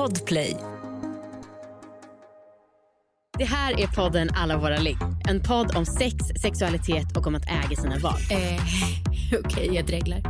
Podplay. 0.00 0.56
Det 3.38 3.44
här 3.44 3.80
är 3.80 3.86
podden 3.86 4.30
Alla 4.34 4.56
våra 4.58 4.78
ligg. 4.78 4.96
En 5.28 5.42
podd 5.42 5.76
om 5.76 5.86
sex, 5.86 6.16
sexualitet 6.42 7.16
och 7.16 7.26
om 7.26 7.34
att 7.34 7.44
äga 7.46 7.76
sina 7.76 7.98
val. 7.98 8.20
Eh, 8.30 8.62
Okej, 9.44 9.74
jag 9.74 9.86
dreglar. 9.86 10.22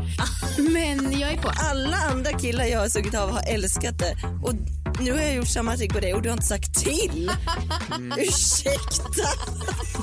Men 0.72 1.20
jag 1.20 1.32
är 1.32 1.36
på. 1.36 1.50
Alla 1.70 1.96
andra 1.96 2.32
killar 2.32 2.64
jag 2.64 2.80
har 2.80 2.88
sugit 2.88 3.14
av 3.14 3.30
har 3.30 3.42
älskat 3.54 3.98
det. 3.98 4.16
Och 4.42 4.54
nu 5.00 5.12
har 5.12 5.20
jag 5.20 5.34
gjort 5.34 5.48
samma 5.48 5.76
trick 5.76 5.92
på 5.92 6.00
dig 6.00 6.14
och 6.14 6.22
du 6.22 6.28
har 6.28 6.34
inte 6.34 6.46
sagt 6.46 6.74
till. 6.74 7.30
Ursäkta. 8.18 9.28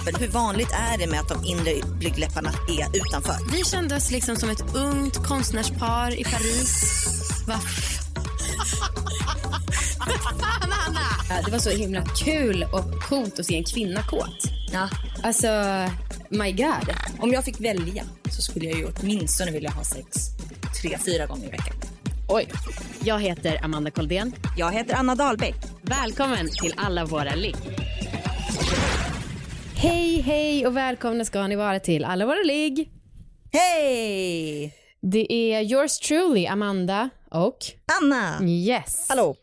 Men 0.05 0.15
hur 0.15 0.27
vanligt 0.27 0.71
är 0.71 0.97
det 0.97 1.07
med 1.07 1.19
att 1.19 1.29
de 1.29 1.45
inre 1.45 1.73
blygdläpparna 1.99 2.49
är 2.49 2.97
utanför? 2.97 3.51
Vi 3.51 3.63
kände 3.63 3.95
oss 3.95 4.11
liksom 4.11 4.35
som 4.35 4.49
ett 4.49 4.75
ungt 4.75 5.17
konstnärspar 5.17 6.19
i 6.19 6.23
Paris. 6.23 6.93
Va? 7.47 7.59
Fan, 10.07 10.71
Anna! 10.87 11.41
Det 11.45 11.51
var 11.51 11.59
så 11.59 11.69
himla 11.69 12.01
kul 12.05 12.65
och 12.73 13.03
coolt 13.09 13.39
att 13.39 13.45
se 13.45 13.57
en 13.57 13.63
kvinna 13.63 14.03
kåt. 14.03 14.43
Ja. 14.73 14.89
Alltså, 15.23 15.47
my 16.29 16.51
god. 16.51 16.93
Om 17.19 17.31
jag 17.31 17.45
fick 17.45 17.59
välja 17.61 18.03
så 18.31 18.41
skulle 18.41 18.65
jag 18.65 18.79
ju 18.79 18.87
åtminstone 18.99 19.51
vilja 19.51 19.69
ha 19.69 19.83
sex 19.83 20.07
tre, 20.81 20.97
fyra 21.05 21.25
gånger 21.25 21.47
i 21.47 21.51
veckan. 21.51 21.75
Oj. 22.27 22.49
Jag 23.03 23.19
heter 23.19 23.65
Amanda 23.65 23.91
Koldén. 23.91 24.35
Jag 24.57 24.71
heter 24.71 24.95
Anna 24.95 25.15
Dahlbeck. 25.15 25.55
Välkommen 25.81 26.49
till 26.61 26.73
Alla 26.77 27.05
våra 27.05 27.35
ligg. 27.35 27.55
Hej, 29.75 30.21
hej 30.21 30.67
och 30.67 30.77
välkomna 30.77 31.25
ska 31.25 31.47
ni 31.47 31.55
vara 31.55 31.79
till 31.79 32.05
Alla 32.05 32.25
våra 32.25 32.43
ligg. 32.43 32.91
Hej! 33.53 34.73
Det 35.01 35.33
är 35.33 35.61
yours 35.61 35.99
truly, 35.99 36.47
Amanda 36.47 37.09
och... 37.31 37.57
Anna! 38.01 38.43
Yes. 38.43 39.05
Hallå! 39.09 39.35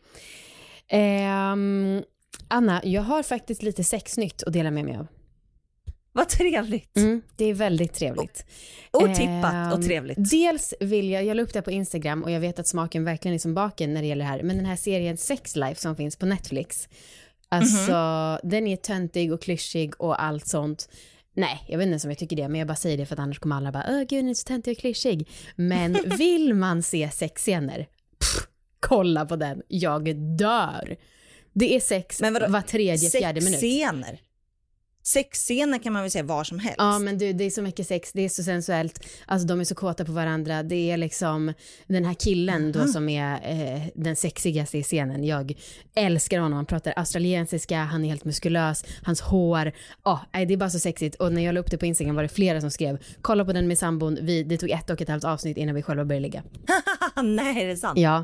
Ehm, 0.89 2.03
Anna, 2.47 2.81
jag 2.83 3.01
har 3.01 3.23
faktiskt 3.23 3.63
lite 3.63 3.83
sexnytt 3.83 4.43
att 4.43 4.53
dela 4.53 4.71
med 4.71 4.85
mig 4.85 4.97
av. 4.97 5.07
Vad 6.11 6.29
trevligt. 6.29 6.97
Mm, 6.97 7.21
det 7.35 7.45
är 7.45 7.53
väldigt 7.53 7.93
trevligt. 7.93 8.45
Otippat 8.93 9.73
och 9.73 9.79
Ehm, 9.79 9.83
trevligt. 9.83 10.29
Dels 10.31 10.73
vill 10.79 11.09
jag, 11.09 11.25
jag 11.25 11.37
la 11.37 11.43
upp 11.43 11.53
det 11.53 11.61
på 11.61 11.71
Instagram 11.71 12.23
och 12.23 12.31
jag 12.31 12.39
vet 12.39 12.59
att 12.59 12.67
smaken 12.67 13.03
verkligen 13.03 13.35
är 13.35 13.39
som 13.39 13.53
baken 13.53 13.93
när 13.93 14.01
det 14.01 14.07
gäller 14.07 14.25
det 14.25 14.29
här, 14.29 14.43
men 14.43 14.57
den 14.57 14.65
här 14.65 14.75
serien 14.75 15.17
Sex 15.17 15.55
Life 15.55 15.81
som 15.81 15.95
finns 15.95 16.15
på 16.15 16.25
Netflix, 16.25 16.89
alltså 17.49 18.39
den 18.43 18.67
är 18.67 18.75
töntig 18.75 19.33
och 19.33 19.41
klyschig 19.41 20.01
och 20.01 20.23
allt 20.23 20.47
sånt. 20.47 20.89
Nej, 21.33 21.65
jag 21.67 21.77
vet 21.77 21.87
inte 21.87 22.07
om 22.07 22.11
jag 22.11 22.17
tycker 22.17 22.35
det, 22.35 22.47
men 22.47 22.59
jag 22.59 22.67
bara 22.67 22.75
säger 22.75 22.97
det 22.97 23.05
för 23.05 23.15
att 23.15 23.19
annars 23.19 23.39
kommer 23.39 23.55
alla 23.55 23.71
bara, 23.71 23.85
åh 23.89 23.99
gud, 23.99 24.19
den 24.23 24.29
är 24.29 24.33
så 24.33 24.43
töntig 24.47 24.71
och 24.71 24.77
klyschig. 24.77 25.29
Men 25.55 25.93
vill 26.17 26.53
man 26.53 26.83
se 26.83 27.09
sexscener, 27.11 27.87
pff, 28.19 28.47
kolla 28.87 29.25
på 29.25 29.35
den, 29.35 29.61
jag 29.67 30.15
dör. 30.15 30.95
Det 31.53 31.75
är 31.75 31.79
sex 31.79 32.21
Men 32.21 32.33
vadå? 32.33 32.47
var 32.49 32.61
tredje, 32.61 33.09
fjärde 33.09 33.41
minut. 33.41 33.59
Sexscener. 33.59 34.19
Sexscener 35.03 35.79
kan 35.79 35.93
man 35.93 36.01
väl 36.01 36.11
säga 36.11 36.23
var 36.23 36.43
som 36.43 36.59
helst. 36.59 36.75
Ja 36.77 36.99
men 36.99 37.17
du, 37.17 37.33
det 37.33 37.43
är 37.43 37.49
så 37.49 37.61
mycket 37.61 37.87
sex, 37.87 38.11
det 38.13 38.21
är 38.21 38.29
så 38.29 38.43
sensuellt, 38.43 39.05
alltså 39.25 39.47
de 39.47 39.59
är 39.59 39.63
så 39.63 39.75
kåta 39.75 40.05
på 40.05 40.11
varandra, 40.11 40.63
det 40.63 40.91
är 40.91 40.97
liksom 40.97 41.53
den 41.87 42.05
här 42.05 42.13
killen 42.13 42.71
då 42.71 42.87
som 42.87 43.09
är 43.09 43.33
eh, 43.33 43.81
den 43.95 44.15
sexigaste 44.15 44.77
i 44.77 44.83
scenen, 44.83 45.23
jag 45.23 45.53
älskar 45.95 46.39
honom, 46.39 46.55
han 46.55 46.65
pratar 46.65 46.93
australiensiska, 46.95 47.77
han 47.77 48.05
är 48.05 48.09
helt 48.09 48.25
muskulös, 48.25 48.85
hans 49.03 49.21
hår, 49.21 49.71
ja, 50.03 50.21
nej, 50.33 50.45
det 50.45 50.53
är 50.53 50.57
bara 50.57 50.69
så 50.69 50.79
sexigt 50.79 51.15
och 51.15 51.33
när 51.33 51.41
jag 51.41 51.53
la 51.53 51.59
upp 51.59 51.71
det 51.71 51.77
på 51.77 51.85
Instagram 51.85 52.15
var 52.15 52.23
det 52.23 52.29
flera 52.29 52.61
som 52.61 52.71
skrev, 52.71 52.97
kolla 53.21 53.45
på 53.45 53.53
den 53.53 53.67
med 53.67 53.77
sambon, 53.77 54.17
vi, 54.21 54.43
det 54.43 54.57
tog 54.57 54.69
ett 54.69 54.89
och 54.89 55.01
ett 55.01 55.09
halvt 55.09 55.23
avsnitt 55.23 55.57
innan 55.57 55.75
vi 55.75 55.81
själva 55.81 56.05
började 56.05 56.23
ligga. 56.23 56.43
Nej, 57.23 57.63
är 57.63 57.67
det 57.67 57.77
sant? 57.77 57.99
Ja. 57.99 58.23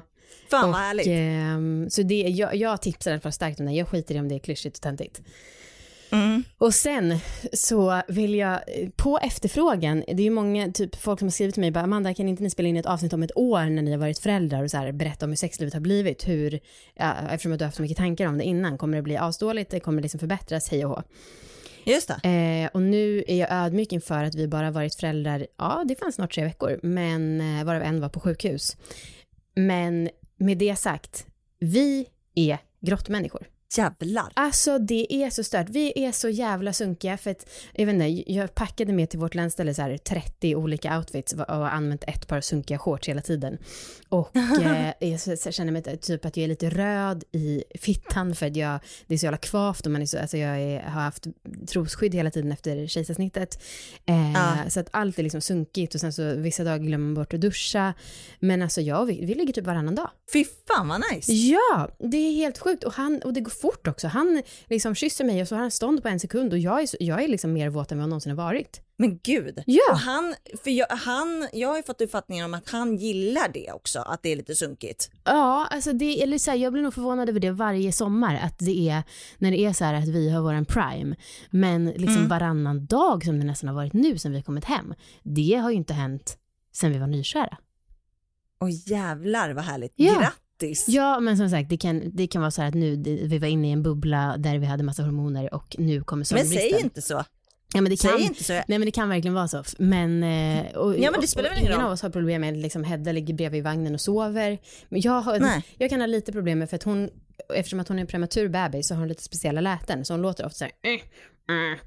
Fan 0.49 0.63
och, 0.63 0.71
vad 0.71 0.79
härligt. 0.79 1.07
ehm, 1.07 1.89
så 1.89 2.01
det, 2.01 2.21
jag, 2.21 2.55
jag 2.55 2.81
tipsar 2.81 3.11
alla 3.11 3.21
fall 3.21 3.31
starkt 3.31 3.59
om 3.59 3.65
den, 3.65 3.75
jag 3.75 3.87
skiter 3.87 4.15
i 4.15 4.19
om 4.19 4.29
det 4.29 4.35
är 4.35 4.39
klyschigt 4.39 4.77
och 4.77 4.81
töntigt. 4.81 5.21
Mm. 6.11 6.43
Och 6.57 6.73
sen 6.73 7.17
så 7.53 8.01
vill 8.07 8.35
jag, 8.35 8.59
på 8.95 9.19
efterfrågan, 9.23 10.03
det 10.07 10.21
är 10.21 10.23
ju 10.23 10.29
många, 10.29 10.71
typ 10.71 10.95
folk 10.95 11.19
som 11.19 11.25
har 11.25 11.31
skrivit 11.31 11.55
till 11.55 11.61
mig, 11.61 11.71
bara, 11.71 11.83
Amanda 11.83 12.13
kan 12.13 12.29
inte 12.29 12.43
ni 12.43 12.49
spela 12.49 12.69
in 12.69 12.77
ett 12.77 12.85
avsnitt 12.85 13.13
om 13.13 13.23
ett 13.23 13.37
år 13.37 13.65
när 13.69 13.81
ni 13.81 13.91
har 13.91 13.97
varit 13.97 14.19
föräldrar 14.19 14.63
och 14.63 14.71
så 14.71 14.77
här, 14.77 14.91
berätta 14.91 15.25
om 15.25 15.31
hur 15.31 15.35
sexlivet 15.35 15.73
har 15.73 15.81
blivit, 15.81 16.27
hur, 16.27 16.59
ja, 16.95 17.13
eftersom 17.29 17.53
att 17.53 17.59
du 17.59 17.63
har 17.63 17.67
haft 17.67 17.75
så 17.77 17.81
mycket 17.81 17.97
tankar 17.97 18.27
om 18.27 18.37
det 18.37 18.43
innan, 18.43 18.77
kommer 18.77 18.97
det 18.97 19.03
bli 19.03 19.17
asdåligt, 19.17 19.83
kommer 19.83 20.01
det 20.01 20.03
liksom 20.03 20.19
förbättras, 20.19 20.69
hej 20.69 20.85
och 20.85 20.91
hå. 20.91 21.03
Just 21.85 22.11
det. 22.23 22.29
Eh, 22.29 22.69
och 22.73 22.81
nu 22.81 23.23
är 23.27 23.35
jag 23.35 23.51
ödmjuk 23.51 23.91
inför 23.91 24.23
att 24.23 24.35
vi 24.35 24.47
bara 24.47 24.71
varit 24.71 24.95
föräldrar, 24.95 25.47
ja 25.57 25.83
det 25.87 25.95
fanns 25.95 26.15
snart 26.15 26.33
tre 26.33 26.43
veckor, 26.43 26.79
men 26.83 27.41
eh, 27.41 27.65
varav 27.65 27.81
en 27.81 28.01
var 28.01 28.09
på 28.09 28.19
sjukhus. 28.19 28.77
Men 29.55 30.09
med 30.41 30.57
det 30.57 30.75
sagt, 30.75 31.27
vi 31.59 32.07
är 32.35 32.57
grottmänniskor. 32.79 33.47
Jävlar. 33.77 34.31
Alltså 34.33 34.79
det 34.79 35.13
är 35.13 35.29
så 35.29 35.43
stört. 35.43 35.69
Vi 35.69 36.05
är 36.05 36.11
så 36.11 36.29
jävla 36.29 36.73
sunkiga 36.73 37.17
för 37.17 37.31
att, 37.31 37.49
jag 37.73 37.85
vet 37.85 37.93
inte, 37.93 38.31
jag 38.31 38.55
packade 38.55 38.93
med 38.93 39.09
till 39.09 39.19
vårt 39.19 39.35
landställe 39.35 39.73
så 39.73 39.81
här 39.81 39.97
30 39.97 40.55
olika 40.55 40.97
outfits 40.97 41.33
och 41.33 41.39
har 41.39 41.69
använt 41.69 42.03
ett 42.07 42.27
par 42.27 42.41
sunkiga 42.41 42.77
shorts 42.77 43.09
hela 43.09 43.21
tiden. 43.21 43.57
Och 44.09 44.35
eh, 44.61 44.89
jag 44.99 45.53
känner 45.53 45.71
mig 45.71 45.97
typ 45.97 46.25
att 46.25 46.37
jag 46.37 46.43
är 46.43 46.47
lite 46.47 46.69
röd 46.69 47.23
i 47.31 47.63
fittan 47.79 48.35
för 48.35 48.45
att 48.45 48.55
jag, 48.55 48.79
det 49.07 49.13
är 49.13 49.17
så 49.17 49.25
jävla 49.25 49.37
kvavt 49.37 49.85
och 49.85 49.91
man 49.91 50.01
är 50.01 50.05
så, 50.05 50.19
alltså 50.19 50.37
jag 50.37 50.61
är, 50.61 50.81
har 50.83 51.01
haft 51.01 51.27
trosskydd 51.67 52.15
hela 52.15 52.31
tiden 52.31 52.51
efter 52.51 52.87
kejsarsnittet. 52.87 53.63
Eh, 54.05 54.31
Ja. 54.33 54.69
Så 54.69 54.79
att 54.79 54.87
allt 54.91 55.19
är 55.19 55.23
liksom 55.23 55.41
sunkigt 55.41 55.95
och 55.95 56.01
sen 56.01 56.13
så 56.13 56.35
vissa 56.35 56.63
dagar 56.63 56.77
glömmer 56.77 57.05
man 57.05 57.13
bort 57.13 57.33
att 57.33 57.41
duscha. 57.41 57.93
Men 58.39 58.61
alltså 58.61 58.81
jag, 58.81 59.05
vi, 59.05 59.25
vi 59.25 59.35
ligger 59.35 59.53
typ 59.53 59.65
varannan 59.65 59.95
dag. 59.95 60.09
Fy 60.33 60.45
fan 60.67 60.87
vad 60.87 61.01
nice. 61.11 61.31
Ja, 61.33 61.89
det 61.99 62.17
är 62.17 62.31
helt 62.31 62.57
sjukt. 62.57 62.83
Och, 62.83 62.93
han, 62.93 63.21
och 63.21 63.33
det 63.33 63.41
går 63.41 63.51
fort 63.61 63.87
också. 63.87 64.07
Han 64.07 64.41
liksom 64.69 64.95
kysser 64.95 65.25
mig 65.25 65.41
och 65.41 65.47
så 65.47 65.55
har 65.55 65.61
han 65.61 65.71
stånd 65.71 66.03
på 66.03 66.07
en 66.07 66.19
sekund 66.19 66.53
och 66.53 66.59
jag 66.59 66.81
är, 66.81 66.87
jag 66.99 67.23
är 67.23 67.27
liksom 67.27 67.53
mer 67.53 67.69
våt 67.69 67.91
än 67.91 67.97
vad 67.97 68.03
jag 68.03 68.09
någonsin 68.09 68.29
har 68.29 68.37
varit. 68.45 68.81
Men 68.97 69.19
gud. 69.23 69.63
Ja. 69.65 69.91
Och 69.91 69.97
han, 69.97 70.35
för 70.63 70.71
jag, 70.71 70.87
han, 70.89 71.47
jag 71.53 71.67
har 71.67 71.77
ju 71.77 71.83
fått 71.83 72.01
uppfattningen 72.01 72.45
om 72.45 72.53
att 72.53 72.69
han 72.69 72.95
gillar 72.95 73.49
det 73.53 73.71
också, 73.71 73.99
att 73.99 74.23
det 74.23 74.31
är 74.31 74.35
lite 74.35 74.55
sunkigt. 74.55 75.11
Ja, 75.23 75.67
alltså 75.71 75.93
det, 75.93 76.23
eller 76.23 76.37
så 76.37 76.51
här, 76.51 76.57
jag 76.57 76.73
blir 76.73 76.83
nog 76.83 76.93
förvånad 76.93 77.29
över 77.29 77.39
det 77.39 77.51
varje 77.51 77.91
sommar. 77.91 78.39
Att 78.43 78.59
det 78.59 78.89
är, 78.89 79.03
när 79.37 79.51
det 79.51 79.59
är 79.59 79.73
så 79.73 79.85
här 79.85 79.93
att 79.93 80.07
vi 80.07 80.29
har 80.29 80.41
våran 80.41 80.65
prime. 80.65 81.15
Men 81.49 81.85
liksom 81.85 82.27
varannan 82.27 82.85
dag 82.85 83.25
som 83.25 83.39
det 83.39 83.45
nästan 83.45 83.67
har 83.67 83.75
varit 83.75 83.93
nu 83.93 84.17
sen 84.17 84.31
vi 84.31 84.41
kommit 84.41 84.65
hem. 84.65 84.93
Det 85.23 85.55
har 85.55 85.69
ju 85.69 85.75
inte 85.75 85.93
hänt 85.93 86.37
sen 86.71 86.91
vi 86.91 86.97
var 86.97 87.07
nykära. 87.07 87.57
Och 88.59 88.69
jävlar 88.69 89.53
vad 89.53 89.63
härligt. 89.63 89.93
Ja. 89.95 90.13
Grattis. 90.13 90.37
Ja, 90.87 91.19
men 91.19 91.37
som 91.37 91.49
sagt, 91.49 91.69
det 91.69 91.77
kan, 91.77 92.01
det 92.15 92.27
kan 92.27 92.41
vara 92.41 92.51
så 92.51 92.61
här 92.61 92.69
att 92.69 92.73
nu, 92.75 92.95
vi 93.25 93.37
var 93.39 93.47
inne 93.47 93.67
i 93.69 93.71
en 93.71 93.83
bubbla 93.83 94.35
där 94.37 94.57
vi 94.57 94.65
hade 94.65 94.83
massa 94.83 95.03
hormoner 95.03 95.53
och 95.53 95.75
nu 95.79 96.03
kommer 96.03 96.19
men 96.19 96.25
sömnbristen. 96.25 96.69
säg 96.71 96.81
inte 96.81 97.01
så. 97.01 97.23
Ja, 97.73 97.81
men 97.81 97.89
det 97.89 98.01
kan, 98.01 98.11
Säg 98.11 98.21
inte 98.21 98.43
så. 98.43 98.53
Nej 98.53 98.63
men 98.67 98.81
det 98.81 98.91
kan 98.91 99.09
verkligen 99.09 99.33
vara 99.33 99.47
så. 99.47 99.63
Men, 99.77 100.23
eh, 100.23 100.75
och, 100.77 100.99
Ja, 100.99 101.11
men 101.11 101.21
det 101.21 101.27
spelar 101.27 101.49
väl 101.49 101.59
ingen 101.59 101.71
roll. 101.71 101.81
av 101.81 101.91
oss 101.91 102.01
har 102.01 102.09
problem 102.09 102.41
med 102.41 102.53
att 102.53 102.59
liksom 102.61 102.83
Hedda 102.83 103.11
ligger 103.11 103.33
bredvid 103.33 103.63
vagnen 103.63 103.93
och 103.93 104.01
sover. 104.01 104.57
Men 104.89 105.01
jag, 105.01 105.21
har, 105.21 105.61
jag 105.77 105.89
kan 105.89 105.99
ha 105.99 106.07
lite 106.07 106.31
problem 106.31 106.59
med 106.59 106.69
för 106.69 106.75
att 106.75 106.83
hon, 106.83 107.09
eftersom 107.53 107.79
att 107.79 107.87
hon 107.87 107.97
är 107.97 108.01
en 108.01 108.07
prematur 108.07 108.49
bebis 108.49 108.87
så 108.87 108.93
har 108.93 108.99
hon 108.99 109.07
lite 109.07 109.23
speciella 109.23 109.61
läten. 109.61 110.05
Så 110.05 110.13
hon 110.13 110.21
låter 110.21 110.45
ofta 110.45 110.57
så 110.57 110.63
här. 110.65 110.73
"Eh, 110.83 111.01
eh, 111.55 111.79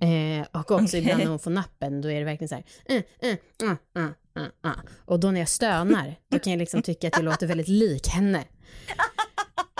eh, 0.00 0.38
eh." 0.40 0.46
och 0.52 0.70
också 0.70 0.96
ibland 0.96 1.18
när 1.18 1.26
hon 1.26 1.38
får 1.38 1.50
nappen 1.50 2.00
då 2.00 2.10
är 2.10 2.18
det 2.18 2.24
verkligen 2.24 2.48
så 2.48 2.54
här. 2.54 2.64
"Eh, 4.36 4.42
eh, 4.42 4.48
ah, 4.62 4.68
ah, 4.68 4.68
ah, 4.68 4.70
ah." 4.70 4.88
Och 5.04 5.20
då 5.20 5.30
när 5.30 5.40
jag 5.40 5.48
stönar 5.48 6.14
då 6.30 6.38
kan 6.38 6.52
jag 6.52 6.58
liksom 6.58 6.82
tycka 6.82 7.08
att 7.08 7.16
jag 7.16 7.24
låter 7.30 7.46
väldigt 7.46 7.68
lik 7.68 8.08
henne. 8.08 8.44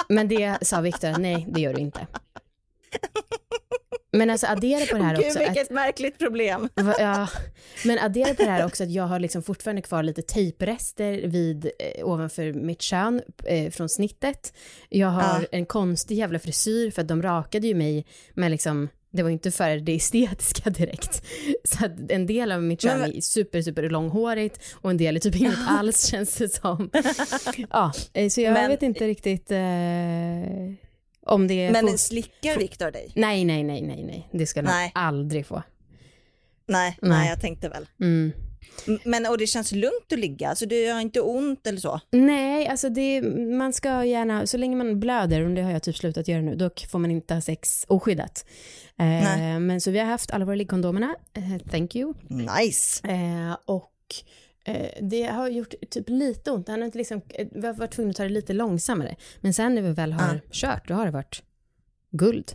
Men 0.08 0.28
det 0.28 0.58
sa 0.62 0.80
Viktor 0.80 1.08
att 1.08 1.20
nej, 1.20 1.46
det 1.50 1.60
gör 1.60 1.74
du 1.74 1.80
inte. 1.80 2.06
Men 4.12 4.30
alltså 4.30 4.46
addera 4.46 4.86
på 4.86 4.96
det 4.96 5.02
här 5.04 5.16
Gud 5.16 5.26
också. 5.26 5.38
att- 5.42 5.48
vilket 5.48 5.70
märkligt 5.70 6.18
problem. 6.18 6.68
Ja, 6.98 7.28
men 7.84 7.98
addera 7.98 8.34
på 8.34 8.42
det 8.42 8.50
här 8.50 8.64
också 8.66 8.82
att 8.82 8.90
jag 8.90 9.04
har 9.04 9.20
liksom 9.20 9.42
fortfarande 9.42 9.82
kvar 9.82 10.02
lite 10.02 10.22
tejprester 10.22 11.12
vid, 11.28 11.64
eh, 11.78 12.06
ovanför 12.08 12.52
mitt 12.52 12.82
kön 12.82 13.22
eh, 13.44 13.70
från 13.70 13.88
snittet. 13.88 14.52
Jag 14.88 15.08
har 15.08 15.40
Ja. 15.40 15.46
en 15.52 15.66
konstig 15.66 16.18
jävla 16.18 16.38
frisyr 16.38 16.90
för 16.90 17.02
att 17.02 17.08
de 17.08 17.22
rakade 17.22 17.66
ju 17.66 17.74
mig 17.74 18.06
med 18.34 18.50
liksom, 18.50 18.88
det 19.16 19.22
var 19.22 19.30
ju 19.30 19.32
inte 19.32 19.50
för 19.50 19.76
det 19.76 19.94
estetiska 19.96 20.70
direkt. 20.70 21.22
Så 21.64 21.86
att 21.86 21.92
en 22.10 22.26
del 22.26 22.52
av 22.52 22.62
mitt 22.62 22.80
kön 22.82 23.02
är 23.02 23.20
super, 23.20 23.62
super 23.62 23.90
långhårigt 23.90 24.60
och 24.74 24.90
en 24.90 24.96
del 24.96 25.16
är 25.16 25.20
typ 25.20 25.36
inget 25.36 25.54
alls 25.68 26.06
känns 26.06 26.34
det 26.36 26.48
som. 26.48 26.90
Ja, 27.70 27.92
eh, 28.12 28.28
så 28.28 28.40
jag 28.40 28.52
Men- 28.52 28.70
vet 28.70 28.82
inte 28.82 29.06
riktigt 29.06 29.50
eh, 29.50 29.58
om 31.26 31.46
det 31.48 31.54
är... 31.66 31.72
Men 31.72 31.86
fort- 31.88 31.98
slickar 32.00 32.58
Viktor 32.58 32.90
dig? 32.90 33.12
Nej, 33.14 33.44
nej, 33.44 33.62
nej, 33.64 33.82
nej, 33.82 34.04
nej. 34.04 34.28
Det 34.32 34.46
ska 34.46 34.62
Nej. 34.62 34.92
aldrig 34.94 35.46
få. 35.46 35.62
Nej, 36.68 36.98
Nej. 37.02 37.10
nej, 37.10 37.28
jag 37.28 37.40
tänkte 37.40 37.68
väl. 37.68 37.86
Mm. 38.00 38.32
Men 39.04 39.26
och 39.26 39.38
det 39.38 39.46
känns 39.46 39.72
lugnt 39.72 40.12
att 40.12 40.18
ligga, 40.18 40.48
alltså 40.48 40.66
det 40.66 40.82
gör 40.82 41.00
inte 41.00 41.20
ont 41.20 41.66
eller 41.66 41.78
så? 41.80 42.00
Nej, 42.10 42.68
alltså 42.68 42.88
det, 42.88 43.22
man 43.58 43.72
ska 43.72 44.04
gärna, 44.04 44.46
så 44.46 44.56
länge 44.56 44.76
man 44.76 45.00
blöder, 45.00 45.40
och 45.44 45.50
det 45.54 45.62
har 45.62 45.70
jag 45.70 45.82
typ 45.82 45.96
slutat 45.96 46.28
göra 46.28 46.42
nu, 46.42 46.54
då 46.54 46.70
får 46.90 46.98
man 46.98 47.10
inte 47.10 47.34
ha 47.34 47.40
sex 47.40 47.84
oskyddat. 47.88 48.46
Eh, 48.98 49.58
men 49.60 49.80
så 49.80 49.90
vi 49.90 49.98
har 49.98 50.06
haft 50.06 50.30
alla 50.30 50.44
våra 50.44 50.54
liggkondomerna, 50.56 51.16
eh, 51.32 51.68
thank 51.70 51.96
you. 51.96 52.14
Nice. 52.28 53.08
Eh, 53.08 53.56
och 53.64 53.92
Eh, 54.68 54.88
det 55.02 55.22
har 55.22 55.48
gjort 55.48 55.74
typ 55.90 56.08
lite 56.08 56.50
ont. 56.50 56.68
Han 56.68 56.80
har 56.80 56.86
inte 56.86 56.98
liksom, 56.98 57.20
eh, 57.28 57.46
vi 57.52 57.66
har 57.66 57.74
varit 57.74 57.90
tvungna 57.90 58.10
att 58.10 58.16
ta 58.16 58.22
det 58.22 58.28
lite 58.28 58.52
långsammare. 58.52 59.16
Men 59.40 59.54
sen 59.54 59.74
när 59.74 59.82
vi 59.82 59.92
väl 59.92 60.12
har 60.12 60.34
Ja. 60.34 60.40
kört, 60.52 60.88
då 60.88 60.94
har 60.94 61.04
det 61.04 61.10
varit 61.10 61.42
guld. 62.10 62.52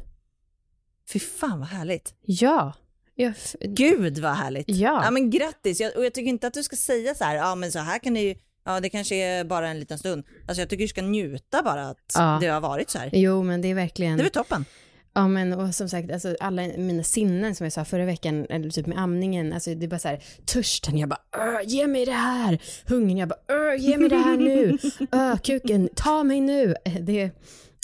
Fy 1.13 1.19
fan 1.19 1.59
vad 1.59 1.67
härligt. 1.69 2.13
Ja. 2.21 2.73
Jag, 3.21 3.33
Gud 3.61 4.19
vad 4.19 4.31
härligt. 4.31 4.69
Ja. 4.69 5.01
ja 5.05 5.11
men 5.11 5.29
grattis. 5.29 5.79
Jag, 5.81 5.97
och 5.97 6.05
jag 6.05 6.13
tycker 6.13 6.29
inte 6.29 6.47
att 6.47 6.53
du 6.53 6.63
ska 6.63 6.75
säga 6.75 7.15
så 7.15 7.23
här, 7.23 7.35
ja 7.35 7.55
men 7.55 7.71
så 7.71 7.79
här 7.79 7.99
kan 7.99 8.13
det 8.13 8.19
ju, 8.21 8.35
ja 8.65 8.79
det 8.79 8.89
kanske 8.89 9.15
är 9.15 9.43
bara 9.43 9.67
en 9.69 9.79
liten 9.79 9.97
stund. 9.99 10.23
Alltså 10.47 10.61
jag 10.61 10.69
tycker 10.69 10.83
du 10.83 10.87
ska 10.87 11.01
njuta 11.01 11.61
bara 11.63 11.89
att 11.89 12.11
Ja. 12.15 12.37
det 12.41 12.47
har 12.47 12.61
varit 12.61 12.89
så 12.89 12.97
här. 12.99 13.09
jo, 13.13 13.43
men 13.43 13.61
det 13.61 13.67
är 13.67 13.75
verkligen... 13.75 14.17
Det 14.17 14.23
är 14.23 14.29
toppen. 14.29 14.65
Ja, 15.13 15.27
men 15.27 15.53
och 15.53 15.75
som 15.75 15.89
sagt, 15.89 16.11
alltså, 16.11 16.35
alla 16.39 16.61
mina 16.77 17.03
sinnen 17.03 17.55
som 17.55 17.63
jag 17.65 17.73
sa 17.73 17.85
förra 17.85 18.05
veckan, 18.05 18.45
eller 18.49 18.69
typ 18.69 18.87
med 18.87 18.97
amningen, 18.99 19.53
alltså, 19.53 19.75
det 19.75 19.85
är 19.85 19.87
bara 19.87 19.99
så 19.99 20.07
här, 20.07 20.23
törsten, 20.45 20.97
jag 20.97 21.09
bara, 21.09 21.19
"Åh, 21.37 21.59
ge 21.65 21.87
mig 21.87 22.05
det 22.05 22.11
här, 22.11 22.61
hungern, 22.85 23.17
jag 23.17 23.29
bara, 23.29 23.39
"Åh, 23.49 23.75
ge 23.81 23.97
mig 23.97 24.09
det 24.09 24.15
här 24.17 24.37
nu, 24.37 24.77
Åh, 25.11 25.37
kuken, 25.37 25.89
ta 25.95 26.23
mig 26.23 26.41
nu. 26.41 26.75
Det 27.01 27.21
är 27.21 27.31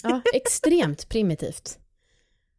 ja, 0.02 0.20
extremt 0.34 1.08
primitivt. 1.08 1.78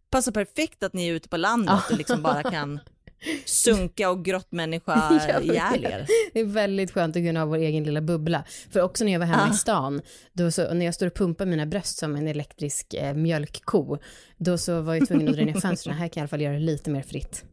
Passar 0.10 0.32
perfekt 0.32 0.84
att 0.84 0.94
ni 0.94 1.08
är 1.08 1.14
ute 1.14 1.30
på 1.30 1.38
landet 1.38 1.80
och 1.92 1.98
liksom 1.98 2.22
bara 2.22 2.44
kan 2.52 2.80
sunka 3.46 4.10
och 4.10 4.26
grottmänniska 4.26 5.40
ihjäl 5.42 5.86
er. 5.86 6.08
Det 6.34 6.40
är 6.40 6.46
väldigt 6.46 6.92
skönt 6.92 7.16
att 7.16 7.22
kunna 7.24 7.40
ha 7.40 7.46
vår 7.46 7.58
egen 7.58 7.84
lilla 7.84 8.02
bubbla. 8.02 8.44
För 8.72 8.82
också 8.82 9.06
när 9.06 9.12
jag 9.12 9.20
var 9.20 9.26
hemma 9.26 9.48
Ah. 9.50 9.54
i 9.54 9.58
stan, 9.58 10.02
då 10.34 10.52
så, 10.52 10.74
när 10.74 10.86
jag 10.86 10.96
står 10.96 11.08
och 11.08 11.14
pumpar 11.16 11.46
mina 11.46 11.66
bröst 11.66 11.98
som 11.98 12.16
en 12.16 12.28
elektrisk 12.28 12.94
eh, 12.94 13.14
mjölkko, 13.14 13.98
då 14.38 14.58
så 14.58 14.82
var 14.82 14.96
jag 14.96 15.08
tvungen 15.08 15.28
att 15.30 15.36
dra 15.36 15.46
ner 15.46 15.54
fönstren. 15.60 15.96
Här 15.96 16.08
kan 16.08 16.12
jag 16.12 16.18
i 16.18 16.20
alla 16.24 16.28
fall 16.28 16.42
göra 16.42 16.54
det 16.54 16.60
lite 16.60 16.90
mer 16.90 17.02
fritt. 17.02 17.44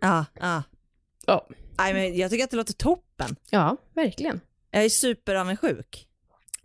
Ja, 0.00 0.24
ja. 0.40 0.62
Ja. 1.26 1.48
Nej, 1.78 1.94
men 1.94 2.16
jag 2.16 2.30
tycker 2.30 2.44
att 2.44 2.50
det 2.50 2.56
låter 2.56 2.72
toppen. 2.72 3.36
Ja, 3.50 3.76
verkligen. 3.94 4.40
Jag 4.70 4.84
är 4.84 4.88
superavundsjuk. 4.88 6.06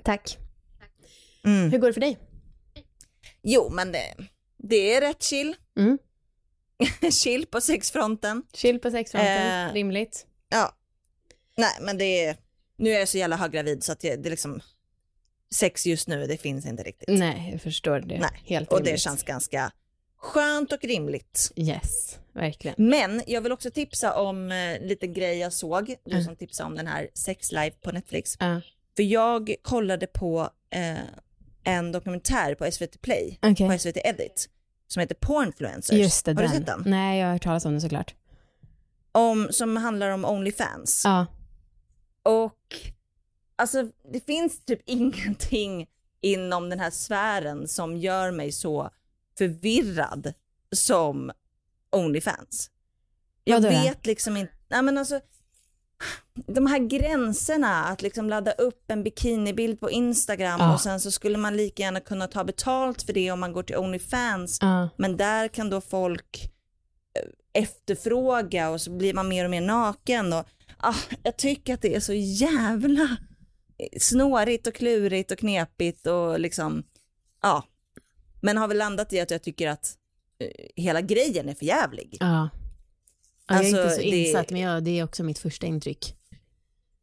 Tack. 0.03 0.37
Mm. 1.45 1.71
Hur 1.71 1.77
går 1.79 1.87
det 1.87 1.93
för 1.93 2.01
dig? 2.01 2.17
Jo, 3.43 3.69
men 3.71 3.91
det, 3.91 4.15
det 4.63 4.93
är 4.93 5.01
rätt 5.01 5.23
chill. 5.23 5.55
Mm. 5.77 5.97
chill 7.11 7.45
på 7.45 7.61
sexfronten. 7.61 8.43
Chill 8.53 8.79
på 8.79 8.91
sexfronten, 8.91 9.67
Eh, 9.67 9.73
rimligt. 9.73 10.25
Ja. 10.49 10.75
Nej, 11.57 11.77
men 11.81 11.97
det 11.97 12.25
är, 12.25 12.37
nu 12.77 12.89
är 12.89 12.99
jag 12.99 13.07
så 13.07 13.17
jävla 13.17 13.35
höggravid 13.35 13.83
så 13.83 13.91
att 13.91 14.03
jag, 14.03 14.21
det 14.23 14.29
är 14.29 14.31
liksom, 14.31 14.61
sex 15.55 15.85
just 15.85 16.07
nu, 16.07 16.27
det 16.27 16.37
finns 16.37 16.65
inte 16.65 16.83
riktigt. 16.83 17.09
Nej, 17.19 17.49
jag 17.51 17.61
förstår 17.61 17.99
det. 17.99 18.19
Nej, 18.19 18.41
Helt 18.45 18.71
Och 18.71 18.79
det 18.79 18.85
rimligt. 18.85 19.01
känns 19.01 19.23
ganska 19.23 19.71
skönt 20.17 20.71
och 20.71 20.83
rimligt. 20.83 21.51
Yes, 21.55 22.19
verkligen. 22.33 22.75
Men 22.89 23.21
jag 23.27 23.41
vill 23.41 23.51
också 23.51 23.71
tipsa 23.71 24.13
om 24.21 24.51
eh, 24.51 24.81
lite 24.81 25.07
grej 25.07 25.37
jag 25.37 25.53
såg, 25.53 25.95
du 26.05 26.11
Mm. 26.11 26.23
som 26.23 26.35
tipsade 26.35 26.67
om 26.69 26.75
den 26.75 26.87
här 26.87 27.09
Sex 27.13 27.51
Life 27.51 27.77
på 27.81 27.91
Netflix. 27.91 28.37
Ja. 28.39 28.61
För 28.95 29.03
jag 29.03 29.55
kollade 29.61 30.07
på 30.07 30.49
eh, 30.69 30.93
en 31.63 31.91
dokumentär 31.91 32.55
på 32.55 32.71
SVT 32.71 33.01
Play, 33.01 33.39
Okej. 33.41 33.69
på 33.69 33.77
SVT 33.79 33.97
Edit, 34.03 34.49
som 34.87 34.99
heter 35.01 35.15
Pornfluencers. 35.15 35.97
Just 35.97 36.25
det, 36.25 36.31
Har 36.31 36.41
den. 36.41 36.51
du 36.51 36.57
sett 36.57 36.65
den? 36.65 36.83
Nej, 36.85 37.19
jag 37.19 37.27
har 37.27 37.33
hört 37.33 37.43
talas 37.43 37.65
om 37.65 37.71
den 37.71 37.81
såklart. 37.81 38.15
Om, 39.11 39.47
som 39.51 39.77
handlar 39.77 40.09
om 40.09 40.25
Onlyfans. 40.25 41.01
Ja. 41.05 41.25
Och 42.23 42.75
alltså 43.55 43.83
det 44.13 44.25
finns 44.25 44.65
typ 44.65 44.81
ingenting 44.85 45.87
inom 46.21 46.69
den 46.69 46.79
här 46.79 46.91
sfären 46.91 47.67
som 47.67 47.97
gör 47.97 48.31
mig 48.31 48.51
så 48.51 48.89
förvirrad 49.37 50.33
som 50.71 51.31
Onlyfans. 51.91 52.71
Jag 53.43 53.61
vet 53.61 54.05
liksom 54.05 54.37
inte, 54.37 54.53
nej 54.67 54.81
men 54.81 54.97
alltså 54.97 55.21
de 56.47 56.65
här 56.67 56.79
gränserna 56.79 57.83
att 57.85 58.01
liksom 58.01 58.29
ladda 58.29 58.51
upp 58.51 58.91
en 58.91 59.03
bikinibild 59.03 59.79
på 59.79 59.91
Instagram 59.91 60.59
Ja. 60.59 60.73
och 60.73 60.81
sen 60.81 60.99
så 60.99 61.11
skulle 61.11 61.37
man 61.37 61.57
lika 61.57 61.83
gärna 61.83 61.99
kunna 61.99 62.27
ta 62.27 62.43
betalt 62.43 63.01
för 63.01 63.13
det 63.13 63.31
om 63.31 63.39
man 63.39 63.53
går 63.53 63.63
till 63.63 63.77
Onlyfans. 63.77 64.57
Ja. 64.61 64.89
Men 64.97 65.17
där 65.17 65.47
kan 65.47 65.69
då 65.69 65.81
folk 65.81 66.51
eh, 67.19 67.61
efterfråga 67.63 68.69
och 68.69 68.81
så 68.81 68.91
blir 68.91 69.13
man 69.13 69.27
mer 69.27 69.43
och 69.45 69.51
mer 69.51 69.61
naken. 69.61 70.33
Och, 70.33 70.45
ah, 70.77 70.95
jag 71.23 71.37
tycker 71.37 71.73
att 71.73 71.81
det 71.81 71.95
är 71.95 71.99
så 71.99 72.13
jävla 72.13 73.17
snårigt 73.99 74.67
och 74.67 74.73
klurigt 74.73 75.31
och 75.31 75.37
knepigt 75.37 76.07
och 76.07 76.39
liksom, 76.39 76.83
ja. 77.41 77.63
Men 78.41 78.57
har 78.57 78.67
väl 78.67 78.77
landat 78.77 79.13
i 79.13 79.19
att 79.19 79.31
jag 79.31 79.43
tycker 79.43 79.69
att 79.69 79.95
eh, 80.39 80.65
hela 80.75 81.01
grejen 81.01 81.49
är 81.49 81.55
för 81.55 81.65
jävlig. 81.65 82.17
Ja. 82.19 82.49
Ja, 83.49 83.55
jag 83.55 83.65
är 83.65 83.67
Alltså, 83.67 83.81
inte 83.83 83.95
så 83.95 84.01
det- 84.01 84.07
insatt, 84.27 84.49
men 84.51 84.61
jag, 84.61 84.83
det 84.83 84.99
är 84.99 85.03
också 85.03 85.23
mitt 85.23 85.39
första 85.39 85.67
intryck. 85.67 86.15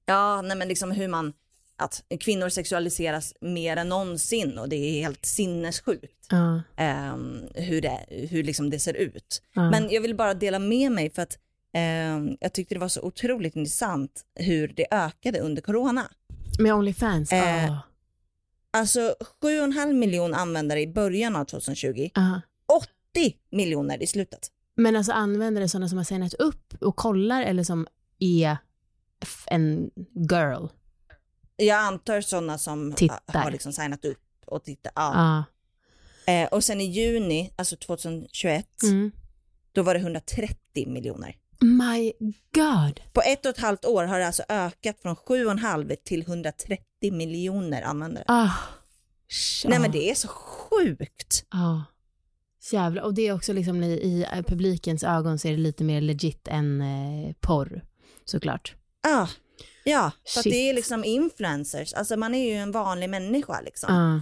Ja, 0.06 0.42
nej 0.42 0.56
men 0.56 0.68
liksom 0.68 0.90
hur 0.90 1.08
man, 1.08 1.32
att 1.76 2.04
kvinnor 2.20 2.48
sexualiseras 2.48 3.34
mer 3.40 3.76
än 3.76 3.88
någonsin 3.88 4.58
och 4.58 4.68
det 4.68 4.76
är 4.76 5.00
helt 5.02 5.24
sinnessjukt. 5.26 6.26
Ja. 6.30 6.62
ehm, 6.76 7.40
hur 7.54 7.80
det, 7.82 8.06
hur 8.30 8.42
liksom 8.44 8.70
det 8.70 8.78
ser 8.78 8.94
ut. 8.94 9.42
Ja. 9.54 9.70
Men 9.70 9.90
jag 9.90 10.00
vill 10.00 10.14
bara 10.16 10.34
dela 10.34 10.58
med 10.58 10.92
mig 10.92 11.10
för 11.10 11.22
att 11.22 11.38
ehm, 11.72 12.36
jag 12.40 12.52
tyckte 12.52 12.74
det 12.74 12.78
var 12.78 12.88
så 12.88 13.02
otroligt 13.02 13.56
intressant 13.56 14.24
hur 14.34 14.68
det 14.68 14.86
ökade 14.90 15.40
under 15.40 15.62
corona. 15.62 16.10
Med 16.58 16.74
Onlyfans? 16.74 17.32
Eh, 17.32 17.66
Ja. 17.66 17.80
Alltså 18.70 19.14
7,5 19.42 19.92
miljon 19.92 20.34
användare 20.34 20.80
i 20.80 20.86
början 20.86 21.36
av 21.36 21.44
2020, 21.44 22.10
Ja. 22.14 22.40
80 23.14 23.36
miljoner 23.50 24.02
i 24.02 24.06
slutet. 24.06 24.48
Men 24.76 24.96
alltså 24.96 25.12
använder 25.12 25.60
det 25.60 25.68
sådana 25.68 25.88
som 25.88 25.98
har 25.98 26.04
signat 26.04 26.34
upp 26.34 26.74
och 26.80 26.96
kollar 26.96 27.42
eller 27.42 27.64
som 27.64 27.86
är 28.18 28.56
en 29.46 29.90
girl? 30.30 30.66
Jag 31.56 31.78
antar 31.78 32.20
sådana 32.20 32.58
som 32.58 32.92
Tittar. 32.92 33.38
har 33.42 33.50
liksom 33.50 33.72
signat 33.72 34.04
upp 34.04 34.18
och 34.46 34.64
tittar. 34.64 34.92
Ja. 34.94 35.44
Ja. 36.26 36.32
Eh, 36.32 36.48
och 36.48 36.64
sen 36.64 36.80
i 36.80 36.84
juni, 36.84 37.52
alltså 37.56 37.76
2021, 37.76 38.66
Mm. 38.82 39.10
då 39.72 39.82
var 39.82 39.94
det 39.94 40.00
130 40.00 40.88
miljoner. 40.88 41.36
My 41.60 42.12
God. 42.54 43.00
På 43.12 43.22
ett 43.22 43.46
och 43.46 43.50
ett 43.50 43.58
halvt 43.58 43.84
år 43.84 44.04
har 44.04 44.18
det 44.18 44.26
alltså 44.26 44.42
ökat 44.48 44.96
från 45.02 45.16
7,5 45.16 45.96
till 46.04 46.22
130 46.22 47.12
miljoner 47.12 47.82
användare. 47.82 48.24
Ah. 48.28 48.50
Nej 49.64 49.78
men 49.78 49.90
det 49.90 50.10
är 50.10 50.14
så 50.14 50.28
sjukt. 50.28 51.44
Ja. 51.52 51.84
Jävlar. 52.72 53.02
Och 53.02 53.14
det 53.14 53.28
är 53.28 53.32
också 53.32 53.52
liksom 53.52 53.82
i, 53.82 53.92
i 53.92 54.26
eh, 54.32 54.42
publikens 54.42 55.04
ögon 55.04 55.38
så 55.38 55.48
är 55.48 55.52
det 55.52 55.58
lite 55.58 55.84
mer 55.84 56.00
legit 56.00 56.48
än 56.48 56.80
eh, 56.80 57.32
porr. 57.40 57.84
Såklart. 58.24 58.74
Ja, 59.02 59.28
ja 59.84 60.10
för 60.28 60.40
att 60.40 60.44
Shit. 60.44 60.52
det 60.52 60.70
är 60.70 60.74
liksom 60.74 61.04
influencers, 61.04 61.94
alltså 61.94 62.16
man 62.16 62.34
är 62.34 62.50
ju 62.50 62.56
en 62.56 62.72
vanlig 62.72 63.10
människa 63.10 63.60
liksom. 63.60 63.94
Ja. 63.94 64.20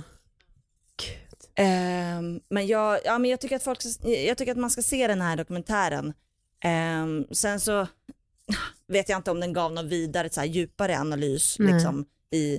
Ehm, 1.56 2.40
men 2.48 2.66
jag, 2.66 3.00
ja, 3.04 3.18
men 3.18 3.30
jag, 3.30 3.40
tycker 3.40 3.56
att 3.56 3.62
folk, 3.62 3.80
jag 4.02 4.38
tycker 4.38 4.52
att 4.52 4.58
man 4.58 4.70
ska 4.70 4.82
se 4.82 5.06
den 5.06 5.20
här 5.20 5.36
dokumentären. 5.36 6.12
Ehm, 6.64 7.26
sen 7.30 7.60
så 7.60 7.86
vet 8.88 9.08
jag 9.08 9.18
inte 9.18 9.30
om 9.30 9.40
den 9.40 9.52
gav 9.52 9.72
någon 9.72 9.88
vidare 9.88 10.30
så 10.30 10.40
här, 10.40 10.46
djupare 10.46 10.98
analys 10.98 11.56
Nej. 11.58 11.72
liksom, 11.72 12.04
i 12.30 12.54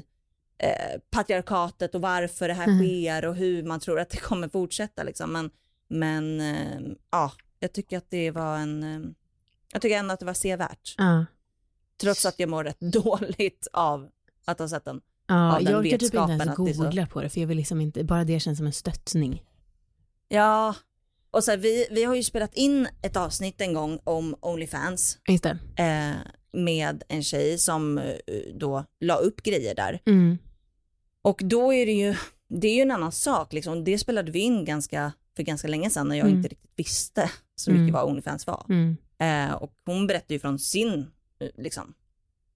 eh, 0.57 0.99
patriarkatet 1.11 1.95
och 1.95 2.01
varför 2.01 2.47
det 2.47 2.53
här 2.53 2.67
Mm. 2.67 2.77
sker 2.77 3.25
och 3.25 3.35
hur 3.35 3.63
man 3.63 3.79
tror 3.79 3.99
att 3.99 4.09
det 4.09 4.17
kommer 4.17 4.49
fortsätta. 4.49 5.03
Liksom. 5.03 5.31
Men, 5.31 5.49
men 5.87 6.41
ehm, 6.41 6.95
ja, 7.11 7.31
jag 7.59 7.73
tycker 7.73 7.97
att 7.97 8.09
det 8.09 8.31
var 8.31 8.57
en, 8.57 8.83
ehm, 8.83 9.15
jag 9.73 9.81
tycker 9.81 9.97
ändå 9.97 10.13
att 10.13 10.19
det 10.19 10.25
var 10.25 10.33
sevärt. 10.33 10.95
Ja. 10.97 11.25
Trots 12.01 12.25
att 12.25 12.39
jag 12.39 12.49
mår 12.49 12.63
rätt 12.63 12.79
dåligt 12.79 13.67
av 13.73 14.09
att 14.45 14.59
ha 14.59 14.69
sett 14.69 14.85
den. 14.85 15.01
Ja, 15.27 15.55
Av 15.57 15.63
den 15.63 15.71
jag 15.73 15.79
orkar 15.79 15.97
typ 15.97 16.03
inte 16.03 16.17
ens 16.17 16.41
är 16.43 16.45
så- 16.55 16.63
googla 16.83 17.07
på 17.07 17.21
det 17.21 17.29
för 17.29 17.39
jag 17.41 17.47
vill 17.47 17.57
liksom 17.57 17.81
inte, 17.81 18.03
bara 18.03 18.23
det 18.23 18.39
känns 18.39 18.57
som 18.57 18.67
en 18.67 18.73
stöttning. 18.73 19.43
Ja, 20.27 20.75
och 21.31 21.43
så 21.43 21.51
här, 21.51 21.57
vi, 21.57 21.87
vi 21.91 22.03
har 22.03 22.15
ju 22.15 22.23
spelat 22.23 22.53
in 22.53 22.87
ett 23.01 23.17
avsnitt 23.17 23.61
en 23.61 23.73
gång 23.73 23.99
om 24.03 24.35
Onlyfans 24.41 25.17
Just 25.27 25.43
det. 25.43 25.57
eh, 25.75 26.15
med 26.61 27.03
en 27.07 27.23
tjej 27.23 27.57
som 27.57 27.97
eh, 27.97 28.13
då 28.53 28.85
la 28.99 29.15
upp 29.15 29.43
grejer 29.43 29.75
där. 29.75 30.01
Mm. 30.05 30.37
Och 31.21 31.41
då 31.43 31.73
är 31.73 31.85
det 31.85 31.91
ju, 31.91 32.15
det 32.47 32.67
är 32.67 32.75
ju 32.75 32.81
en 32.81 32.91
annan 32.91 33.11
sak 33.11 33.53
liksom. 33.53 33.83
Det 33.83 33.97
spelade 33.97 34.31
vi 34.31 34.39
in 34.39 34.65
ganska, 34.65 35.11
för 35.35 35.43
ganska 35.43 35.67
länge 35.67 35.89
sedan 35.89 36.07
när 36.07 36.15
jag 36.15 36.25
Mm. 36.27 36.37
inte 36.37 36.49
riktigt 36.49 36.71
visste 36.75 37.31
så 37.55 37.71
mycket 37.71 37.81
Mm. 37.81 37.93
vad 37.93 38.09
Onlyfans 38.09 38.47
var. 38.47 38.65
Mm. 38.69 38.97
Eh, 39.19 39.53
och 39.55 39.71
hon 39.85 40.07
berättade 40.07 40.33
ju 40.33 40.39
från 40.39 40.59
sin, 40.59 40.93
eh, 41.39 41.47
liksom, 41.57 41.93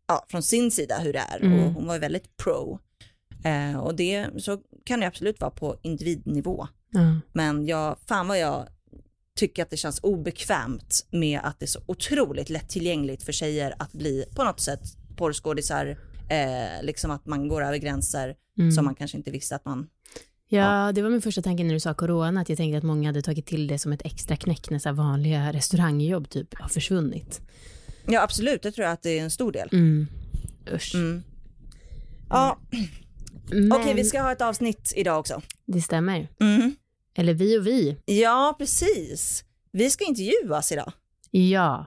ja, 0.08 0.26
från 0.30 0.44
sin 0.44 0.72
sida 0.72 1.00
hur 1.00 1.14
det 1.14 1.20
är 1.20 1.40
Mm. 1.46 1.60
och 1.64 1.72
hon 1.74 1.88
var 1.88 1.94
ju 1.94 2.00
väldigt 2.00 2.38
pro. 2.38 2.80
Eh, 3.44 3.80
och 3.80 3.96
det, 3.96 4.28
så 4.38 4.62
kan 4.86 5.00
det 5.00 5.08
absolut 5.08 5.42
vara 5.42 5.52
på 5.52 5.78
individnivå. 5.82 6.68
Men 7.34 7.66
jag, 7.68 7.98
fan 8.08 8.28
vad 8.28 8.40
jag 8.40 8.68
tycker 9.36 9.64
att 9.64 9.70
det 9.70 9.78
känns 9.78 10.00
obekvämt 10.04 11.06
med 11.12 11.40
att 11.44 11.60
det 11.60 11.66
är 11.66 11.68
så 11.68 11.82
otroligt 11.86 12.50
lättillgängligt 12.50 13.24
för 13.24 13.32
tjejer 13.32 13.76
att 13.80 13.92
bli 13.94 14.26
på 14.36 14.44
något 14.44 14.60
sätt 14.60 14.82
porrskådisar, 15.18 15.98
eh, 16.30 16.84
liksom 16.84 17.12
att 17.12 17.26
man 17.26 17.48
går 17.48 17.64
över 17.64 17.78
gränser 17.78 18.36
Mm. 18.58 18.72
som 18.72 18.86
man 18.86 18.96
kanske 18.96 19.18
inte 19.18 19.32
visste 19.32 19.56
att 19.56 19.66
man... 19.66 19.90
Ja, 20.52 20.92
det 20.96 21.02
var 21.02 21.10
min 21.10 21.22
första 21.22 21.42
tanke 21.42 21.64
när 21.64 21.74
du 21.74 21.80
sa 21.80 21.94
corona, 21.94 22.42
att 22.42 22.50
jag 22.50 22.58
tänkte 22.58 22.78
att 22.78 22.84
många 22.84 23.10
hade 23.10 23.22
tagit 23.22 23.46
till 23.46 23.68
det 23.68 23.80
som 23.80 23.92
ett 23.94 24.02
extra 24.06 24.36
knäck 24.36 24.70
när 24.70 24.80
så 24.80 24.92
vanliga 24.92 25.54
restaurangjobb 25.54 26.30
typ 26.30 26.60
har 26.60 26.70
försvunnit. 26.70 27.42
Ja 28.08 28.22
absolut, 28.22 28.62
det 28.64 28.72
tror 28.72 28.86
jag 28.86 28.94
att 28.94 29.02
det 29.04 29.20
är 29.20 29.24
en 29.24 29.32
stor 29.32 29.52
del. 29.52 29.70
Mm. 29.72 30.08
Usch. 30.74 30.96
Mm. 30.96 31.24
Ja, 32.30 32.60
Men 33.52 33.72
okej 33.74 33.94
vi 33.94 34.04
ska 34.04 34.22
ha 34.22 34.32
ett 34.32 34.42
avsnitt 34.42 34.94
idag 34.96 35.20
också. 35.20 35.42
det 35.66 35.82
stämmer. 35.82 36.28
Mm. 36.40 36.76
Eller 37.16 37.34
vi 37.34 37.58
och 37.60 37.68
vi. 37.68 37.98
Ja, 38.06 38.56
precis. 38.58 39.44
Vi 39.72 39.90
ska 39.90 40.06
intervjuas 40.06 40.72
idag. 40.72 40.92
Ja. 41.32 41.86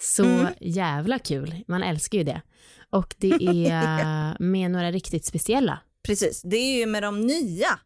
Så 0.00 0.24
Mm. 0.24 0.46
jävla 0.60 1.18
kul. 1.18 1.54
Man 1.68 1.82
älskar 1.82 2.18
ju 2.18 2.24
det. 2.24 2.42
Och 2.90 3.14
det 3.18 3.30
är 3.68 4.42
med 4.42 4.70
några 4.70 4.92
riktigt 4.92 5.24
speciella. 5.24 5.78
Precis, 6.06 6.42
det 6.42 6.56
är 6.56 6.78
ju 6.78 6.86
med 6.86 7.02
de 7.02 7.20
nya 7.20 7.78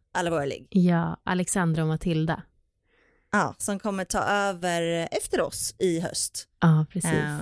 ligg. 0.46 0.66
Ja, 0.70 1.20
Alexandra 1.24 1.82
och 1.82 1.88
Matilda. 1.88 2.42
Ja, 3.32 3.54
som 3.58 3.78
kommer 3.78 4.04
ta 4.04 4.18
över 4.18 5.08
efter 5.10 5.40
oss 5.40 5.74
i 5.78 6.00
höst. 6.00 6.48
Ja, 6.60 6.86
precis. 6.92 7.10
Eh, 7.10 7.38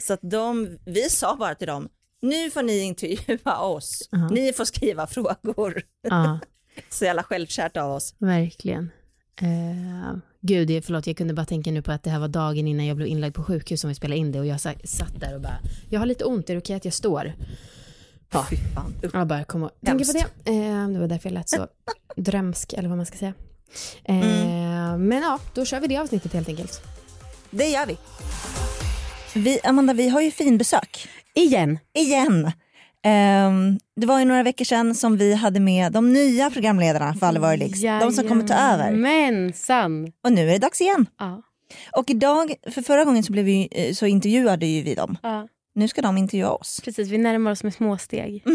så 0.00 0.12
att 0.12 0.20
de, 0.22 0.78
vi 0.84 1.02
sa 1.10 1.36
bara 1.36 1.54
till 1.54 1.66
dem, 1.66 1.88
nu 2.22 2.50
får 2.50 2.62
ni 2.62 2.78
intervjua 2.78 3.58
oss. 3.58 4.08
Ja. 4.10 4.28
Ni 4.28 4.52
får 4.52 4.64
skriva 4.64 5.06
frågor. 5.06 5.82
Ja, 6.02 6.38
Så 6.90 7.04
jävla 7.04 7.22
självkärt 7.22 7.76
av 7.76 7.92
oss. 7.92 8.14
verkligen. 8.18 8.90
Uh, 9.42 10.16
gud, 10.40 10.84
förlåt, 10.84 11.06
jag 11.06 11.16
kunde 11.16 11.34
bara 11.34 11.46
tänka 11.46 11.70
nu 11.70 11.82
på 11.82 11.92
att 11.92 12.02
det 12.02 12.10
här 12.10 12.18
var 12.18 12.28
dagen 12.28 12.68
innan 12.68 12.86
jag 12.86 12.96
blev 12.96 13.08
inlagd 13.08 13.34
på 13.34 13.42
sjukhus 13.44 13.80
som 13.80 13.88
vi 13.88 13.94
spelade 13.94 14.18
in 14.18 14.32
det 14.32 14.38
och 14.40 14.46
jag 14.46 14.60
sa- 14.60 14.74
satt 14.84 15.20
där 15.20 15.34
och 15.34 15.40
bara, 15.40 15.58
jag 15.90 16.00
har 16.00 16.06
lite 16.06 16.24
ont, 16.24 16.50
är 16.50 16.54
det 16.54 16.60
okej 16.60 16.76
att 16.76 16.84
jag 16.84 16.94
står? 16.94 17.32
Ja. 18.32 18.46
Fy 18.50 18.56
fan. 18.74 18.94
Usch. 19.04 19.14
Jag 19.14 19.26
bara 19.26 19.44
kom 19.44 19.62
och 19.62 19.70
tänka 19.86 20.04
på 20.04 20.12
det. 20.12 20.50
Eh, 20.50 20.88
det 20.88 20.98
var 20.98 21.06
därför 21.08 21.28
jag 21.28 21.34
lät 21.34 21.48
så 21.48 21.66
drömsk, 22.16 22.72
eller 22.72 22.88
vad 22.88 22.96
man 22.98 23.06
ska 23.06 23.18
säga. 23.18 23.34
Eh, 24.04 24.96
Men 24.98 25.22
ja, 25.22 25.38
då 25.54 25.64
kör 25.64 25.80
vi 25.80 25.86
det 25.86 25.96
avsnittet 25.96 26.32
helt 26.32 26.48
enkelt. 26.48 26.80
Det 27.50 27.68
gör 27.68 27.86
vi. 27.86 27.96
vi. 29.34 29.60
Amanda, 29.64 29.92
vi 29.92 30.08
har 30.08 30.20
ju 30.20 30.30
finbesök. 30.30 31.08
Igen. 31.34 31.78
Igen. 31.94 32.52
Ehm, 33.04 33.78
det 33.96 34.06
var 34.06 34.18
ju 34.18 34.24
några 34.24 34.42
veckor 34.42 34.64
sedan 34.64 34.94
som 34.94 35.16
vi 35.16 35.34
hade 35.34 35.60
med 35.60 35.92
de 35.92 36.12
nya 36.12 36.50
programledarna 36.50 37.14
för 37.14 37.38
våra 37.40 37.56
ligg. 37.56 37.74
De 38.00 38.12
som 38.12 38.28
kommer 38.28 38.46
ta 38.48 38.54
över. 38.54 38.92
Mensan. 38.92 40.12
Och 40.24 40.32
nu 40.32 40.48
är 40.48 40.52
det 40.52 40.58
dags 40.58 40.80
igen. 40.80 41.06
Ja. 41.18 41.42
Och 41.92 42.10
idag, 42.10 42.54
för 42.70 42.82
förra 42.82 43.04
gången 43.04 43.22
så, 43.22 43.32
blev 43.32 43.44
vi, 43.44 43.68
eh, 43.70 43.94
så 43.94 44.06
intervjuade 44.06 44.66
ju 44.66 44.82
vi 44.82 44.94
dem. 44.94 45.18
ja, 45.22 45.48
Nu 45.74 45.88
ska 45.88 46.02
de 46.02 46.18
intervjua 46.18 46.50
oss. 46.50 46.80
precis. 46.84 47.08
Vi 47.08 47.18
närmar 47.18 47.50
oss 47.50 47.62
med 47.64 47.74
småsteg. 47.74 48.44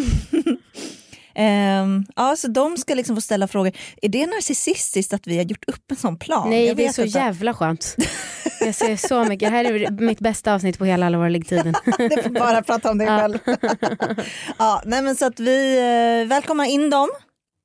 Ehm, 1.40 2.06
ja, 2.16 2.36
så 2.36 2.48
de 2.48 2.78
ska 2.78 2.96
liksom 2.96 3.16
få 3.16 3.22
ställa 3.22 3.48
frågor. 3.48 3.72
Är 4.02 4.10
det 4.10 4.26
narcissistiskt 4.26 5.14
att 5.14 5.28
vi 5.28 5.38
har 5.38 5.44
gjort 5.44 5.64
upp 5.70 5.92
en 5.92 5.98
sån 5.98 6.18
plan? 6.18 6.50
Nej, 6.50 6.76
det 6.76 6.86
är 6.86 6.92
så 6.92 7.04
inte. 7.04 7.18
jävla 7.18 7.54
skönt. 7.54 7.96
Jag 8.60 8.76
ser 8.76 8.96
så 8.96 9.24
mycket. 9.24 9.50
Det 9.50 9.56
här 9.56 9.66
är 9.66 9.92
mitt 9.92 10.20
bästa 10.20 10.54
avsnitt 10.54 10.78
på 10.78 10.86
hela 10.86 11.06
Alla 11.06 11.18
våra 11.18 11.30
ligg-tiden. 11.30 11.74
Du 11.98 12.22
får 12.24 12.30
bara 12.30 12.62
prata 12.62 12.92
om 12.92 12.98
dig 12.98 13.08
själv. 13.08 13.38
ja, 14.58 14.82
nej 14.86 15.02
men 15.02 15.16
så 15.16 15.26
att 15.26 15.40
vi 15.40 15.78
eh, 15.78 16.28
välkomnar 16.28 16.66
in 16.66 16.90
dem. 16.90 17.10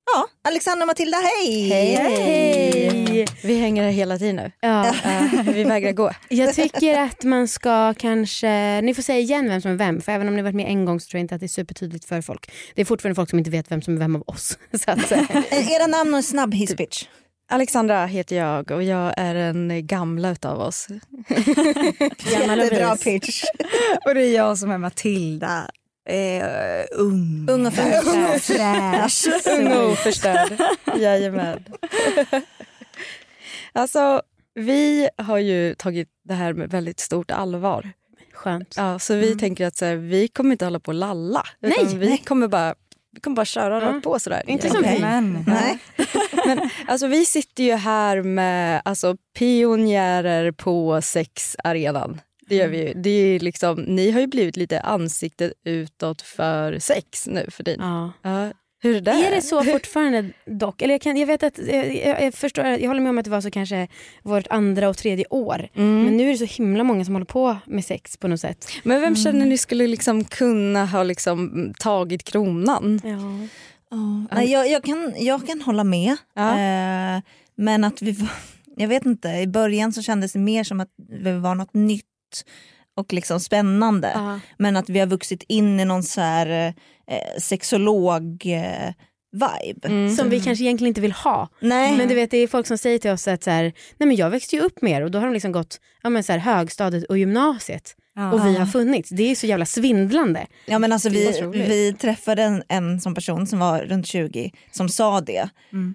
Ja, 0.07 0.27
Alexandra 0.49 0.83
och 0.83 0.87
Matilda, 0.87 1.17
hej! 1.17 1.69
Hej! 1.69 3.27
Vi 3.45 3.59
hänger 3.59 3.83
här 3.83 3.91
hela 3.91 4.19
tiden 4.19 4.37
nu. 4.37 4.53
Ja. 4.61 4.87
Eh, 4.89 5.43
vi 5.45 5.65
vägrar 5.65 5.93
gå. 5.93 6.11
Jag 6.29 6.55
tycker 6.55 6.99
att 6.99 7.25
man 7.25 7.49
ska 7.49 7.95
kanske, 7.95 8.81
ni 8.81 8.95
får 8.95 9.03
säga 9.03 9.19
igen 9.19 9.49
vem 9.49 9.61
som 9.61 9.71
är 9.71 9.75
vem, 9.77 10.01
för 10.01 10.13
även 10.13 10.29
om 10.29 10.37
ni 10.37 10.43
varit 10.43 10.55
med 10.55 10.67
en 10.69 10.85
gång 10.85 11.01
så 11.01 11.11
tror 11.11 11.19
jag 11.19 11.25
inte 11.25 11.35
att 11.35 11.41
det 11.41 11.47
är 11.47 11.49
supertydligt 11.49 12.05
för 12.05 12.23
folk. 12.23 12.53
Det 12.75 12.81
är 12.81 12.85
fortfarande 12.85 13.15
folk 13.15 13.31
som 13.31 13.39
inte 13.39 13.51
vet 13.51 13.71
vem 13.71 13.83
som 13.83 13.95
är 13.95 13.99
vem 13.99 14.17
av 14.17 14.23
oss. 14.27 14.59
Så 14.85 14.91
att, 14.91 15.13
eh, 15.13 15.37
Eh, 15.51 15.73
Era 15.73 15.87
namn 15.87 16.11
och 16.15 16.17
en 16.17 16.23
snabb 16.23 16.55
hisspitch. 16.55 17.05
Alexandra 17.51 18.07
heter 18.07 18.37
jag 18.37 18.71
och 18.71 18.83
jag 18.83 19.15
är 19.17 19.35
den 19.35 19.87
gamla 19.87 20.31
utav 20.31 20.61
oss. 20.61 20.89
Jättebra 22.31 22.97
pitch. 22.97 23.45
Och 24.07 24.15
det 24.15 24.23
är 24.23 24.35
jag 24.35 24.59
som 24.59 24.71
är 24.71 24.79
Matilda. 24.79 25.71
Eh, 26.09 26.85
ung. 26.93 27.47
Ung 27.51 27.67
och 27.67 27.73
fräsch. 27.75 28.43
fräsch. 28.43 29.47
Ung 29.59 29.73
och 29.73 29.91
oförstörd. 29.93 30.53
Jajamän. 30.97 31.65
alltså, 33.73 34.23
vi 34.55 35.09
har 35.19 35.39
ju 35.39 35.75
tagit 35.75 36.09
det 36.25 36.35
här 36.35 36.53
med 36.53 36.71
väldigt 36.71 37.01
stort 37.01 37.31
allvar. 37.31 37.91
Skönt. 38.33 38.75
Ja, 38.77 38.99
så 38.99 39.15
vi 39.15 39.39
tänker 39.39 39.67
att 39.67 39.77
så 39.77 39.85
här, 39.85 39.97
vi 39.97 40.29
kommer 40.29 40.53
inte 40.53 40.65
hålla 40.65 40.81
på 40.81 40.89
och 40.89 40.95
lalla. 40.95 41.43
Utan 41.63 41.87
Nej, 41.87 41.97
vi, 41.99 42.09
nej. 42.09 42.19
Kommer 42.27 42.49
bara, 42.49 42.75
vi 43.15 43.21
kommer 43.21 43.37
bara 43.37 43.45
köra 43.45 43.75
Ja. 43.83 43.89
rakt 43.91 44.05
på 44.05 44.19
sådär. 44.19 44.43
Inte 44.47 44.71
som 44.71 44.83
vi. 44.83 44.99
Men. 45.01 45.45
Nej. 45.47 45.79
Men 46.47 46.71
alltså, 46.87 47.07
vi 47.07 47.25
sitter 47.27 47.65
ju 47.65 47.73
här 47.75 48.23
med 48.23 48.83
alltså, 48.85 49.17
pionjärer 49.39 50.53
på 50.53 51.03
sexarenan. 51.03 52.21
Det 52.53 52.57
gör 52.57 52.69
vi 52.69 52.79
ju. 52.79 52.95
Det 52.95 53.11
är 53.11 53.41
liksom, 53.41 53.81
ni 53.81 54.11
har 54.11 54.21
ju 54.21 54.27
blivit 54.27 54.57
lite 54.57 54.81
ansiktet 54.81 55.53
utåt 55.65 56.23
för 56.23 56.79
sex 56.79 57.27
nu 57.27 57.47
för 57.51 57.65
din. 57.65 57.77
Ja. 57.79 58.13
Ja, 58.23 58.51
hur 58.83 58.97
är 58.97 59.01
det? 59.01 59.11
Är 59.11 59.31
det 59.31 59.43
så 59.43 59.65
fortfarande 59.65 60.31
dock? 60.47 60.83
Eller 60.83 60.95
jag, 60.95 61.01
kan, 61.01 61.17
jag 61.17 61.27
vet 61.27 61.43
att, 61.43 61.59
jag, 61.59 62.23
jag, 62.23 62.35
förstår, 62.35 62.65
jag 62.65 62.89
håller 62.89 63.01
med 63.01 63.11
om 63.11 63.19
att 63.19 63.25
det 63.25 63.31
var 63.31 63.41
så 63.41 63.51
kanske 63.51 63.89
vårt 64.23 64.47
andra 64.51 64.89
och 64.89 64.97
tredje 64.97 65.25
år. 65.31 65.69
Mm. 65.75 66.05
Men 66.05 66.17
nu 66.17 66.29
är 66.29 66.33
det 66.33 66.47
så 66.47 66.63
himla 66.63 66.85
många 66.85 67.05
som 67.05 67.15
håller 67.15 67.27
på 67.27 67.57
med 67.67 67.85
sex 67.85 68.17
på 68.17 68.29
något 68.29 68.41
sätt. 68.41 68.69
Men 68.83 69.01
vem 69.01 69.17
känner 69.17 69.47
ni 69.47 69.59
skulle 69.59 69.87
liksom 69.87 70.25
kunna 70.25 70.87
ha 70.87 71.03
liksom 71.03 71.73
tagit 71.79 72.25
kronan? 72.25 73.01
Ja. 73.05 73.49
Ja. 73.91 74.27
Nej, 74.37 74.51
jag, 74.51 74.69
jag, 74.71 74.85
kan, 74.85 75.15
jag 75.19 75.47
kan 75.47 75.61
hålla 75.61 75.85
med. 75.85 76.17
Ja. 76.35 76.51
Eh, 76.51 77.23
men 77.55 77.85
att 77.85 78.03
vi 78.03 78.13
var, 78.13 78.31
jag 78.77 78.89
vet 78.89 79.07
inte, 79.07 79.29
i 79.29 79.47
början 79.47 79.93
så 79.93 80.03
kändes 80.03 80.33
det 80.33 80.39
mer 80.39 80.65
som 80.65 80.81
att 80.81 80.89
det 81.23 81.39
var 81.39 81.55
något 81.55 81.75
nytt 81.75 82.07
och 82.97 83.13
liksom 83.13 83.41
spännande. 83.41 84.13
Ja. 84.15 84.41
Men 84.59 84.77
att 84.77 84.89
vi 84.89 84.99
har 84.99 85.07
vuxit 85.07 85.43
in 85.49 85.81
i 85.81 85.85
någon 85.85 86.03
så 86.03 86.21
här 86.21 86.75
eh, 87.09 87.41
sexolog 87.41 88.47
eh, 88.47 88.93
vibe. 89.33 89.89
Mm. 89.89 90.17
Som 90.17 90.31
vi 90.31 90.41
kanske 90.41 90.65
egentligen 90.65 90.89
inte 90.89 91.01
vill 91.01 91.13
ha. 91.13 91.49
Nej. 91.61 91.97
Men 91.97 92.09
du 92.09 92.15
vet 92.15 92.31
det 92.31 92.39
är 92.39 92.47
folk 92.47 92.67
som 92.67 92.79
säger 92.79 92.99
till 92.99 93.11
oss 93.11 93.29
att 93.29 93.45
så 93.45 93.51
här, 93.51 93.63
nej 93.99 94.07
men 94.07 94.17
jag 94.17 94.31
växte 94.31 94.57
ju 94.57 94.63
upp 94.63 94.83
med 94.83 94.93
er 94.93 95.05
och 95.05 95.11
då 95.11 95.19
har 95.19 95.27
de 95.27 95.33
liksom 95.33 95.53
gått 95.53 95.81
ja, 96.03 96.11
men 96.11 96.25
så 96.25 96.33
här, 96.33 96.39
högstadiet 96.39 97.05
och 97.05 97.19
gymnasiet 97.19 97.97
och 98.33 98.47
vi 98.47 98.57
har 98.57 98.67
funnits. 98.67 99.11
Det 99.11 99.31
är 99.31 99.35
så 99.35 99.47
jävla 99.47 99.67
svindlande. 99.67 100.47
Ja, 100.67 100.79
men 100.79 100.93
alltså, 100.93 101.09
vi, 101.09 101.41
vi 101.53 101.93
träffade 101.93 102.43
en, 102.43 102.63
en 102.69 103.01
sån 103.01 103.15
person 103.15 103.47
som 103.47 103.59
var 103.59 103.81
runt 103.81 104.07
20 104.07 104.53
som 104.71 104.89
sa 104.89 105.21
det. 105.21 105.49
Mm. 105.73 105.95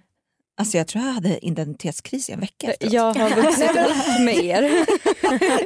Alltså 0.60 0.78
jag 0.78 0.88
tror 0.88 1.06
jag 1.06 1.12
hade 1.12 1.46
identitetskris 1.46 2.30
i 2.30 2.34
en 2.34 2.40
vecka 2.40 2.72
efteråt. 2.72 2.94
Jag 2.94 3.14
har 3.14 3.42
vuxit 3.42 3.70
upp 3.70 4.20
med 4.26 4.36
er. 4.46 4.62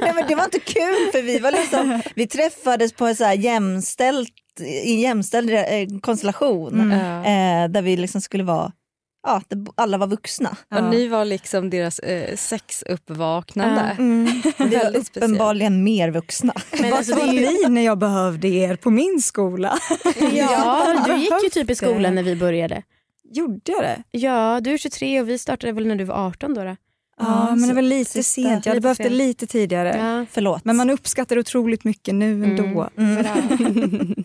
Nej, 0.00 0.12
men 0.14 0.26
det 0.28 0.34
var 0.34 0.44
inte 0.44 0.58
kul 0.58 1.10
för 1.12 1.22
vi 1.22 1.38
var 1.38 1.52
liksom, 1.52 2.02
vi 2.14 2.26
träffades 2.26 2.92
på 2.92 3.06
en 3.06 3.16
så 3.16 3.24
här 3.24 3.34
jämställt, 3.34 4.30
i 4.60 4.92
en 4.94 5.00
jämställd 5.00 5.50
eh, 5.50 5.98
konstellation. 6.00 6.80
Mm. 6.80 6.98
Ja. 6.98 7.18
Eh, 7.18 7.70
där 7.70 7.82
vi 7.82 7.96
liksom 7.96 8.20
skulle 8.20 8.44
vara, 8.44 8.72
ja, 9.26 9.42
alla 9.74 9.98
var 9.98 10.06
vuxna. 10.06 10.56
Och 10.74 10.84
ni 10.84 11.08
var 11.08 11.24
liksom 11.24 11.70
deras 11.70 11.98
eh, 11.98 12.36
sexuppvaknande. 12.36 13.96
Vi 14.58 14.76
var 14.76 14.96
uppenbarligen 14.96 15.84
mer 15.84 16.10
vuxna. 16.10 16.54
Men 16.72 16.90
Vad 16.90 16.98
alltså, 16.98 17.14
var 17.14 17.26
ni 17.26 17.68
när 17.68 17.82
jag 17.82 17.98
behövde 17.98 18.48
er 18.48 18.76
på 18.76 18.90
min 18.90 19.20
skola? 19.22 19.78
ja, 20.32 21.02
du 21.06 21.16
gick 21.16 21.42
ju 21.42 21.48
typ 21.50 21.70
i 21.70 21.74
skolan 21.74 22.14
när 22.14 22.22
vi 22.22 22.36
började. 22.36 22.82
Gjorde 23.32 23.72
jag 23.72 23.82
det? 23.82 24.02
Ja, 24.10 24.60
du 24.60 24.72
är 24.72 24.78
23 24.78 25.20
och 25.20 25.28
vi 25.28 25.38
startade 25.38 25.72
väl 25.72 25.86
när 25.86 25.96
du 25.96 26.04
var 26.04 26.26
18 26.26 26.54
då? 26.54 26.64
då? 26.64 26.76
Ja, 27.18 27.54
men 27.56 27.68
det 27.68 27.74
var 27.74 27.82
lite 27.82 28.10
sista- 28.10 28.22
sent. 28.42 28.66
Jag 28.66 28.70
hade 28.70 28.74
lite 28.74 28.80
behövt 28.80 28.98
det 28.98 29.08
lite 29.08 29.46
tidigare. 29.46 29.96
Ja. 29.98 30.26
Förlåt. 30.30 30.64
Men 30.64 30.76
man 30.76 30.90
uppskattar 30.90 31.38
otroligt 31.38 31.84
mycket 31.84 32.14
nu 32.14 32.44
ändå. 32.44 32.88
Mm. 32.96 34.14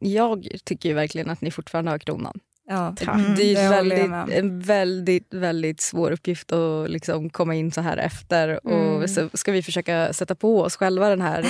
Jag 0.00 0.48
tycker 0.64 0.88
ju 0.88 0.94
verkligen 0.94 1.30
att 1.30 1.40
ni 1.40 1.50
fortfarande 1.50 1.90
har 1.90 1.98
kronan. 1.98 2.40
Ja. 2.70 2.94
Mm, 3.00 3.34
det 3.36 3.54
är 3.54 3.68
väldigt, 3.70 4.34
en 4.38 4.60
väldigt, 4.60 5.34
väldigt 5.34 5.80
svår 5.80 6.10
uppgift 6.10 6.52
att 6.52 6.90
liksom 6.90 7.30
komma 7.30 7.54
in 7.54 7.72
så 7.72 7.80
här 7.80 7.96
efter. 7.96 8.66
Och 8.66 8.72
Mm. 8.96 9.08
så 9.08 9.28
ska 9.34 9.52
vi 9.52 9.62
försöka 9.62 10.12
sätta 10.12 10.34
på 10.34 10.60
oss 10.60 10.76
själva 10.76 11.08
den 11.08 11.20
här, 11.20 11.46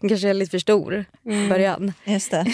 den 0.00 0.08
kanske 0.08 0.28
är 0.28 0.34
lite 0.34 0.50
för 0.50 0.58
stor 0.58 1.04
Mm. 1.26 1.48
början. 1.48 1.92
Just 2.04 2.30
det. 2.30 2.46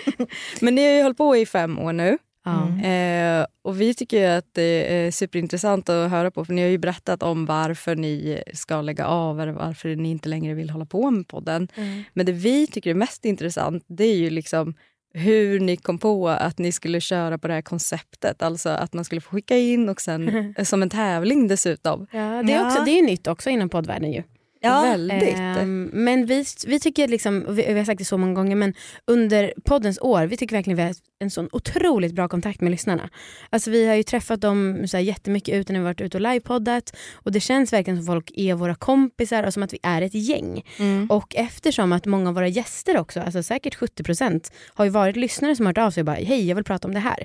Men 0.60 0.74
ni 0.74 0.84
har 0.84 0.92
ju 0.92 1.02
hållit 1.02 1.18
på 1.18 1.36
i 1.36 1.46
fem 1.46 1.78
år 1.78 1.92
nu. 1.92 2.18
Ja. 2.48 2.88
Eh, 2.88 3.46
och 3.62 3.80
vi 3.80 3.94
tycker 3.94 4.28
att 4.38 4.46
det 4.52 4.94
är 4.94 5.10
superintressant 5.10 5.88
att 5.88 6.10
höra 6.10 6.30
på 6.30 6.44
för 6.44 6.52
ni 6.52 6.62
har 6.62 6.68
ju 6.68 6.78
berättat 6.78 7.22
om 7.22 7.46
varför 7.46 7.96
ni 7.96 8.42
ska 8.54 8.80
lägga 8.80 9.06
av 9.06 9.40
eller 9.40 9.52
varför 9.52 9.96
ni 9.96 10.10
inte 10.10 10.28
längre 10.28 10.54
vill 10.54 10.70
hålla 10.70 10.86
på 10.86 11.10
med 11.10 11.28
podden. 11.28 11.68
Mm. 11.74 12.02
Men 12.12 12.26
det 12.26 12.32
vi 12.32 12.66
tycker 12.66 12.90
är 12.90 12.94
mest 12.94 13.24
intressant 13.24 13.84
det 13.86 14.04
är 14.04 14.16
ju 14.16 14.30
liksom 14.30 14.74
hur 15.14 15.60
ni 15.60 15.76
kom 15.76 15.98
på 15.98 16.28
att 16.28 16.58
ni 16.58 16.72
skulle 16.72 17.00
köra 17.00 17.38
på 17.38 17.48
det 17.48 17.54
här 17.54 17.62
konceptet. 17.62 18.42
Alltså 18.42 18.68
att 18.68 18.92
man 18.92 19.04
skulle 19.04 19.20
få 19.20 19.30
skicka 19.30 19.58
in 19.58 19.88
och 19.88 20.00
sen 20.00 20.54
som 20.64 20.82
en 20.82 20.90
tävling 20.90 21.48
dessutom. 21.48 22.06
Ja, 22.10 22.42
det, 22.42 22.52
är 22.52 22.66
också, 22.66 22.84
det 22.84 22.98
är 22.98 23.02
nytt 23.02 23.26
också 23.26 23.50
inom 23.50 23.68
poddvärlden 23.68 24.12
ju. 24.12 24.22
Ja, 24.60 24.82
Väldigt. 24.82 25.38
Ehm, 25.38 25.90
men 25.92 26.26
vi, 26.26 26.44
vi 26.66 26.80
tycker, 26.80 27.08
liksom, 27.08 27.46
vi, 27.48 27.66
vi 27.72 27.78
har 27.78 27.84
sagt 27.84 27.98
det 27.98 28.04
så 28.04 28.18
många 28.18 28.34
gånger, 28.34 28.56
men 28.56 28.74
under 29.06 29.52
poddens 29.64 29.98
år, 30.00 30.26
vi 30.26 30.36
tycker 30.36 30.56
verkligen 30.56 30.76
vi 30.76 30.82
har 30.82 30.94
en 31.20 31.30
sån 31.30 31.48
otroligt 31.52 32.14
bra 32.14 32.28
kontakt 32.28 32.60
med 32.60 32.70
lyssnarna. 32.70 33.10
Alltså 33.50 33.70
vi 33.70 33.86
har 33.88 33.94
ju 33.94 34.02
träffat 34.02 34.40
dem 34.40 34.88
så 34.88 34.96
här, 34.96 35.04
jättemycket 35.04 35.54
ute 35.54 35.72
när 35.72 35.80
vi 35.80 35.84
varit 35.84 36.00
ute 36.00 36.16
och 36.16 36.20
livepoddat 36.20 36.96
och 37.14 37.32
det 37.32 37.40
känns 37.40 37.72
verkligen 37.72 37.96
som 37.96 38.06
folk 38.06 38.30
är 38.34 38.54
våra 38.54 38.74
kompisar 38.74 39.42
och 39.42 39.54
som 39.54 39.62
att 39.62 39.72
vi 39.72 39.78
är 39.82 40.02
ett 40.02 40.14
gäng. 40.14 40.62
Mm. 40.78 41.06
Och 41.10 41.34
eftersom 41.36 41.92
att 41.92 42.06
många 42.06 42.28
av 42.28 42.34
våra 42.34 42.48
gäster 42.48 42.98
också, 42.98 43.20
alltså 43.20 43.42
säkert 43.42 43.76
70% 43.76 44.52
har 44.74 44.84
ju 44.84 44.90
varit 44.90 45.16
lyssnare 45.16 45.56
som 45.56 45.66
har 45.66 45.70
hört 45.70 45.78
av 45.86 45.90
sig 45.90 46.00
och 46.00 46.06
bara 46.06 46.16
hej 46.16 46.48
jag 46.48 46.54
vill 46.54 46.64
prata 46.64 46.88
om 46.88 46.94
det 46.94 47.00
här. 47.00 47.24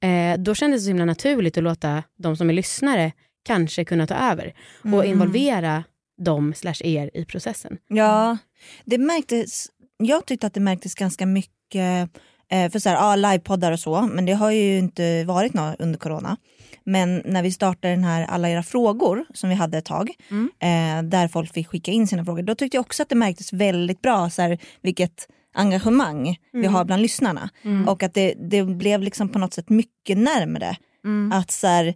Eh, 0.00 0.38
då 0.38 0.54
kändes 0.54 0.80
det 0.80 0.84
så 0.84 0.88
himla 0.90 1.04
naturligt 1.04 1.56
att 1.58 1.64
låta 1.64 2.02
de 2.18 2.36
som 2.36 2.48
är 2.50 2.54
lyssnare 2.54 3.12
kanske 3.44 3.84
kunna 3.84 4.06
ta 4.06 4.14
över 4.14 4.54
och 4.82 4.88
Mm. 4.88 5.06
involvera 5.10 5.84
dem 6.18 6.54
slash 6.54 6.80
er 6.84 7.10
i 7.14 7.24
processen. 7.24 7.78
Ja, 7.88 8.38
det 8.84 8.98
märktes, 8.98 9.66
jag 9.96 10.26
tyckte 10.26 10.46
att 10.46 10.54
det 10.54 10.60
märktes 10.60 10.94
ganska 10.94 11.26
mycket, 11.26 12.10
eh, 12.50 12.70
för 12.70 12.78
så 12.78 12.88
här, 12.88 12.96
ja, 12.96 13.16
livepoddar 13.16 13.72
och 13.72 13.80
så, 13.80 14.02
men 14.02 14.24
det 14.26 14.32
har 14.32 14.50
ju 14.50 14.78
inte 14.78 15.24
varit 15.24 15.54
något 15.54 15.80
under 15.80 15.98
corona. 15.98 16.36
Men 16.84 17.22
när 17.24 17.42
vi 17.42 17.52
startade 17.52 17.94
den 17.94 18.04
här 18.04 18.26
Alla 18.26 18.50
era 18.50 18.62
frågor 18.62 19.24
som 19.34 19.48
vi 19.48 19.54
hade 19.54 19.78
ett 19.78 19.84
tag, 19.84 20.10
Mm. 20.30 20.50
eh, 20.60 21.10
där 21.10 21.28
folk 21.28 21.52
fick 21.52 21.68
skicka 21.68 21.90
in 21.90 22.06
sina 22.06 22.24
frågor, 22.24 22.42
då 22.42 22.54
tyckte 22.54 22.76
jag 22.76 22.80
också 22.82 23.02
att 23.02 23.08
det 23.08 23.14
märktes 23.14 23.52
väldigt 23.52 24.02
bra 24.02 24.30
så 24.30 24.42
här, 24.42 24.58
vilket 24.82 25.28
engagemang 25.54 26.36
vi 26.52 26.66
har 26.66 26.84
bland 26.84 27.02
lyssnarna. 27.02 27.50
Och 27.86 28.02
att 28.02 28.14
det, 28.14 28.34
det 28.50 28.64
blev 28.64 29.02
liksom 29.02 29.28
på 29.28 29.38
något 29.38 29.54
sätt 29.54 29.68
mycket 29.68 30.18
närmre. 30.18 30.76
Mm. 31.04 31.32
Att 31.32 31.50
så 31.50 31.66
här, 31.66 31.94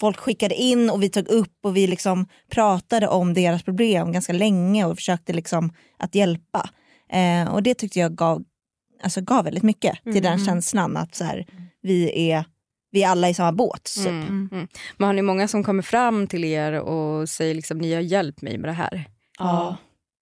folk 0.00 0.16
skickade 0.16 0.54
in 0.54 0.90
och 0.90 1.02
vi 1.02 1.08
tog 1.08 1.28
upp 1.28 1.58
och 1.64 1.76
vi 1.76 1.86
liksom 1.86 2.26
pratade 2.50 3.08
om 3.08 3.34
deras 3.34 3.62
problem 3.62 4.12
ganska 4.12 4.32
länge 4.32 4.84
och 4.84 4.96
försökte 4.96 5.32
liksom 5.32 5.72
att 5.98 6.14
hjälpa. 6.14 6.70
Eh, 7.12 7.54
och 7.54 7.62
det 7.62 7.74
tyckte 7.74 7.98
jag 7.98 8.14
gav, 8.14 8.42
alltså 9.02 9.20
gav 9.20 9.44
väldigt 9.44 9.62
mycket 9.62 10.02
till 10.02 10.22
den 10.22 10.44
känslan 10.44 10.96
att 10.96 11.14
så 11.14 11.24
här, 11.24 11.46
vi 11.82 12.30
är 12.30 12.44
vi 12.90 13.02
är 13.02 13.08
alla 13.08 13.28
i 13.28 13.34
samma 13.34 13.52
båt. 13.52 13.84
Typ. 13.84 14.06
Mm. 14.06 14.48
Mm. 14.52 14.68
Men 14.96 15.06
har 15.06 15.14
ni 15.14 15.22
många 15.22 15.48
som 15.48 15.64
kommer 15.64 15.82
fram 15.82 16.26
till 16.26 16.44
er 16.44 16.72
och 16.72 17.28
säger 17.28 17.54
liksom 17.54 17.78
ni 17.78 17.94
har 17.94 18.00
hjälpt 18.00 18.42
mig 18.42 18.58
med 18.58 18.68
det 18.68 18.72
här? 18.72 19.04
Ja. 19.38 19.76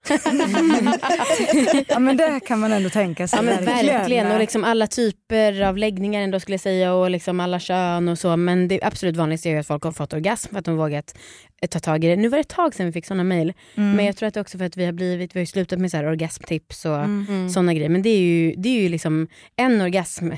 ja, 1.88 1.98
men 1.98 2.16
det 2.16 2.40
kan 2.40 2.58
man 2.60 2.72
ändå 2.72 2.90
tänka 2.90 3.28
sig. 3.28 3.38
Ja 3.38 3.42
men 3.42 3.64
verkligen 3.64 4.32
och 4.32 4.38
liksom 4.38 4.64
alla 4.64 4.86
typer 4.86 5.60
av 5.62 5.76
läggningar 5.76 6.22
ändå 6.22 6.40
skulle 6.40 6.54
jag 6.54 6.60
säga 6.60 6.94
och 6.94 7.10
liksom 7.10 7.40
alla 7.40 7.60
kön 7.60 8.08
och 8.08 8.18
så 8.18 8.36
men 8.36 8.68
det 8.68 8.82
absolut 8.82 9.16
vanligaste 9.16 9.48
är 9.48 9.50
ju 9.52 9.58
att 9.58 9.66
folk 9.66 9.82
har 9.84 9.92
fått 9.92 10.12
orgasm 10.12 10.50
för 10.50 10.58
att 10.58 10.64
de 10.64 10.76
vågat 10.76 11.14
eh, 11.62 11.68
ta 11.68 11.78
tag 11.78 12.04
i 12.04 12.08
det. 12.08 12.16
Nu 12.16 12.28
var 12.28 12.38
det 12.38 12.40
ett 12.40 12.48
tag 12.48 12.74
sedan 12.74 12.86
vi 12.86 12.92
fick 12.92 13.06
sådana 13.06 13.24
mejl 13.24 13.52
Mm. 13.76 13.96
men 13.96 14.04
jag 14.06 14.16
tror 14.16 14.26
att 14.26 14.34
det 14.34 14.40
är 14.40 14.42
också 14.42 14.58
för 14.58 14.64
att 14.64 14.76
vi 14.76 14.84
har 14.84 14.92
blivit, 14.92 15.36
vi 15.36 15.40
har 15.40 15.46
slutat 15.46 15.78
med 15.78 15.90
så 15.90 15.96
här 15.96 16.06
orgasmtips 16.06 16.84
och 16.84 16.96
Mm. 17.04 17.48
sådana 17.50 17.74
grejer 17.74 17.88
men 17.88 18.02
det 18.02 18.08
är 18.10 18.18
ju, 18.20 18.54
det 18.56 18.68
är 18.68 18.82
ju 18.82 18.88
liksom 18.88 19.28
en 19.56 19.80
orgasm 19.80 20.30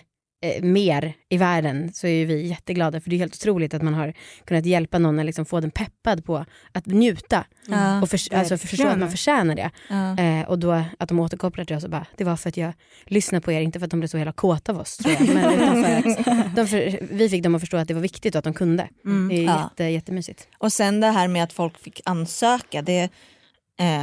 eh, 0.45 0.63
mer 0.63 1.15
i 1.29 1.37
världen 1.37 1.93
så 1.93 2.07
är 2.07 2.11
ju 2.11 2.25
vi 2.25 2.47
jätteglada 2.47 3.01
för 3.01 3.11
det 3.11 3.17
är 3.17 3.19
helt 3.19 3.35
otroligt 3.35 3.75
att 3.75 3.83
man 3.83 3.95
har 3.95 4.15
kunnat 4.45 4.67
hjälpa 4.67 4.99
någon 4.99 5.19
att 5.19 5.27
liksom 5.27 5.45
få 5.45 5.61
den 5.61 5.71
peppad 5.71 6.25
på 6.25 6.45
att 6.73 6.87
njuta 6.87 7.45
Ja. 7.67 8.03
och 8.03 8.09
för, 8.11 8.35
alltså 8.35 8.59
förstå 8.59 8.87
att 8.89 8.99
man 8.99 9.11
förtjänar 9.11 9.55
det. 9.55 9.71
Ja. 9.91 10.19
Eh, 10.19 10.49
och 10.49 10.59
då 10.59 10.83
att 10.99 11.09
de 11.09 11.21
återkopplar 11.21 11.65
till 11.65 11.77
oss 11.77 11.85
och 11.85 11.91
bara, 11.91 12.07
det 12.17 12.25
var 12.25 12.37
för 12.37 12.49
att 12.49 12.57
jag 12.57 12.73
lyssnade 13.07 13.41
på 13.45 13.53
er, 13.53 13.61
inte 13.61 13.79
för 13.79 13.85
att 13.85 13.91
de 13.91 14.01
blev 14.01 14.09
så 14.09 14.19
hela 14.19 14.33
kåta 14.33 14.73
av 14.73 14.79
oss 14.81 14.97
tror 14.97 15.15
jag. 15.15 15.35
Men 15.35 16.03
för 16.55 16.63
att 16.63 16.71
för, 16.71 16.99
vi 17.15 17.29
fick 17.29 17.43
dem 17.43 17.55
att 17.55 17.61
förstå 17.61 17.77
att 17.77 17.89
det 17.89 17.95
var 17.95 18.01
viktigt 18.01 18.35
och 18.35 18.39
att 18.39 18.45
de 18.45 18.55
kunde. 18.55 18.89
Mm. 19.05 19.29
Det 19.29 19.35
är 19.39 19.43
Ja. 19.45 19.63
jätte, 19.71 19.85
jättemysigt. 19.85 20.49
Och 20.59 20.73
sen 20.73 21.01
det 21.01 21.07
här 21.11 21.29
med 21.29 21.45
att 21.45 21.53
folk 21.53 21.79
fick 21.79 22.01
ansöka. 22.05 22.83
Det, 22.83 23.03
eh, 23.81 24.03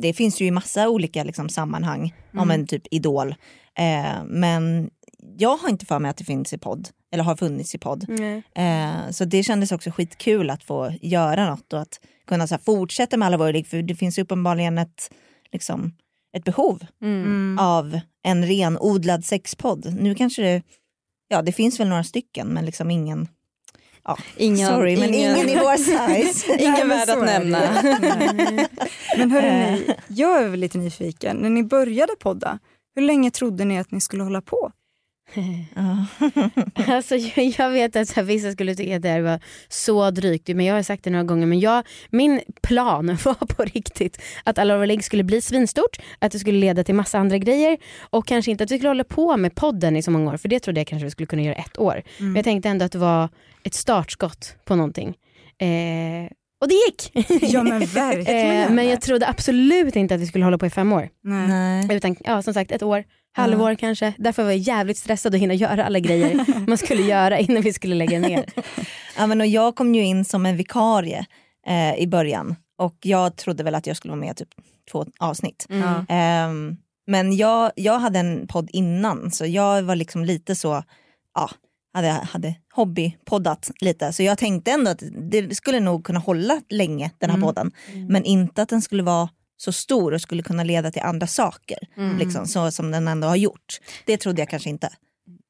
det 0.00 0.12
finns 0.12 0.40
ju 0.40 0.46
i 0.46 0.50
massa 0.50 0.88
olika 0.88 1.24
liksom, 1.24 1.48
sammanhang, 1.48 2.14
om 2.36 2.50
en 2.50 2.66
typ 2.66 2.82
Idol. 2.90 3.34
Eh, 3.78 4.24
men 4.26 4.90
jag 5.38 5.56
har 5.56 5.68
inte 5.68 5.86
för 5.86 5.98
mig 5.98 6.10
att 6.10 6.16
det 6.16 6.24
finns 6.24 6.52
i 6.52 6.58
podd, 6.58 6.88
eller 7.12 7.24
har 7.24 7.36
funnits 7.36 7.74
i 7.74 7.78
podd. 7.78 8.06
Eh, 8.54 9.10
så 9.10 9.24
det 9.24 9.42
kändes 9.42 9.72
också 9.72 9.90
skitkul 9.90 10.50
att 10.50 10.64
få 10.64 10.92
göra 11.02 11.50
något 11.50 11.72
och 11.72 11.80
att 11.80 12.00
kunna 12.26 12.46
så 12.46 12.54
här, 12.54 12.62
fortsätta 12.62 13.16
med 13.16 13.26
alla 13.26 13.36
våra 13.36 13.50
ligg. 13.50 13.66
För 13.66 13.82
det 13.82 13.94
finns 13.94 14.18
uppenbarligen 14.18 14.78
ett, 14.78 15.10
liksom, 15.52 15.92
ett 16.36 16.44
behov 16.44 16.86
Mm. 17.02 17.58
av 17.60 18.00
en 18.22 18.46
renodlad 18.46 19.24
sexpodd. 19.24 19.96
Nu 20.00 20.14
kanske 20.14 20.42
det, 20.42 20.62
ja 21.28 21.42
det 21.42 21.52
finns 21.52 21.80
väl 21.80 21.88
några 21.88 22.04
stycken 22.04 22.48
men 22.48 22.66
liksom 22.66 22.90
ingen, 22.90 23.28
ja, 24.04 24.18
Ingen, 24.36 24.68
sorry 24.68 24.96
men 24.96 25.14
ingen, 25.14 25.48
i 25.48 25.56
vår 25.56 25.76
size. 25.76 26.56
ingen 26.58 26.88
värd 26.88 27.08
att 27.10 27.24
nämna. 27.24 27.60
Men 29.16 29.30
hörrni, 29.30 29.94
jag 30.08 30.42
är 30.44 30.48
väl 30.48 30.60
lite 30.60 30.78
nyfiken. 30.78 31.36
När 31.36 31.50
ni 31.50 31.62
började 31.62 32.12
podda, 32.20 32.58
hur 32.94 33.02
länge 33.02 33.30
trodde 33.30 33.64
ni 33.64 33.78
att 33.78 33.90
ni 33.90 34.00
skulle 34.00 34.22
hålla 34.22 34.40
på? 34.42 34.72
Alltså, 36.88 37.16
jag, 37.58 37.70
vet 37.70 37.96
att 37.96 38.08
så 38.08 38.14
här, 38.14 38.22
vissa 38.22 38.52
skulle 38.52 38.74
tycka 38.74 38.96
att 38.96 39.02
det 39.02 39.08
här 39.08 39.20
var 39.20 39.40
så 39.68 40.10
drygt, 40.10 40.48
men 40.48 40.66
jag 40.66 40.74
har 40.74 40.82
sagt 40.82 41.04
det 41.04 41.10
några 41.10 41.24
gånger. 41.24 41.46
Men 41.46 41.60
jag, 41.60 41.86
min 42.10 42.40
plan 42.62 43.06
var 43.24 43.34
på 43.34 43.64
riktigt 43.64 44.22
att 44.44 44.58
Alla 44.58 44.76
Over 44.76 45.00
skulle 45.00 45.24
bli 45.24 45.40
svinstort, 45.40 45.96
att 46.18 46.32
det 46.32 46.38
skulle 46.38 46.58
leda 46.58 46.84
till 46.84 46.94
massa 46.94 47.18
andra 47.18 47.38
grejer 47.38 47.78
och 48.00 48.26
kanske 48.26 48.50
inte 48.50 48.64
att 48.64 48.70
vi 48.70 48.78
skulle 48.78 48.90
hålla 48.90 49.04
på 49.04 49.36
med 49.36 49.54
podden 49.54 49.96
i 49.96 50.02
så 50.02 50.10
många 50.10 50.32
år, 50.32 50.36
för 50.36 50.48
det 50.48 50.60
trodde 50.60 50.80
jag 50.80 50.86
kanske 50.86 51.04
vi 51.04 51.10
skulle 51.10 51.26
kunna 51.26 51.42
göra 51.42 51.54
ett 51.54 51.78
år. 51.78 52.02
Men 52.18 52.36
jag 52.36 52.44
tänkte 52.44 52.68
ändå 52.68 52.84
att 52.84 52.92
det 52.92 52.98
var 52.98 53.28
ett 53.64 53.74
startskott 53.74 54.56
på 54.64 54.76
någonting. 54.76 55.16
Eh, 55.58 56.30
och 56.60 56.68
det 56.68 56.74
gick! 56.74 57.12
Ja 57.52 57.62
men 57.62 57.80
verkligen. 57.80 58.64
eh, 58.64 58.70
men 58.70 58.88
jag 58.88 59.00
trodde 59.00 59.28
absolut 59.28 59.96
inte 59.96 60.14
att 60.14 60.20
vi 60.20 60.26
skulle 60.26 60.44
hålla 60.44 60.58
på 60.58 60.66
i 60.66 60.70
fem 60.70 60.92
år. 60.92 61.08
Nej. 61.22 61.96
Utan 61.96 62.16
ja, 62.20 62.42
som 62.42 62.54
sagt 62.54 62.72
ett 62.72 62.82
år, 62.82 63.04
halvår 63.32 63.74
kanske. 63.74 64.14
Därför 64.18 64.42
var 64.42 64.50
jag 64.50 64.58
jävligt 64.58 64.98
stressad 64.98 65.34
att 65.34 65.40
hinna 65.40 65.54
göra 65.54 65.84
alla 65.84 65.98
grejer 65.98 66.44
man 66.68 66.78
skulle 66.78 67.02
göra 67.02 67.38
innan 67.38 67.62
vi 67.62 67.72
skulle 67.72 67.94
lägga 67.94 68.18
ner. 68.18 68.44
Ja, 69.16 69.26
men 69.26 69.40
och 69.40 69.46
jag 69.46 69.74
kom 69.76 69.94
ju 69.94 70.04
in 70.04 70.24
som 70.24 70.46
en 70.46 70.56
vikarie 70.56 71.26
eh, 71.66 71.94
i 71.94 72.06
början 72.06 72.56
och 72.78 72.96
jag 73.02 73.36
trodde 73.36 73.62
väl 73.64 73.74
att 73.74 73.86
jag 73.86 73.96
skulle 73.96 74.12
vara 74.12 74.20
med 74.20 74.36
typ 74.36 74.48
två 74.92 75.06
avsnitt. 75.18 75.66
Mm. 75.70 76.06
Ehm, 76.08 76.76
men 77.06 77.36
jag, 77.36 77.72
jag 77.74 77.98
hade 77.98 78.18
en 78.18 78.46
podd 78.46 78.68
innan 78.72 79.30
så 79.30 79.46
jag 79.46 79.82
var 79.82 79.96
liksom 79.96 80.24
lite 80.24 80.54
så, 80.54 80.82
ja, 81.34 81.50
hade, 81.94 82.08
hade 82.08 82.54
hobbypoddat 82.74 83.70
lite. 83.80 84.12
Så 84.12 84.22
jag 84.22 84.38
tänkte 84.38 84.70
ändå 84.70 84.90
att 84.90 85.02
det 85.30 85.56
skulle 85.56 85.80
nog 85.80 86.04
kunna 86.04 86.18
hålla 86.18 86.62
länge 86.68 87.10
den 87.18 87.30
här 87.30 87.40
podden. 87.40 87.72
Men 88.08 88.24
inte 88.24 88.62
att 88.62 88.68
den 88.68 88.82
skulle 88.82 89.02
vara 89.02 89.28
så 89.56 89.72
stor 89.72 90.14
och 90.14 90.20
skulle 90.20 90.42
kunna 90.42 90.64
leda 90.64 90.90
till 90.90 91.02
andra 91.02 91.26
saker. 91.26 91.78
Liksom, 92.18 92.46
så 92.46 92.70
som 92.70 92.90
den 92.90 93.08
ändå 93.08 93.28
har 93.28 93.36
gjort. 93.36 93.80
Det 94.06 94.16
trodde 94.16 94.40
jag 94.42 94.48
kanske 94.48 94.70
inte. 94.70 94.88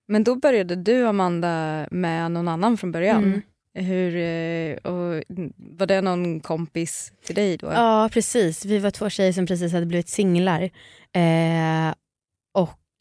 Men 0.09 0.24
då 0.24 0.37
började 0.37 0.77
du 0.77 1.07
Amanda 1.07 1.87
med 1.90 2.31
någon 2.31 2.48
annan 2.48 2.77
från 2.77 2.92
början. 2.92 3.24
Mm. 3.24 3.42
Hur, 3.74 4.16
eh, 4.16 4.77
och, 4.77 5.22
var 5.57 5.87
det 5.87 6.01
någon 6.01 6.40
kompis 6.40 7.12
till 7.24 7.35
dig 7.35 7.57
då? 7.57 7.66
Ja 7.66 8.09
precis, 8.12 8.64
vi 8.64 8.79
var 8.79 8.90
två 8.90 9.11
tjejer 9.11 9.33
som 9.33 9.46
precis 9.46 9.72
hade 9.72 9.87
blivit 9.87 10.09
singlar. 10.09 10.62
Eh, 11.12 11.94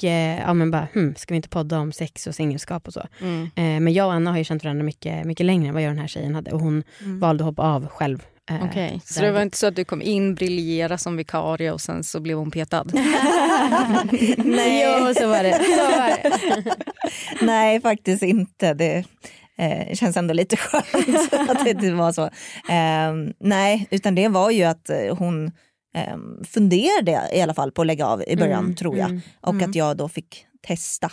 eh, 0.03 0.39
ja, 0.39 0.53
men 0.53 0.71
bara, 0.71 0.88
hmm, 0.93 1.15
ska 1.15 1.33
vi 1.33 1.36
inte 1.36 1.49
podda 1.49 1.79
om 1.79 1.91
sex 1.91 2.27
och 2.27 2.36
singelskap 2.36 2.88
och 2.88 2.93
så. 2.93 3.03
Mm. 3.21 3.43
Eh, 3.43 3.79
men 3.79 3.93
jag 3.93 4.07
och 4.07 4.13
Anna 4.13 4.31
har 4.31 4.38
ju 4.38 4.43
känt 4.43 4.63
varandra 4.63 4.83
mycket, 4.83 5.25
mycket 5.25 5.45
längre 5.45 5.67
än 5.67 5.73
vad 5.73 5.83
jag 5.83 5.89
och 5.89 5.95
den 5.95 6.01
här 6.01 6.07
tjejen 6.07 6.36
hade 6.36 6.51
och 6.51 6.60
hon 6.60 6.83
valde 6.99 7.43
att 7.43 7.45
hoppa 7.45 7.63
av 7.63 7.88
själv. 7.88 8.23
Eh, 8.49 8.65
Okej, 8.65 9.01
så 9.05 9.21
det 9.21 9.31
var 9.31 9.41
inte 9.41 9.57
så 9.57 9.67
att 9.67 9.75
du 9.75 9.86
kom 9.86 10.01
in, 10.01 10.36
briljera 10.36 10.97
som 10.97 11.17
vikarie 11.17 11.71
och 11.71 11.81
sen 11.81 12.03
så 12.03 12.19
blev 12.19 12.38
hon 12.38 12.51
petad? 12.51 12.86
Nej. 14.38 14.83
Jo, 14.86 15.13
så 15.13 15.27
var 15.27 15.43
det. 15.43 15.53
Så 15.53 15.83
var 15.83 16.07
det. 16.07 16.75
Nej, 17.45 17.81
faktiskt 17.81 18.23
inte. 18.23 18.73
Det 18.73 19.03
eh, 19.57 19.95
känns 19.95 20.17
ändå 20.17 20.33
lite 20.33 20.57
skönt 20.57 21.33
att 21.49 21.63
det 21.63 21.69
inte 21.69 21.91
var 21.91 22.12
så. 22.12 22.23
Eh, 22.69 23.33
nej, 23.39 23.88
utan 23.91 24.15
det 24.15 24.27
var 24.27 24.51
ju 24.51 24.63
att 24.63 24.89
eh, 24.89 25.17
hon 25.17 25.51
eh, 25.97 26.17
funderade 26.47 27.29
i 27.33 27.41
alla 27.41 27.53
fall 27.53 27.71
på 27.71 27.81
att 27.81 27.88
lägga 27.88 28.05
av 28.07 28.23
i 28.27 28.36
början, 28.36 28.63
Mm, 28.63 28.75
tror 28.75 28.97
jag. 28.97 29.10
mm, 29.10 29.21
Och 29.41 29.62
att 29.62 29.75
jag 29.75 29.97
då 29.97 30.10
fick 30.10 30.45
testa. 30.67 31.07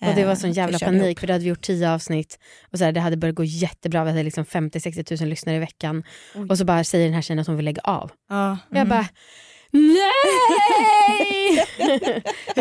Och 0.00 0.14
det 0.16 0.24
var 0.24 0.32
Eh, 0.32 0.36
sån 0.38 0.52
jävla 0.52 0.72
försöka 0.78 0.90
panik 0.92 1.04
ihop. 1.04 1.18
för 1.18 1.26
då 1.26 1.32
hade 1.32 1.42
vi 1.42 1.48
gjort 1.48 1.60
tio 1.62 1.90
avsnitt 1.92 2.38
och 2.72 2.78
så 2.78 2.84
här, 2.84 2.92
det 2.92 3.00
hade 3.00 3.16
börjat 3.16 3.34
gå 3.34 3.44
jättebra, 3.44 4.04
vi 4.04 4.10
hade 4.10 4.22
liksom 4.22 4.44
50-60 4.44 5.02
tusen 5.04 5.28
lyssnare 5.28 5.56
i 5.56 5.58
veckan. 5.58 6.02
Och 6.50 6.58
så 6.58 6.64
bara 6.64 6.84
säger 6.84 7.04
den 7.04 7.14
här 7.14 7.22
tjejen 7.22 7.38
att 7.38 7.46
hon 7.46 7.56
vill 7.56 7.64
lägga 7.64 7.82
av. 7.84 8.10
Ja. 8.28 8.58
Jag 8.70 8.88
bara 8.88 9.06
nej! 9.70 11.64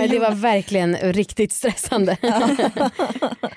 Det 0.10 0.20
var 0.20 0.32
verkligen 0.36 0.96
riktigt 0.96 1.52
stressande. 1.54 2.18
Ja, 2.22 2.50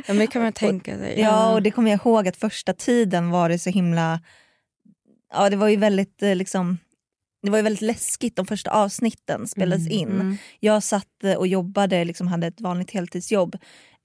men 0.06 0.18
det 0.18 0.26
kan 0.26 0.42
man 0.42 0.52
tänka 0.52 0.98
sig. 0.98 1.20
Ja, 1.20 1.52
och 1.52 1.62
det 1.62 1.70
kommer 1.70 1.90
jag 1.90 2.00
ihåg 2.00 2.28
att 2.28 2.36
första 2.36 2.72
tiden 2.72 3.30
var 3.30 3.48
det 3.48 3.58
så 3.58 3.70
himla... 3.70 4.20
Ja, 5.32 5.50
det 5.50 5.56
var 5.56 5.68
ju 5.68 5.76
väldigt 5.76 6.22
eh, 6.22 6.34
liksom... 6.36 6.78
det 7.44 7.50
var 7.50 7.58
ju 7.58 7.62
väldigt 7.64 7.82
läskigt 7.82 8.36
de 8.36 8.46
första 8.46 8.70
avsnitten 8.70 9.46
spelades 9.48 9.88
in. 9.88 10.08
Mm. 10.08 10.36
Jag 10.60 10.82
satt 10.82 11.24
eh, 11.24 11.34
och 11.34 11.46
jobbade, 11.46 12.04
liksom 12.04 12.26
hade 12.26 12.46
ett 12.46 12.60
vanligt 12.60 12.90
heltidsjobb 12.90 13.56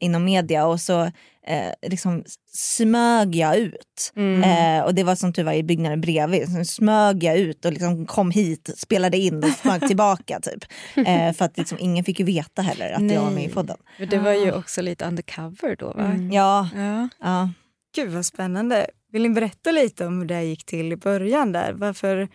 inom 0.02 0.26
media 0.26 0.66
och 0.66 0.82
så 0.82 1.02
eh, 1.48 1.90
liksom 1.90 2.24
smög 2.54 3.36
jag 3.36 3.58
ut. 3.58 4.12
Mm. 4.16 4.44
Eh, 4.44 4.86
och 4.86 4.96
det 4.96 5.04
var 5.04 5.16
som 5.16 5.34
tur 5.34 5.44
var 5.44 5.54
i 5.54 5.64
byggnaden 5.64 6.02
bredvid. 6.02 6.50
Så 6.50 6.66
smög 6.66 7.24
jag 7.24 7.38
ut 7.38 7.66
och 7.66 7.74
liksom 7.74 8.06
kom 8.06 8.32
hit, 8.32 8.70
spelade 8.78 9.18
in 9.18 9.44
och 9.44 9.50
smög 9.50 9.88
tillbaka. 9.88 10.40
Typ. 10.40 10.64
Eh, 11.08 11.34
för 11.34 11.46
att 11.46 11.58
liksom, 11.58 11.78
ingen 11.82 12.04
fick 12.04 12.20
ju 12.20 12.26
veta 12.26 12.62
heller 12.62 12.92
att 12.92 13.12
jag 13.12 13.22
var 13.22 13.30
med 13.30 13.44
i 13.44 13.46
Nej. 13.46 13.54
podden. 13.54 13.78
För 13.98 14.06
det 14.06 14.20
var 14.20 14.34
ju 14.34 14.52
också 14.52 14.82
lite 14.82 15.06
undercover 15.06 15.76
då 15.76 15.94
va? 15.94 16.04
Mm. 16.06 16.32
Ja, 16.32 16.70
Ja. 16.76 17.10
ja. 17.20 17.50
Gud 17.96 18.10
vad 18.10 18.26
spännande. 18.26 18.88
Vill 19.12 19.22
ni 19.22 19.30
berätta 19.30 19.72
lite 19.72 20.06
om 20.06 20.20
hur 20.20 20.26
det 20.26 20.44
gick 20.44 20.66
till 20.66 20.92
i 20.92 20.96
början 20.96 21.52
där? 21.52 21.74
Varför, 21.74 22.28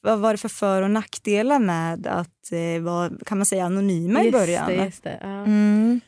vad 0.00 0.18
var 0.18 0.32
det 0.32 0.38
för 0.38 0.48
för 0.48 0.82
och 0.82 0.90
nackdelar 0.90 1.58
med 1.58 2.06
att 2.06 2.52
eh, 2.52 2.82
vara, 2.82 3.10
kan 3.26 3.38
man 3.38 3.46
säga, 3.46 3.64
anonyma 3.64 4.20
i 4.20 4.24
Just 4.24 4.38
början? 4.38 4.66
det, 4.68 4.74
just 4.84 5.02
det. 5.02 5.18
Ja. 5.20 5.26
Mm. 5.28 6.00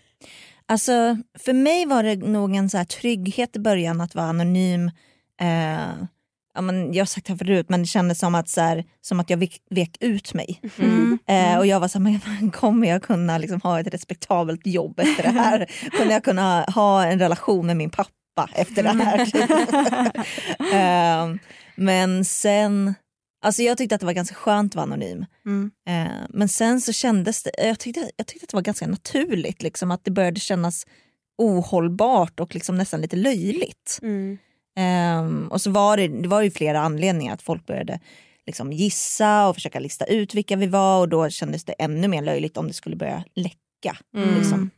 Alltså, 0.67 1.19
för 1.39 1.53
mig 1.53 1.87
var 1.87 2.03
det 2.03 2.17
nog 2.17 2.57
en 2.57 2.71
så 2.71 2.77
här 2.77 2.85
trygghet 2.85 3.57
i 3.57 3.59
början 3.59 4.01
att 4.01 4.15
vara 4.15 4.27
anonym. 4.27 4.91
Eh, 5.41 6.07
ja, 6.55 6.61
men 6.61 6.93
jag 6.95 7.01
har 7.01 7.07
sagt 7.07 7.27
det 7.27 7.33
här 7.33 7.39
förut 7.39 7.69
men 7.69 7.81
det 7.81 7.87
kändes 7.87 8.19
som 8.19 8.35
att, 8.35 8.49
så 8.49 8.61
här, 8.61 8.85
som 9.01 9.21
att 9.21 9.31
jag 9.31 9.37
vek, 9.37 9.63
vek 9.71 9.97
ut 10.01 10.35
mig. 10.35 10.61
Mm. 10.79 11.19
Eh, 11.27 11.59
och 11.59 11.67
jag 11.67 11.81
var 11.81 11.89
så 11.89 11.99
här, 11.99 12.21
men 12.41 12.51
kommer 12.51 12.89
jag 12.89 13.03
kunna 13.03 13.39
liksom 13.39 13.61
ha 13.61 13.81
ett 13.81 13.95
respektabelt 13.95 14.67
jobb 14.67 15.01
efter 15.01 15.23
det 15.23 15.31
här? 15.31 15.67
Kommer 15.99 16.13
jag 16.13 16.25
kunna 16.25 16.63
ha 16.63 17.05
en 17.05 17.19
relation 17.19 17.67
med 17.67 17.77
min 17.77 17.91
pappa 17.91 18.49
efter 18.55 18.83
det 18.83 18.89
här? 18.89 19.21
eh, 21.31 21.37
men 21.77 22.25
sen, 22.25 22.95
alltså 23.41 23.63
jag 23.63 23.79
tyckte 23.79 23.95
att 23.95 24.01
det 24.01 24.07
var 24.07 24.13
ganska 24.13 24.35
skönt 24.35 24.73
att 24.73 24.77
vara 24.77 24.85
anonym. 24.85 25.27
Mm. 25.47 25.71
Eh, 25.89 26.27
men 26.29 26.49
sen 26.49 26.81
så 26.81 26.93
kändes 26.93 27.43
det, 27.43 27.51
jag 27.59 27.79
tyckte, 27.79 28.11
jag 28.17 28.27
tyckte 28.27 28.45
att 28.45 28.51
det 28.51 28.57
var 28.57 28.63
ganska 28.63 28.87
naturligt, 28.87 29.63
liksom, 29.63 29.91
att 29.91 30.05
det 30.05 30.11
började 30.11 30.41
kännas 30.41 30.87
ohållbart 31.39 32.41
och 32.41 32.55
liksom 32.55 32.77
nästan 32.77 33.01
lite 33.01 33.17
löjligt. 33.17 33.99
Mm. 34.03 34.39
Ehm, 34.77 35.49
och 35.51 35.61
så 35.61 35.71
var 35.71 35.97
det, 35.97 36.09
det 36.09 36.29
var 36.29 36.43
ju 36.43 36.51
flera 36.51 36.81
anledningar 36.81 37.35
att 37.35 37.43
folk 37.43 37.67
började 37.67 38.01
liksom 38.47 38.73
gissa 38.73 39.49
och 39.49 39.55
försöka 39.55 39.81
lista 39.81 40.05
ut 40.05 40.35
vilka 40.35 40.57
vi 40.57 40.67
var 40.67 41.01
och 41.01 41.09
då 41.09 41.31
kändes 41.31 41.65
det 41.65 41.73
ännu 41.73 42.09
mer 42.09 42.23
löjligt 42.23 42.57
om 42.57 42.67
det 42.69 42.73
skulle 42.75 42.97
börja 42.97 43.25
läcka. 43.35 43.97
Mm. 44.17 44.35
Liksom. 44.39 44.71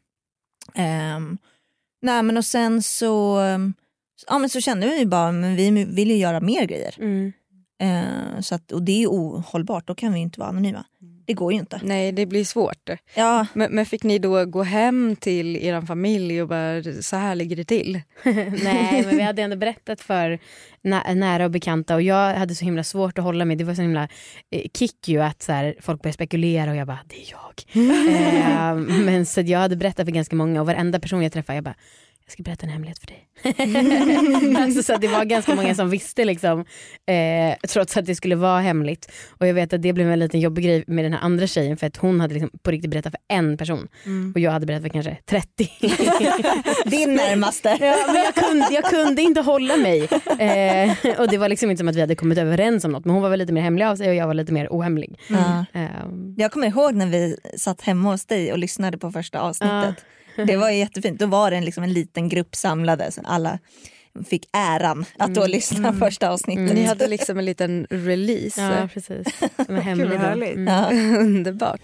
Ehm, 0.75 1.39
nej 2.03 2.23
men 2.23 2.37
och 2.37 2.45
sen 2.45 2.83
så, 2.83 3.41
ja, 4.27 4.39
men 4.39 4.51
så 4.51 4.61
kände 4.61 4.87
vi 4.87 5.07
bara 5.07 5.33
men 5.33 5.57
vi 5.57 5.85
vill 5.85 6.11
ju 6.11 6.17
göra 6.17 6.41
mer 6.41 6.65
grejer. 6.65 6.95
Mm. 7.83 7.95
Ehm, 8.37 8.43
så 8.43 8.55
att, 8.55 8.73
och 8.73 8.83
det 8.83 9.03
är 9.03 9.07
ohållbart, 9.07 9.87
då 9.87 9.95
kan 9.95 10.13
vi 10.13 10.21
inte 10.21 10.41
vara 10.41 10.49
anonyma. 10.49 10.85
Det 11.27 11.33
går 11.33 11.53
ju 11.53 11.59
inte. 11.59 11.81
Nej, 11.83 12.13
det 12.13 12.27
blir 12.27 12.45
svårt. 12.45 12.91
Ja, 13.15 13.47
Men, 13.53 13.73
men 13.73 13.87
fick 13.87 14.03
ni 14.03 14.19
då 14.19 14.45
gå 14.45 14.63
hem 14.63 15.17
till 15.17 15.57
er 15.57 15.81
familj 15.81 16.43
och 16.43 16.49
bara 16.49 16.83
så 17.03 17.17
här 17.17 17.35
ligger 17.35 17.57
det 17.57 17.65
till? 17.65 18.01
Nej, 18.65 19.03
men 19.07 19.17
vi 19.17 19.23
hade 19.23 19.43
ändå 19.43 19.57
berättat 19.57 20.01
för 20.01 20.39
nä- 20.83 21.15
nära 21.15 21.45
och 21.45 21.51
bekanta 21.51 21.95
och 21.95 22.03
jag 22.03 22.35
hade 22.35 22.55
så 22.55 22.65
himla 22.65 22.85
svårt 22.85 23.19
att 23.19 23.25
hålla 23.25 23.45
mig. 23.45 23.57
Det 23.57 23.65
var 23.65 23.75
så 23.75 23.83
himla 23.83 24.09
eh, 24.51 24.63
kick 24.75 25.09
ju 25.09 25.23
att 25.23 25.43
så 25.43 25.53
här, 25.53 25.75
folk 25.81 26.03
började 26.03 26.15
spekulera 26.15 26.71
och 26.71 26.77
jag 26.77 26.87
bara, 26.87 26.99
det 27.09 27.17
är 27.17 27.31
jag. 27.31 27.65
eh, 28.71 28.75
men 29.05 29.27
så 29.27 29.41
jag 29.41 29.59
hade 29.59 29.77
berättat 29.77 30.07
för 30.07 30.13
ganska 30.13 30.37
många 30.37 30.61
och 30.61 30.67
varenda 30.67 31.01
person 31.01 31.23
jag 31.23 31.33
träffade, 31.33 31.57
jag 31.57 31.65
bara, 31.65 31.77
jag 32.25 32.33
ska 32.33 32.43
berätta 32.43 32.67
en 32.67 32.73
hemlighet 32.73 32.99
för 32.99 33.07
dig. 33.07 33.29
alltså, 34.63 34.83
så 34.83 34.97
det 34.99 35.09
var 35.09 35.25
ganska 35.25 35.55
många 35.55 35.75
som 35.75 35.91
visste 35.91 36.25
liksom, 36.25 36.61
eh, 37.07 37.57
trots 37.69 37.97
att 37.97 38.07
det 38.07 38.15
skulle 38.15 38.35
vara 38.37 38.61
hemligt. 38.61 39.13
Och 39.39 39.47
jag 39.47 39.55
vet 39.55 39.73
att 39.73 39.83
det 39.83 39.93
blev 39.93 40.11
en 40.11 40.19
liten 40.19 40.41
jobbig 40.41 40.65
grej 40.65 40.85
med 40.87 41.05
den 41.05 41.13
här 41.13 41.21
andra 41.21 41.47
tjejen 41.47 41.77
för 41.77 41.87
att 41.87 41.97
hon 41.97 42.21
hade 42.21 42.35
liksom 42.35 42.51
på 42.63 42.71
riktigt 42.71 42.91
berättat 42.91 43.13
för 43.13 43.37
en 43.37 43.57
person 43.57 43.89
Mm. 44.07 44.33
och 44.35 44.41
jag 44.41 44.51
hade 44.51 44.67
berättat 44.67 44.83
för 44.83 44.89
kanske 44.89 45.17
30. 45.27 45.69
din 46.91 47.15
närmaste. 47.15 47.69
Ja, 47.81 47.97
men 48.07 48.17
jag, 48.25 48.35
kunde, 48.35 48.67
jag 48.71 48.85
kunde 48.85 49.23
inte 49.23 49.41
hålla 49.41 49.77
mig. 49.77 50.09
Eh, 50.39 51.21
och 51.21 51.29
det 51.29 51.39
var 51.39 51.49
liksom 51.49 51.71
inte 51.71 51.79
som 51.81 51.89
att 51.89 51.97
vi 51.97 52.01
hade 52.01 52.15
kommit 52.15 52.39
överens 52.39 52.85
om 52.85 52.93
något. 52.93 53.05
Men 53.05 53.15
hon 53.15 53.23
var 53.23 53.31
väl 53.31 53.39
lite 53.39 53.53
mer 53.53 53.63
hemlig 53.63 53.85
av 53.85 53.97
sig 53.97 54.09
och 54.09 54.15
jag 54.15 54.27
var 54.27 54.35
lite 54.35 54.53
mer 54.53 54.69
ohemlig. 54.71 55.19
Ja. 55.29 55.65
Eh, 55.81 55.87
Jag 56.37 56.53
kommer 56.53 56.67
ihåg 56.67 56.95
när 56.95 57.07
vi 57.07 57.37
satt 57.57 57.81
hemma 57.81 58.11
hos 58.11 58.27
dig 58.27 58.53
och 58.53 58.59
lyssnade 58.59 58.99
på 58.99 59.13
första 59.13 59.41
avsnittet. 59.41 59.95
Det 60.37 60.57
var 60.57 60.71
jättefint. 60.71 61.19
Då 61.21 61.27
var 61.27 61.51
det 61.51 61.57
en, 61.57 61.65
liksom 61.65 61.85
en 61.85 61.93
liten 61.93 62.29
grupp 62.29 62.55
samlade. 62.55 63.13
Så 63.13 63.21
alla 63.25 63.59
fick 64.27 64.49
äran 64.53 65.05
att 65.19 65.35
då 65.35 65.47
lyssna 65.47 65.93
första 65.93 66.31
avsnittet. 66.31 66.75
Ni 66.75 66.85
hade 66.85 67.09
liksom 67.09 67.39
en 67.39 67.45
liten 67.45 67.87
release. 67.91 68.63
ja, 68.63 68.89
precis. 68.95 69.27
Som 69.67 69.77
är 69.77 69.81
hemlig 69.81 70.09
Gud, 70.09 70.19
då. 70.19 70.23
vad 70.23 70.27
härligt. 70.27 70.57
Mm. 70.57 70.75
Ja. 70.75 70.91
Underbart. 71.19 71.81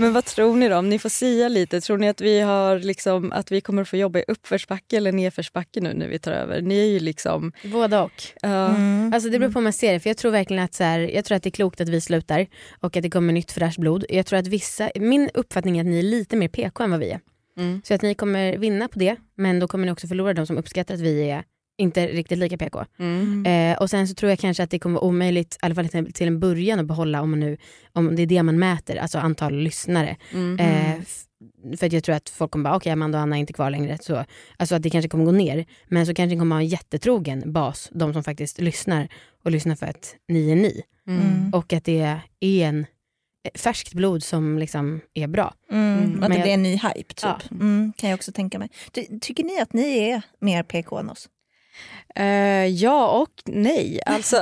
Men 0.00 0.12
vad 0.12 0.24
tror 0.24 0.56
ni 0.56 0.68
då? 0.68 0.76
Om 0.76 0.88
ni 0.88 0.98
får 0.98 1.08
sia 1.08 1.48
lite. 1.48 1.80
Tror 1.80 1.98
ni 1.98 2.08
att 2.08 2.20
vi, 2.20 2.40
har 2.40 2.78
liksom, 2.78 3.32
att 3.32 3.52
vi 3.52 3.60
kommer 3.60 3.82
att 3.82 3.88
få 3.88 3.96
jobba 3.96 4.18
i 4.18 4.24
uppförsbacke 4.28 4.96
eller 4.96 5.12
nedförsbacke 5.12 5.80
nu 5.80 5.94
när 5.94 6.08
vi 6.08 6.18
tar 6.18 6.32
över? 6.32 6.60
Ni 6.60 6.78
är 6.78 6.84
ju 6.86 7.00
liksom... 7.00 7.52
Både 7.64 7.98
och. 7.98 8.22
ja, 8.42 8.68
Mm. 8.70 9.12
Alltså 9.14 9.30
det 9.30 9.38
beror 9.38 9.52
på 9.52 9.58
hur 9.58 9.64
man 9.64 9.72
ser 9.72 9.92
det. 9.92 10.00
För 10.00 10.10
jag 10.10 10.16
tror 10.16 10.32
verkligen 10.32 10.62
att, 10.62 10.74
så 10.74 10.84
här, 10.84 10.98
jag 11.00 11.24
tror 11.24 11.36
att 11.36 11.42
det 11.42 11.48
är 11.48 11.50
klokt 11.50 11.80
att 11.80 11.88
vi 11.88 12.00
slutar 12.00 12.46
och 12.80 12.96
att 12.96 13.02
det 13.02 13.10
kommer 13.10 13.32
nytt 13.32 13.52
fräscht 13.52 13.78
blod. 13.78 14.04
Jag 14.08 14.26
tror 14.26 14.38
att 14.38 14.46
vissa, 14.46 14.90
min 14.94 15.30
uppfattning 15.34 15.78
är 15.78 15.80
att 15.80 15.86
ni 15.86 15.98
är 15.98 16.02
lite 16.02 16.36
mer 16.36 16.48
PK 16.48 16.84
än 16.84 16.90
vad 16.90 17.00
vi 17.00 17.10
är. 17.10 17.20
Mm. 17.56 17.82
Så 17.84 17.94
att 17.94 18.02
ni 18.02 18.14
kommer 18.14 18.56
vinna 18.56 18.88
på 18.88 18.98
det 18.98 19.16
men 19.36 19.58
då 19.58 19.68
kommer 19.68 19.86
ni 19.86 19.92
också 19.92 20.08
förlora 20.08 20.34
de 20.34 20.46
som 20.46 20.58
uppskattar 20.58 20.94
att 20.94 21.00
vi 21.00 21.30
är 21.30 21.44
inte 21.80 22.06
riktigt 22.06 22.38
lika 22.38 22.56
PK. 22.58 22.84
Mm. 22.98 23.46
Eh, 23.46 23.78
och 23.78 23.90
sen 23.90 24.08
så 24.08 24.14
tror 24.14 24.30
jag 24.30 24.38
kanske 24.38 24.62
att 24.62 24.70
det 24.70 24.78
kommer 24.78 24.94
vara 24.94 25.04
omöjligt, 25.04 25.54
i 25.54 25.58
alla 25.60 25.74
fall 25.74 25.88
till, 25.88 26.12
till 26.12 26.26
en 26.26 26.40
början, 26.40 26.78
att 26.80 26.86
behålla 26.86 27.22
om, 27.22 27.30
man 27.30 27.40
nu, 27.40 27.56
om 27.92 28.16
det 28.16 28.22
är 28.22 28.26
det 28.26 28.42
man 28.42 28.58
mäter, 28.58 28.96
alltså 28.96 29.18
antal 29.18 29.54
lyssnare. 29.54 30.16
Mm. 30.32 30.58
Eh, 30.58 31.00
för 31.76 31.86
att 31.86 31.92
jag 31.92 32.04
tror 32.04 32.14
att 32.14 32.28
folk 32.28 32.50
kommer 32.50 32.64
bara, 32.70 32.76
okej 32.76 32.92
Amanda 32.92 33.18
och 33.18 33.22
Anna 33.22 33.36
är 33.36 33.40
inte 33.40 33.52
kvar 33.52 33.70
längre. 33.70 33.98
Så, 34.00 34.24
alltså 34.56 34.74
att 34.74 34.82
det 34.82 34.90
kanske 34.90 35.08
kommer 35.08 35.24
gå 35.24 35.32
ner. 35.32 35.66
Men 35.88 36.06
så 36.06 36.14
kanske 36.14 36.34
det 36.34 36.38
kommer 36.38 36.56
ha 36.56 36.60
en 36.62 36.68
jättetrogen 36.68 37.52
bas, 37.52 37.88
de 37.92 38.12
som 38.12 38.24
faktiskt 38.24 38.60
lyssnar 38.60 39.08
och 39.44 39.50
lyssnar 39.50 39.74
för 39.76 39.86
att 39.86 40.14
ni 40.28 40.50
är 40.50 40.56
ni. 40.56 40.82
Mm. 41.08 41.50
Och 41.54 41.72
att 41.72 41.84
det 41.84 42.00
är 42.00 42.20
en 42.40 42.78
eh, 42.80 43.58
färskt 43.60 43.94
blod 43.94 44.22
som 44.22 44.58
liksom 44.58 45.00
är 45.14 45.26
bra. 45.26 45.54
Mm. 45.72 45.98
Mm. 46.04 46.22
Att 46.22 46.28
det 46.28 46.34
jag- 46.34 46.42
blir 46.42 46.54
en 46.54 46.62
ny 46.62 46.72
hype 46.72 47.14
typ. 47.14 47.22
Ja. 47.22 47.38
Mm, 47.50 47.92
kan 47.96 48.10
jag 48.10 48.16
också 48.16 48.32
tänka 48.32 48.58
mig. 48.58 48.68
Ty, 48.92 49.06
tycker 49.20 49.44
ni 49.44 49.60
att 49.60 49.72
ni 49.72 49.98
är 49.98 50.22
mer 50.40 50.62
PK 50.62 50.98
än 50.98 51.10
oss? 51.10 51.28
Eh, 52.16 52.66
ja 52.66 53.08
och 53.20 53.30
nej. 53.46 54.00
Alltså, 54.06 54.36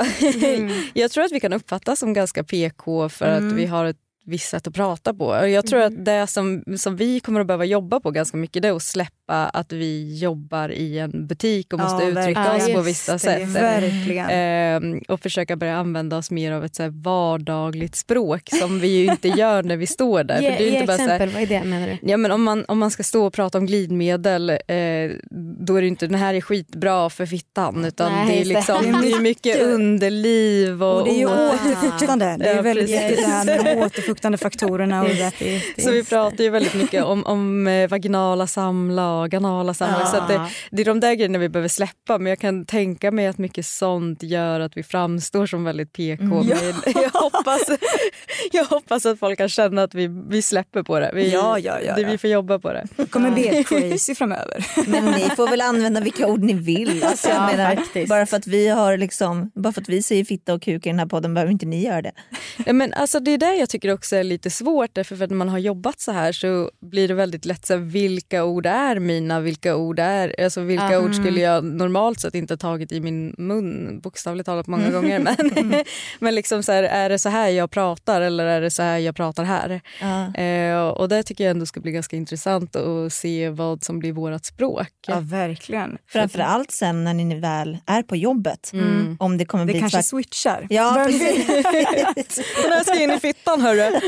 jag 0.95 1.11
tror 1.11 1.25
att 1.25 1.33
vi 1.33 1.41
kan 1.41 1.53
uppfattas 1.53 1.99
som 1.99 2.13
ganska 2.13 2.45
PK 2.45 3.09
för 3.09 3.27
Mm. 3.37 3.49
att 3.49 3.55
vi 3.55 3.67
har 3.67 3.85
ett 3.85 3.97
visst 4.29 4.49
sätt 4.51 4.67
att 4.67 4.75
prata 4.75 5.15
på. 5.15 5.47
Jag 5.49 5.67
tror 5.67 5.81
att 5.83 6.05
det 6.05 6.27
som, 6.27 6.65
som 6.79 6.97
vi 6.97 7.21
kommer 7.21 7.41
att 7.41 7.47
behöva 7.47 7.65
jobba 7.65 8.01
på 8.01 8.11
ganska 8.11 8.37
mycket 8.37 8.63
det 8.63 8.69
är 8.69 8.73
att 8.73 8.83
släppa 8.83 9.15
att 9.47 9.73
vi 9.73 10.19
jobbar 10.19 10.69
i 10.73 10.99
en 10.99 11.27
butik 11.27 11.73
och 11.73 11.81
Ja, 11.81 11.85
måste 11.85 12.07
uttrycka 12.07 12.41
verkligen. 12.41 12.57
oss 12.63 12.69
Ja, 12.69 12.75
på 12.75 12.81
vissa 12.81 13.13
det. 13.13 13.19
sätt. 13.19 13.49
Verkligen. 13.49 14.27
Ehm, 14.31 15.01
och 15.09 15.21
försöka 15.21 15.57
börja 15.57 15.77
använda 15.77 16.17
oss 16.17 16.31
mer 16.31 16.53
av 16.53 16.65
ett 16.65 16.75
så 16.75 16.89
vardagligt 16.91 17.97
språk 17.97 18.43
som 18.61 18.81
vi 18.81 18.89
ju 18.89 19.05
inte 19.11 19.29
gör 19.29 19.63
när 19.63 19.77
vi 19.77 19.87
står 19.87 20.25
där. 20.25 20.41
Ge, 20.41 20.51
För 20.53 20.59
det 20.59 20.69
är 20.69 20.73
inte 20.75 20.87
bara 20.87 20.97
så 20.97 21.03
här, 21.03 21.09
exempel, 21.15 21.29
vad 21.35 21.43
är 21.43 21.47
det 21.47 21.65
menar 21.69 21.87
du? 22.03 22.11
Ja, 22.11 22.17
men 22.17 22.31
om, 22.33 22.43
man, 22.43 22.65
om 22.69 22.79
man 22.79 22.91
ska 22.91 23.03
stå 23.03 23.27
och 23.27 23.33
prata 23.33 23.59
om 23.59 23.67
glidmedel 23.67 24.51
eh, 24.51 24.57
då 25.61 25.77
är 25.77 25.81
det 25.81 25.87
inte 25.89 26.07
den 26.07 26.15
här 26.19 26.35
är 26.35 26.41
skitbra 26.41 27.11
för 27.11 27.27
fittan 27.27 27.85
utan 27.85 28.13
Nej, 28.13 28.29
det 28.29 28.41
är 28.41 28.45
liksom 28.45 28.83
det 29.03 29.11
är 29.13 29.21
mycket 29.21 29.61
underliv 30.09 30.83
och, 30.83 30.97
Och 30.99 31.05
det 31.05 31.11
är 31.11 31.19
ju 31.19 31.27
återfuktande. 31.27 32.37
Det 32.39 32.45
är 32.45 32.57
Ja, 32.57 32.63
väldigt 32.63 32.91
viktigt 32.91 33.17
det 33.17 33.27
här 33.27 33.45
med 33.45 33.65
de 33.65 33.83
återfuktande 34.19 34.39
faktorerna. 34.39 35.03
Och 35.03 35.09
det. 35.09 35.83
så 35.83 35.91
vi 35.91 36.05
pratar 36.05 36.45
ju 36.45 36.51
väldigt 36.51 36.75
mycket 36.75 37.05
om, 37.05 37.27
om 37.27 37.67
eh, 37.67 37.89
vaginala 37.89 38.47
samlag, 38.47 39.35
anala 39.35 39.75
samlag. 39.75 40.09
Så 40.09 40.17
att 40.17 40.29
det, 40.29 40.41
det 40.71 40.83
är 40.83 40.87
de 40.87 41.01
där 41.01 41.15
grejerna 41.15 41.39
vi 41.39 41.49
behöver 41.49 41.69
släppa 41.69 42.19
men 42.19 42.27
jag 42.27 42.39
kan 42.39 42.65
tänka 42.67 43.11
mig 43.11 43.27
att 43.27 43.39
mycket 43.39 43.67
sånt 43.67 44.23
gör 44.23 44.61
att 44.61 44.77
vi 44.77 44.83
framstår 44.83 45.47
som 45.47 45.65
väldigt 45.65 45.93
PK. 45.93 46.23
Mm. 46.23 46.47
Men 46.47 46.49
jag, 47.03 47.11
hoppas, 47.11 47.61
jag 48.53 48.65
hoppas 48.65 49.07
att 49.07 49.19
folk 49.19 49.39
kan 49.39 49.49
känna 49.49 49.83
att 49.83 49.95
vi, 49.95 50.07
vi 50.29 50.43
släpper 50.43 50.83
på 50.83 51.01
det. 51.01 51.11
Vi, 51.15 51.33
Ja, 51.33 51.59
ja, 51.59 51.79
ja, 51.85 51.95
det 51.95 52.01
ja. 52.03 52.09
vi 52.09 52.19
får 52.19 52.31
jobba 52.31 52.59
på 52.59 52.73
det. 52.73 52.87
Det 52.97 53.07
kommer 53.07 53.31
bli 53.31 53.65
crazy 53.69 54.15
framöver. 54.15 54.67
Men 54.87 55.05
ni 55.05 55.31
får 55.37 55.49
väl 55.49 55.61
använda 55.61 56.01
vilka 56.01 56.27
ord 56.27 56.43
ni 56.43 56.53
vill. 56.55 57.05
Alltså, 57.05 57.29
jag 57.29 57.37
Ja, 57.37 57.47
menar, 57.57 57.77
faktiskt. 57.77 58.09
bara, 58.09 58.27
för 58.27 58.37
att 58.37 58.47
vi 58.47 58.69
har 58.69 58.97
liksom, 58.97 59.51
bara 59.55 59.73
för 59.73 59.81
att 59.81 59.89
vi 59.89 60.03
säger 60.03 60.25
fitta 60.25 60.55
och 60.55 60.63
kuk 60.63 60.87
i 60.87 60.89
den 60.89 60.99
här 60.99 61.07
podden 61.07 61.35
behöver 61.35 61.53
inte 61.53 61.67
ni 61.67 61.85
göra 61.85 62.03
det. 62.03 62.13
Ja, 62.67 62.73
men 62.73 62.93
alltså, 62.93 63.21
det 63.21 63.31
är 63.31 63.39
där 63.39 63.53
jag 63.53 63.69
tycker 63.69 63.93
också 63.93 64.08
också 64.09 64.17
är 64.17 64.25
lite 64.25 64.51
svårt 64.51 64.91
därför 64.95 65.17
för 65.17 65.25
att 65.25 65.31
när 65.31 65.37
man 65.37 65.49
har 65.49 65.59
jobbat 65.59 66.01
så 66.01 66.13
här 66.13 66.33
så 66.33 66.71
blir 66.81 67.09
det 67.09 67.15
väldigt 67.15 67.45
lätt 67.45 67.67
så 67.67 67.73
här, 67.75 67.81
vilka 67.81 68.45
ord 68.45 68.67
är 68.67 68.99
mina, 68.99 69.41
vilka 69.41 69.77
ord 69.77 69.99
är, 69.99 70.41
alltså 70.45 70.61
vilka 70.61 70.99
Ah. 70.99 71.01
ord 71.03 71.15
skulle 71.15 71.41
jag 71.41 71.65
normalt 71.65 72.21
sett 72.21 72.35
inte 72.35 72.57
tagit 72.57 72.93
i 72.93 73.01
min 73.01 73.35
mun 73.39 74.01
bokstavligt 74.01 74.47
talat 74.47 74.67
många 74.67 74.87
Mm. 74.87 74.93
gånger 75.03 75.19
men, 75.19 75.75
men 76.19 76.35
liksom 76.35 76.63
så 76.63 76.73
här, 76.73 76.83
är 76.83 77.09
det 77.09 77.19
så 77.19 77.29
här 77.29 77.49
jag 77.49 77.71
pratar 77.71 78.21
eller 78.21 78.45
är 78.47 78.61
det 78.61 78.71
så 78.71 78.83
här 78.83 78.99
jag 78.99 79.17
pratar 79.17 79.45
här? 79.45 79.81
Ja. 80.01 80.35
Eh, 80.43 80.89
och 80.89 81.09
det 81.09 81.23
tycker 81.23 81.45
jag 81.45 81.51
ändå 81.51 81.67
ska 81.67 81.81
bli 81.81 81.93
ganska 81.93 82.17
intressant 82.17 82.77
att 82.77 83.13
se 83.13 83.49
vad 83.51 83.83
som 83.85 83.99
blir 83.99 84.13
vårt 84.13 84.45
språk. 84.45 84.89
Ja, 85.07 85.21
verkligen. 85.21 85.99
Framförallt 86.09 86.71
sen 86.71 87.05
när 87.05 87.15
ni 87.15 87.35
väl 87.41 87.79
är 87.87 88.03
på 88.03 88.17
jobbet. 88.17 88.71
Mm. 88.73 89.17
Om 89.21 89.39
det 89.39 89.45
kommer 89.45 89.65
Det 89.67 89.73
bli 89.73 89.81
kanske 89.81 89.99
tvärt... 89.99 90.05
switchar. 90.07 90.67
Ja, 90.71 91.05
precis. 91.07 91.47
Den 92.63 92.73
här 92.73 92.83
ska 92.85 93.03
in 93.03 93.11
i 93.11 93.21
fittan 93.21 93.61
hörru. 93.61 93.98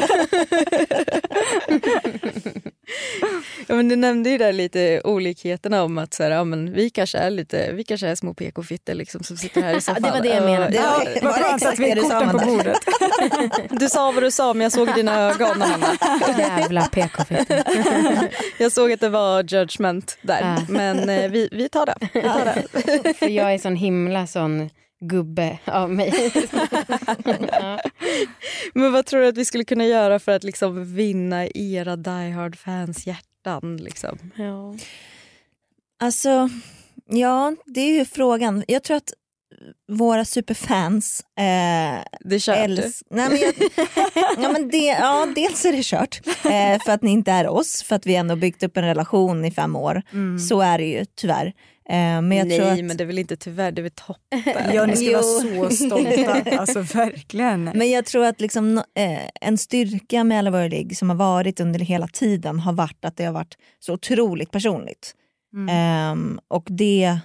ja, 3.66 3.74
men 3.74 3.88
du 3.88 3.96
nämnde 3.96 4.30
ju 4.30 4.38
där 4.38 4.52
lite 4.52 5.00
olikheterna 5.04 5.82
om 5.82 5.98
att 5.98 6.14
så 6.14 6.22
här, 6.22 6.30
ja, 6.30 6.44
men 6.44 6.72
vi, 6.72 6.90
kanske 6.90 7.18
är 7.18 7.30
lite, 7.30 7.72
vi 7.72 7.84
kanske 7.84 8.06
är 8.08 8.14
små 8.14 8.34
PK-fittor 8.34 8.94
liksom, 8.94 9.22
som 9.22 9.36
sitter 9.36 9.62
här 9.62 9.76
i 9.76 9.80
soffan. 9.80 10.02
det 10.02 10.10
var 10.10 10.20
det 10.20 10.28
jag 10.28 10.44
menade. 10.44 10.70
Det 10.70 10.76
Ja, 10.76 11.02
var- 11.22 11.34
det 11.34 11.42
skönt 11.42 11.66
att 11.66 11.78
vi 11.78 11.96
sa, 12.00 12.20
korten 12.20 12.38
på 12.38 12.46
bordet. 12.46 12.78
Du 13.70 13.88
sa 13.88 14.12
vad 14.12 14.22
du 14.22 14.30
sa 14.30 14.54
men 14.54 14.62
jag 14.62 14.72
såg 14.72 14.88
i 14.88 14.92
dina 14.92 15.30
ögon 15.30 15.62
Amanda. 15.62 15.96
Jävla 16.38 16.82
PK-fitta. 16.86 17.64
Jag 18.58 18.72
såg 18.72 18.92
att 18.92 19.00
det 19.00 19.08
var 19.08 19.42
judgment 19.54 20.18
där. 20.22 20.40
Ja. 20.40 20.56
Men 20.68 21.08
eh, 21.08 21.30
vi, 21.30 21.48
vi 21.52 21.68
tar 21.68 21.86
det. 21.86 21.94
Vi 22.14 22.22
tar 22.22 22.44
det. 22.44 22.62
För 23.14 23.28
jag 23.28 23.54
är 23.54 23.58
sån 23.58 23.76
himla 23.76 24.26
sån 24.26 24.70
gubbe 25.00 25.58
av 25.64 25.90
mig. 25.90 26.32
ja. 27.52 27.80
Men 28.74 28.92
vad 28.92 29.06
tror 29.06 29.20
du 29.20 29.28
att 29.28 29.36
vi 29.38 29.44
skulle 29.44 29.64
kunna 29.64 29.84
göra 29.86 30.18
för 30.18 30.32
att 30.32 30.44
liksom 30.44 30.94
vinna 30.94 31.46
era 31.46 31.96
Die 31.96 32.30
Hard-fans 32.30 33.06
hjärtan? 33.06 33.76
Liksom? 33.76 34.18
Ja. 34.36 34.74
Alltså, 36.02 36.48
ja 37.06 37.56
det 37.66 37.80
är 37.80 37.98
ju 37.98 38.04
frågan. 38.04 38.64
Jag 38.68 38.82
tror 38.82 38.96
att 38.96 39.12
våra 39.92 40.24
superfans 40.24 41.20
eh, 41.38 41.44
Det 42.20 42.34
är 42.34 42.38
kört. 42.38 42.56
älsk- 42.56 43.02
Nej, 43.10 43.28
men 43.28 43.38
jag, 43.38 43.54
ja, 44.44 44.52
men 44.52 44.68
det, 44.68 44.76
ja, 44.86 45.26
dels 45.34 45.64
är 45.64 45.72
det 45.72 45.82
kört 45.84 46.20
eh, 46.26 46.82
för 46.84 46.92
att 46.92 47.02
ni 47.02 47.10
inte 47.10 47.32
är 47.32 47.48
oss, 47.48 47.82
för 47.82 47.96
att 47.96 48.06
vi 48.06 48.14
ändå 48.16 48.36
byggt 48.36 48.62
upp 48.62 48.76
en 48.76 48.84
relation 48.84 49.44
i 49.44 49.50
fem 49.50 49.76
år. 49.76 50.02
Så 50.48 50.60
är 50.60 50.78
det 50.78 50.84
ju 50.84 51.04
tyvärr. 51.04 51.52
Eh, 51.88 51.94
men 51.96 52.32
jag 52.32 52.48
Nej 52.48 52.58
tror 52.58 52.70
att, 52.70 52.84
men 52.84 52.96
det 52.96 53.04
är 53.04 53.06
väl 53.06 53.18
inte 53.18 53.36
tyvärr, 53.36 53.72
det 53.72 53.80
är 53.80 53.82
väl 53.82 53.92
toppen. 53.94 54.74
Ja, 54.74 54.86
ni 54.86 54.96
ska 54.96 55.12
vara 55.12 55.70
så 55.70 55.76
stolta. 55.76 56.58
Alltså 56.58 56.80
verkligen. 56.80 57.64
Men 57.64 57.90
jag 57.90 58.04
tror 58.04 58.24
att 58.24 58.40
liksom, 58.40 58.78
eh, 58.78 59.28
en 59.40 59.58
styrka 59.58 60.24
med 60.24 60.38
Alla 60.38 60.50
våra 60.50 60.68
ligg 60.68 60.96
som 60.96 61.10
har 61.10 61.16
varit 61.16 61.60
under 61.60 61.80
hela 61.80 62.08
tiden 62.08 62.60
har 62.60 62.72
varit 62.72 63.04
att 63.04 63.16
det 63.16 63.24
har 63.24 63.32
varit 63.32 63.54
så 63.78 63.92
otroligt 63.94 64.50
personligt. 64.50 65.14
Ehm, 65.70 66.40
och 66.48 66.66
det, 66.70 67.18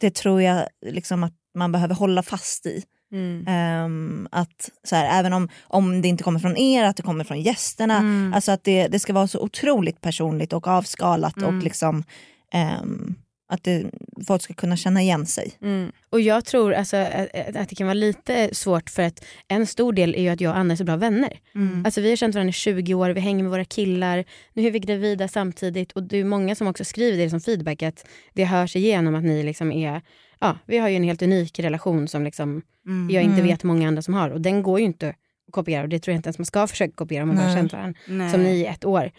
det 0.00 0.14
tror 0.14 0.42
jag 0.42 0.66
liksom 0.86 1.22
att 1.22 1.34
man 1.54 1.72
behöver 1.72 1.94
hålla 1.94 2.22
fast 2.22 2.66
i. 2.66 2.82
Mm. 3.12 3.44
Ehm, 3.48 4.28
att 4.30 4.70
så 4.84 4.96
här, 4.96 5.20
även 5.20 5.32
om, 5.32 5.48
om 5.62 6.02
det 6.02 6.08
inte 6.08 6.24
kommer 6.24 6.40
från 6.40 6.56
er, 6.56 6.84
att 6.84 6.96
det 6.96 7.02
kommer 7.02 7.24
från 7.24 7.40
gästerna. 7.40 8.32
Alltså 8.34 8.52
att 8.52 8.64
det, 8.64 8.88
det 8.88 8.98
ska 8.98 9.12
vara 9.12 9.28
så 9.28 9.40
otroligt 9.40 10.00
personligt 10.00 10.52
och 10.52 10.66
avskalat 10.66 11.42
och 11.42 11.52
liksom 11.62 12.04
ehm, 12.52 13.14
att 13.48 13.64
det, 13.64 13.90
folk 14.26 14.42
ska 14.42 14.54
kunna 14.54 14.76
känna 14.76 15.02
igen 15.02 15.26
sig. 15.26 15.52
Mm. 15.62 15.92
Och 16.10 16.20
jag 16.20 16.44
tror 16.44 16.72
alltså, 16.72 16.96
att, 16.96 17.56
att 17.56 17.68
det 17.68 17.74
kan 17.74 17.86
vara 17.86 17.94
lite 17.94 18.54
svårt 18.54 18.90
för 18.90 19.02
att 19.02 19.24
en 19.48 19.66
stor 19.66 19.92
del 19.92 20.14
är 20.14 20.22
ju 20.22 20.28
att 20.28 20.40
jag 20.40 20.50
och 20.50 20.56
Anna 20.56 20.72
är 20.72 20.76
så 20.76 20.84
bra 20.84 20.96
vänner. 20.96 21.38
Alltså 21.84 22.00
vi 22.00 22.08
har 22.08 22.16
känt 22.16 22.34
varandra 22.34 22.50
i 22.50 22.52
20 22.52 22.94
år, 22.94 23.10
vi 23.10 23.20
hänger 23.20 23.42
med 23.42 23.50
våra 23.50 23.64
killar, 23.64 24.24
nu 24.52 24.66
är 24.66 24.70
vi 24.70 24.78
gravida 24.78 25.28
samtidigt 25.28 25.92
och 25.92 26.02
det 26.02 26.16
är 26.16 26.24
många 26.24 26.54
som 26.54 26.66
också 26.66 26.84
skriver 26.84 27.24
det 27.24 27.30
som 27.30 27.40
feedback 27.40 27.82
att 27.82 28.06
det 28.32 28.44
hörs 28.44 28.76
igenom 28.76 29.14
att 29.14 29.24
ni 29.24 29.42
liksom 29.42 29.72
är, 29.72 30.02
ja 30.40 30.58
vi 30.66 30.78
har 30.78 30.88
ju 30.88 30.96
en 30.96 31.04
helt 31.04 31.22
unik 31.22 31.58
relation 31.58 32.08
som 32.08 32.24
liksom 32.24 32.62
jag 33.10 33.22
inte 33.22 33.42
vet 33.42 33.64
många 33.64 33.88
andra 33.88 34.02
som 34.02 34.14
har 34.14 34.30
och 34.30 34.40
den 34.40 34.62
går 34.62 34.78
ju 34.78 34.84
inte 34.84 35.14
kopiera 35.52 35.82
och 35.82 35.88
det 35.88 35.98
tror 35.98 36.12
jag 36.12 36.18
inte 36.18 36.28
ens 36.28 36.38
man 36.38 36.46
ska 36.46 36.66
försöka 36.66 36.92
kopiera 36.94 37.22
om 37.22 37.28
man 37.28 37.36
bara 37.36 37.46
Nej. 37.46 37.56
känt 37.56 37.72
varandra 37.72 37.98
Nej. 38.08 38.30
som 38.30 38.42
ni 38.42 38.50
i 38.50 38.66
ett 38.66 38.84
år. 38.84 39.10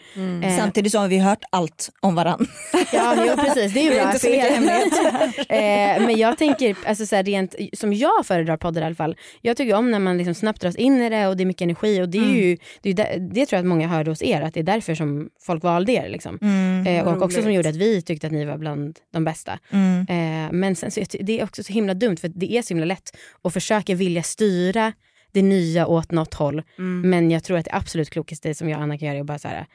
Eh, 0.42 0.56
Samtidigt 0.56 0.92
så 0.92 0.98
har 0.98 1.08
vi 1.08 1.18
hört 1.18 1.42
allt 1.50 1.90
om 2.00 2.14
varandra. 2.14 2.46
Ja, 2.92 3.14
jo, 3.28 3.36
precis. 3.36 3.74
Det 3.74 3.80
är 3.80 3.84
ju 3.84 3.90
bra. 4.00 4.06
inte 4.06 4.18
så 4.18 4.28
mycket 4.30 5.38
eh, 5.48 6.06
men 6.06 6.16
jag 6.18 6.38
tänker, 6.38 6.76
alltså, 6.86 7.06
så 7.06 7.16
här, 7.16 7.22
rent, 7.22 7.54
som 7.72 7.92
jag 7.92 8.26
föredrar 8.26 8.56
poddar 8.56 8.82
i 8.82 8.84
alla 8.84 8.94
fall. 8.94 9.16
Jag 9.40 9.56
tycker 9.56 9.74
om 9.74 9.90
när 9.90 9.98
man 9.98 10.18
liksom 10.18 10.34
snabbt 10.34 10.60
dras 10.60 10.76
in 10.76 11.02
i 11.02 11.08
det 11.10 11.26
och 11.26 11.36
det 11.36 11.42
är 11.42 11.46
mycket 11.46 11.62
energi. 11.62 12.02
Och 12.02 12.08
det, 12.08 12.18
är 12.18 12.34
ju, 12.34 12.56
det, 12.82 12.90
är 12.90 12.94
där, 12.94 13.28
det 13.34 13.46
tror 13.46 13.56
jag 13.56 13.60
att 13.62 13.68
många 13.68 13.88
hörde 13.88 14.10
hos 14.10 14.22
er, 14.22 14.40
att 14.40 14.54
det 14.54 14.60
är 14.60 14.64
därför 14.64 14.94
som 14.94 15.28
folk 15.40 15.62
valde 15.62 15.92
er. 15.92 16.08
Liksom. 16.08 16.38
eh, 16.86 17.08
och 17.08 17.22
också 17.22 17.34
som 17.34 17.44
roligt. 17.44 17.56
gjorde 17.56 17.68
att 17.68 17.76
vi 17.76 18.02
tyckte 18.02 18.26
att 18.26 18.32
ni 18.32 18.44
var 18.44 18.58
bland 18.58 18.98
de 19.12 19.24
bästa. 19.24 19.58
Mm. 19.70 20.00
Eh, 20.00 20.52
men 20.52 20.76
sen, 20.76 20.90
så, 20.90 21.00
det 21.20 21.40
är 21.40 21.44
också 21.44 21.62
så 21.62 21.72
himla 21.72 21.94
dumt 21.94 22.16
för 22.16 22.28
det 22.28 22.52
är 22.52 22.62
så 22.62 22.68
himla 22.68 22.84
lätt 22.84 23.16
att 23.42 23.52
försöka 23.52 23.94
vilja 23.94 24.22
styra 24.22 24.92
det 25.32 25.42
nya 25.42 25.86
åt 25.86 26.10
något 26.12 26.34
håll. 26.34 26.62
Men 27.04 27.30
jag 27.30 27.44
tror 27.44 27.58
att 27.58 27.64
det 27.64 27.74
absolut 27.74 28.10
klokaste 28.10 28.54
som 28.54 28.68
jag 28.68 28.76
och 28.78 28.82
Anna 28.82 28.98
kan 28.98 29.08
göra 29.08 29.16
är 29.16 29.20
att 29.20 29.26
bara 29.26 29.38
så 29.38 29.48
här, 29.48 29.66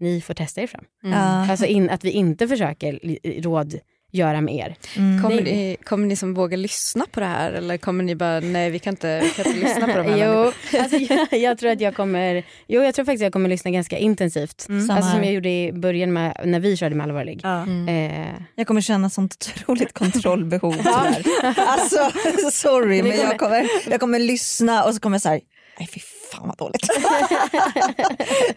ni 0.00 0.20
får 0.20 0.34
testa 0.34 0.62
er 0.62 0.66
fram. 0.66 0.84
Ja. 1.02 1.50
Alltså 1.50 1.66
in, 1.66 1.90
att 1.90 2.04
vi 2.04 2.10
inte 2.10 2.48
försöker 2.48 2.98
li- 3.02 3.40
råd 3.42 3.78
göra 4.12 4.40
med 4.40 4.54
er. 4.54 4.74
Kommer, 5.22 5.42
Nej. 5.42 5.44
ni, 5.44 5.76
kommer 5.84 6.06
ni 6.06 6.16
som 6.16 6.34
våga 6.34 6.56
lyssna 6.56 7.04
på 7.10 7.20
det 7.20 7.26
här 7.26 7.52
eller 7.52 7.76
kommer 7.76 8.04
ni 8.04 8.14
bara 8.16 8.40
nej 8.40 8.70
vi 8.70 8.78
kan 8.78 8.92
inte, 8.92 9.20
vi 9.20 9.30
kan 9.30 9.46
inte 9.46 9.60
lyssna 9.68 9.86
på 9.86 9.98
de 9.98 10.02
här 10.08 10.16
jo, 10.34 10.52
alltså, 10.80 10.96
jag, 10.96 11.28
jag 11.40 11.58
tror 11.58 11.70
att 11.70 11.80
jag 11.80 11.94
kommer 11.96 12.42
Jo 12.66 12.82
jag 12.82 12.94
tror 12.94 13.04
faktiskt 13.04 13.22
jag 13.22 13.32
kommer 13.32 13.48
lyssna 13.48 13.70
ganska 13.70 13.98
intensivt. 13.98 14.60
Samma 14.60 14.94
Alltså, 14.94 15.10
som 15.10 15.24
jag 15.24 15.32
gjorde 15.32 15.48
i 15.48 15.72
början 15.72 16.12
med, 16.12 16.40
när 16.44 16.60
vi 16.60 16.76
körde 16.76 16.94
med 16.94 17.04
Alla 17.04 17.12
våra 17.12 17.24
ligg. 17.24 17.40
Ja. 17.42 17.66
Eh, 17.88 18.34
Jag 18.54 18.66
kommer 18.66 18.80
känna 18.80 19.10
sånt 19.10 19.52
otroligt 19.56 19.92
kontrollbehov 19.98 20.72
tyvärr. 20.72 21.22
Alltså 21.56 22.10
sorry 22.52 23.02
men 23.02 23.16
jag 23.18 23.38
kommer, 23.38 23.66
jag 23.90 24.00
kommer 24.00 24.18
lyssna 24.18 24.84
och 24.84 24.94
så 24.94 25.00
kommer 25.00 25.14
jag 25.14 25.22
så 25.22 25.28
här, 25.28 25.40
nej 25.78 25.88
fy 25.94 26.00
fan 26.36 26.48
vad 26.48 26.56
dåligt. 26.56 26.88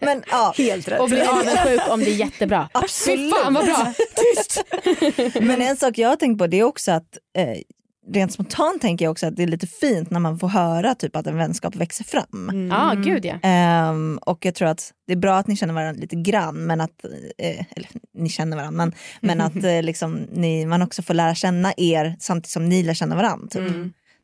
men 0.00 0.22
ja, 0.30 0.54
Helt 0.56 0.88
rätt. 0.88 1.00
och 1.00 1.08
bli 1.08 1.20
avundsjuk 1.20 1.80
om 1.90 2.00
det 2.00 2.10
är 2.10 2.16
jättebra. 2.16 2.68
absolut. 2.74 3.34
Fan 3.34 3.54
vad 3.54 3.64
bra! 3.64 3.92
Tyst! 4.16 4.64
Men 5.40 5.62
en 5.62 5.76
sak 5.76 5.98
jag 5.98 6.08
har 6.08 6.16
tänkt 6.16 6.38
på 6.38 6.46
det 6.46 6.60
är 6.60 6.64
också 6.64 6.92
att 6.92 7.18
eh, 7.36 7.58
rent 8.12 8.32
spontant 8.32 8.82
tänker 8.82 9.04
jag 9.04 9.12
också 9.12 9.26
att 9.26 9.36
det 9.36 9.42
är 9.42 9.46
lite 9.46 9.66
fint 9.66 10.10
när 10.10 10.20
man 10.20 10.38
får 10.38 10.48
höra 10.48 10.94
typ 10.94 11.16
att 11.16 11.26
en 11.26 11.36
vänskap 11.36 11.76
växer 11.76 12.04
fram. 12.04 12.68
Ja 12.70 12.94
gud 13.04 13.24
ja. 13.24 13.34
Ehm, 13.42 14.18
och 14.22 14.44
jag 14.44 14.54
tror 14.54 14.68
att 14.68 14.92
det 15.06 15.12
är 15.12 15.16
bra 15.16 15.36
att 15.36 15.46
ni 15.46 15.56
känner 15.56 15.74
varandra 15.74 16.00
lite 16.00 16.16
grann, 16.16 16.66
men 16.66 16.80
att, 16.80 17.04
eh, 17.38 17.64
eller 17.76 17.88
ni 18.14 18.28
känner 18.28 18.56
varandra, 18.56 18.76
men, 18.76 18.94
men 19.20 19.40
att 19.46 19.64
eh, 19.64 19.82
liksom, 19.82 20.14
ni, 20.32 20.66
man 20.66 20.82
också 20.82 21.02
får 21.02 21.14
lära 21.14 21.34
känna 21.34 21.72
er 21.76 22.16
samtidigt 22.20 22.50
som 22.50 22.68
ni 22.68 22.82
lär 22.82 22.94
känna 22.94 23.16
varandra. 23.16 23.48
Typ. 23.48 23.72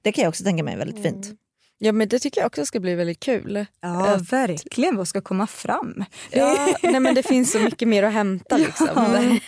Det 0.03 0.13
kan 0.13 0.23
jag 0.23 0.29
också 0.29 0.45
tänka 0.45 0.63
mig 0.63 0.75
är 0.75 0.79
väldigt 0.79 1.03
fint. 1.03 1.31
Ja 1.79 1.93
men 1.93 2.09
det 2.09 2.19
tycker 2.19 2.41
jag 2.41 2.47
också 2.47 2.67
ska 2.67 2.81
bli 2.81 2.95
väldigt 2.95 3.21
kul. 3.21 3.67
Ja, 3.81 4.21
verkligen. 4.31 4.97
Vad 4.97 5.09
ska 5.09 5.21
komma 5.21 5.47
fram? 5.47 6.05
Ja, 6.31 6.77
nej, 6.83 7.01
men 7.01 7.15
det 7.15 7.23
finns 7.23 7.53
så 7.53 7.59
mycket 7.59 7.89
mer 7.89 8.03
att 8.03 8.13
hämta. 8.13 8.57
Liksom. 8.57 8.89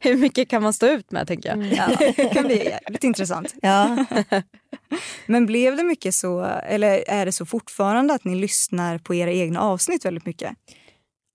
Hur 0.00 0.16
mycket 0.16 0.48
kan 0.48 0.62
man 0.62 0.72
stå 0.72 0.86
ut 0.86 1.10
med 1.10 1.26
tänker 1.26 1.48
jag. 1.48 1.72
Ja, 1.72 1.96
det 1.98 2.34
kan 2.34 2.44
bli 2.44 2.64
jävligt 2.64 3.04
intressant. 3.04 3.54
Ja. 3.62 4.04
Men 5.26 5.46
blev 5.46 5.76
det 5.76 5.82
mycket 5.82 6.14
så, 6.14 6.44
eller 6.44 7.04
är 7.08 7.26
det 7.26 7.32
så 7.32 7.46
fortfarande 7.46 8.14
att 8.14 8.24
ni 8.24 8.34
lyssnar 8.34 8.98
på 8.98 9.14
era 9.14 9.32
egna 9.32 9.60
avsnitt 9.60 10.04
väldigt 10.04 10.26
mycket? 10.26 10.52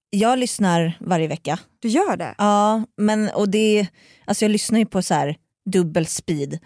Jag 0.10 0.40
lyssnar 0.40 0.98
varje 1.00 1.28
vecka. 1.28 1.60
Du 1.80 1.88
gör 1.88 2.18
det? 2.18 2.36
Ja, 2.38 2.84
men 2.98 3.30
och 3.30 3.50
det, 3.50 3.88
alltså 4.26 4.46
jag 4.46 4.52
lyssnar 4.52 4.80
ju 4.80 4.86
på 4.86 5.02
så 5.02 5.14
här 5.14 5.38
dubbel 5.66 6.06
speed. 6.06 6.54
Eh, 6.54 6.60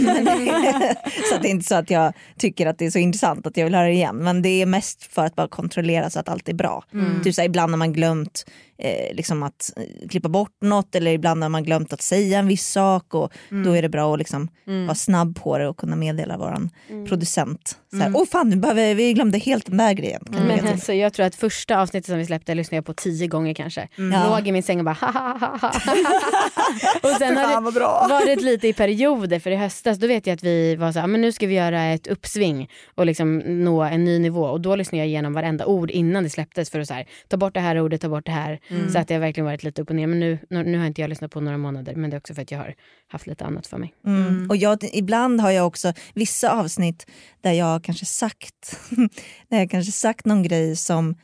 men- 0.00 0.26
så 1.32 1.38
det 1.42 1.48
är 1.48 1.50
inte 1.50 1.66
så 1.66 1.74
att 1.74 1.90
jag 1.90 2.12
tycker 2.38 2.66
att 2.66 2.78
det 2.78 2.86
är 2.86 2.90
så 2.90 2.98
intressant 2.98 3.46
att 3.46 3.56
jag 3.56 3.64
vill 3.64 3.74
höra 3.74 3.86
det 3.86 3.92
igen. 3.92 4.16
Men 4.16 4.42
det 4.42 4.62
är 4.62 4.66
mest 4.66 5.02
för 5.12 5.24
att 5.24 5.34
bara 5.36 5.48
kontrollera 5.48 6.10
så 6.10 6.20
att 6.20 6.28
allt 6.28 6.48
är 6.48 6.54
bra. 6.54 6.84
Typ 7.24 7.34
så 7.34 7.40
här, 7.40 7.46
ibland 7.46 7.72
har 7.72 7.78
man 7.78 7.92
glömt 7.92 8.44
eh, 8.78 9.14
liksom 9.14 9.42
att 9.42 9.72
eh, 9.76 10.08
klippa 10.08 10.28
bort 10.28 10.56
något 10.60 10.94
eller 10.94 11.10
ibland 11.10 11.42
har 11.42 11.48
man 11.48 11.64
glömt 11.64 11.92
att 11.92 12.02
säga 12.02 12.38
en 12.38 12.46
viss 12.46 12.66
sak 12.66 13.14
och 13.14 13.32
då 13.64 13.76
är 13.76 13.82
det 13.82 13.88
bra 13.88 14.12
att 14.12 14.18
liksom 14.18 14.48
vara 14.64 14.94
snabb 14.94 15.36
på 15.42 15.58
det 15.58 15.68
och 15.68 15.76
kunna 15.76 15.96
meddela 15.96 16.36
våran 16.38 16.70
producent. 17.08 17.78
Så 17.90 17.96
här, 17.96 18.12
Åh 18.14 18.26
fan, 18.26 18.48
nu 18.48 18.56
behöver, 18.56 18.94
vi 18.94 19.12
glömde 19.12 19.38
helt 19.38 19.66
den 19.66 19.76
där 19.76 19.92
grejen. 19.92 20.22
Men 20.26 20.46
lägga 20.48 20.62
till?" 20.62 20.70
alltså, 20.70 20.92
jag 20.92 21.12
tror 21.12 21.26
att 21.26 21.34
första 21.34 21.80
avsnittet 21.80 22.06
som 22.06 22.18
vi 22.18 22.26
släppte 22.26 22.54
lyssnade 22.54 22.76
jag 22.76 22.86
på 22.86 22.94
tio 22.94 23.26
gånger 23.26 23.54
kanske. 23.54 23.88
Ja. 23.96 24.36
Låg 24.36 24.48
i 24.48 24.52
min 24.52 24.62
säng 24.62 24.78
och 24.78 24.84
bara 24.84 24.94
ha 24.94 25.10
ha 25.10 25.38
ha 25.38 25.56
ha. 25.58 25.68
Och 27.10 27.16
sen 27.18 27.36
har 27.36 27.44
Fan 27.44 27.64
det, 27.64 27.80
varit 27.80 28.42
lite 28.42 28.68
i 28.68 28.72
perioder 28.72 29.38
för 29.38 29.50
i 29.50 29.56
höstas 29.56 29.98
då 29.98 30.06
vet 30.06 30.26
jag 30.26 30.34
att 30.34 30.42
vi 30.42 30.76
var 30.76 30.92
så 30.92 30.98
här, 30.98 31.06
men 31.06 31.20
nu 31.20 31.32
ska 31.32 31.46
vi 31.46 31.54
göra 31.54 31.84
ett 31.84 32.06
uppsving 32.06 32.70
och 32.94 33.06
liksom 33.06 33.38
nå 33.38 33.82
en 33.82 34.04
ny 34.04 34.18
nivå 34.18 34.42
och 34.44 34.60
då 34.60 34.76
lyssnade 34.76 34.98
jag 34.98 35.06
igenom 35.06 35.32
varenda 35.32 35.66
ord 35.66 35.90
innan 35.90 36.24
det 36.24 36.30
släpptes 36.30 36.70
för 36.70 36.80
att 36.80 36.88
så 36.88 36.94
här, 36.94 37.06
ta 37.28 37.36
bort 37.36 37.54
det 37.54 37.60
här 37.60 37.80
ordet, 37.80 38.00
ta 38.00 38.08
bort 38.08 38.26
det 38.26 38.32
här. 38.32 38.60
Så 38.92 38.98
att 38.98 39.08
det 39.08 39.14
har 39.14 39.20
verkligen 39.20 39.44
varit 39.44 39.62
lite 39.62 39.82
upp 39.82 39.90
och 39.90 39.96
ner 39.96 40.06
men 40.06 40.20
nu, 40.20 40.38
nu, 40.50 40.78
har 40.78 40.86
inte 40.86 41.00
jag 41.00 41.08
lyssnat 41.08 41.30
på 41.30 41.40
några 41.40 41.58
månader 41.58 41.94
men 41.94 42.10
det 42.10 42.16
är 42.16 42.18
också 42.18 42.34
för 42.34 42.42
att 42.42 42.50
jag 42.50 42.58
har 42.58 42.74
haft 43.08 43.26
lite 43.26 43.44
annat 43.44 43.66
för 43.66 43.78
mig. 43.78 43.94
Mm. 44.06 44.50
Och 44.50 44.56
jag, 44.56 44.78
ibland 44.92 45.40
har 45.40 45.50
jag 45.50 45.66
också 45.66 45.92
vissa 46.14 46.50
avsnitt 46.50 47.06
där 47.40 47.52
jag 47.52 47.84
kanske 47.84 48.06
sagt, 48.06 48.80
där 49.48 49.58
jag 49.58 49.70
kanske 49.70 49.92
sagt 49.92 50.26
någon 50.26 50.42
grej 50.42 50.76
som 50.76 51.16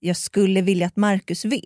jag 0.00 0.16
skulle 0.16 0.60
vilja 0.60 0.86
att 0.86 0.96
Marcus 0.96 1.44
vet. 1.44 1.62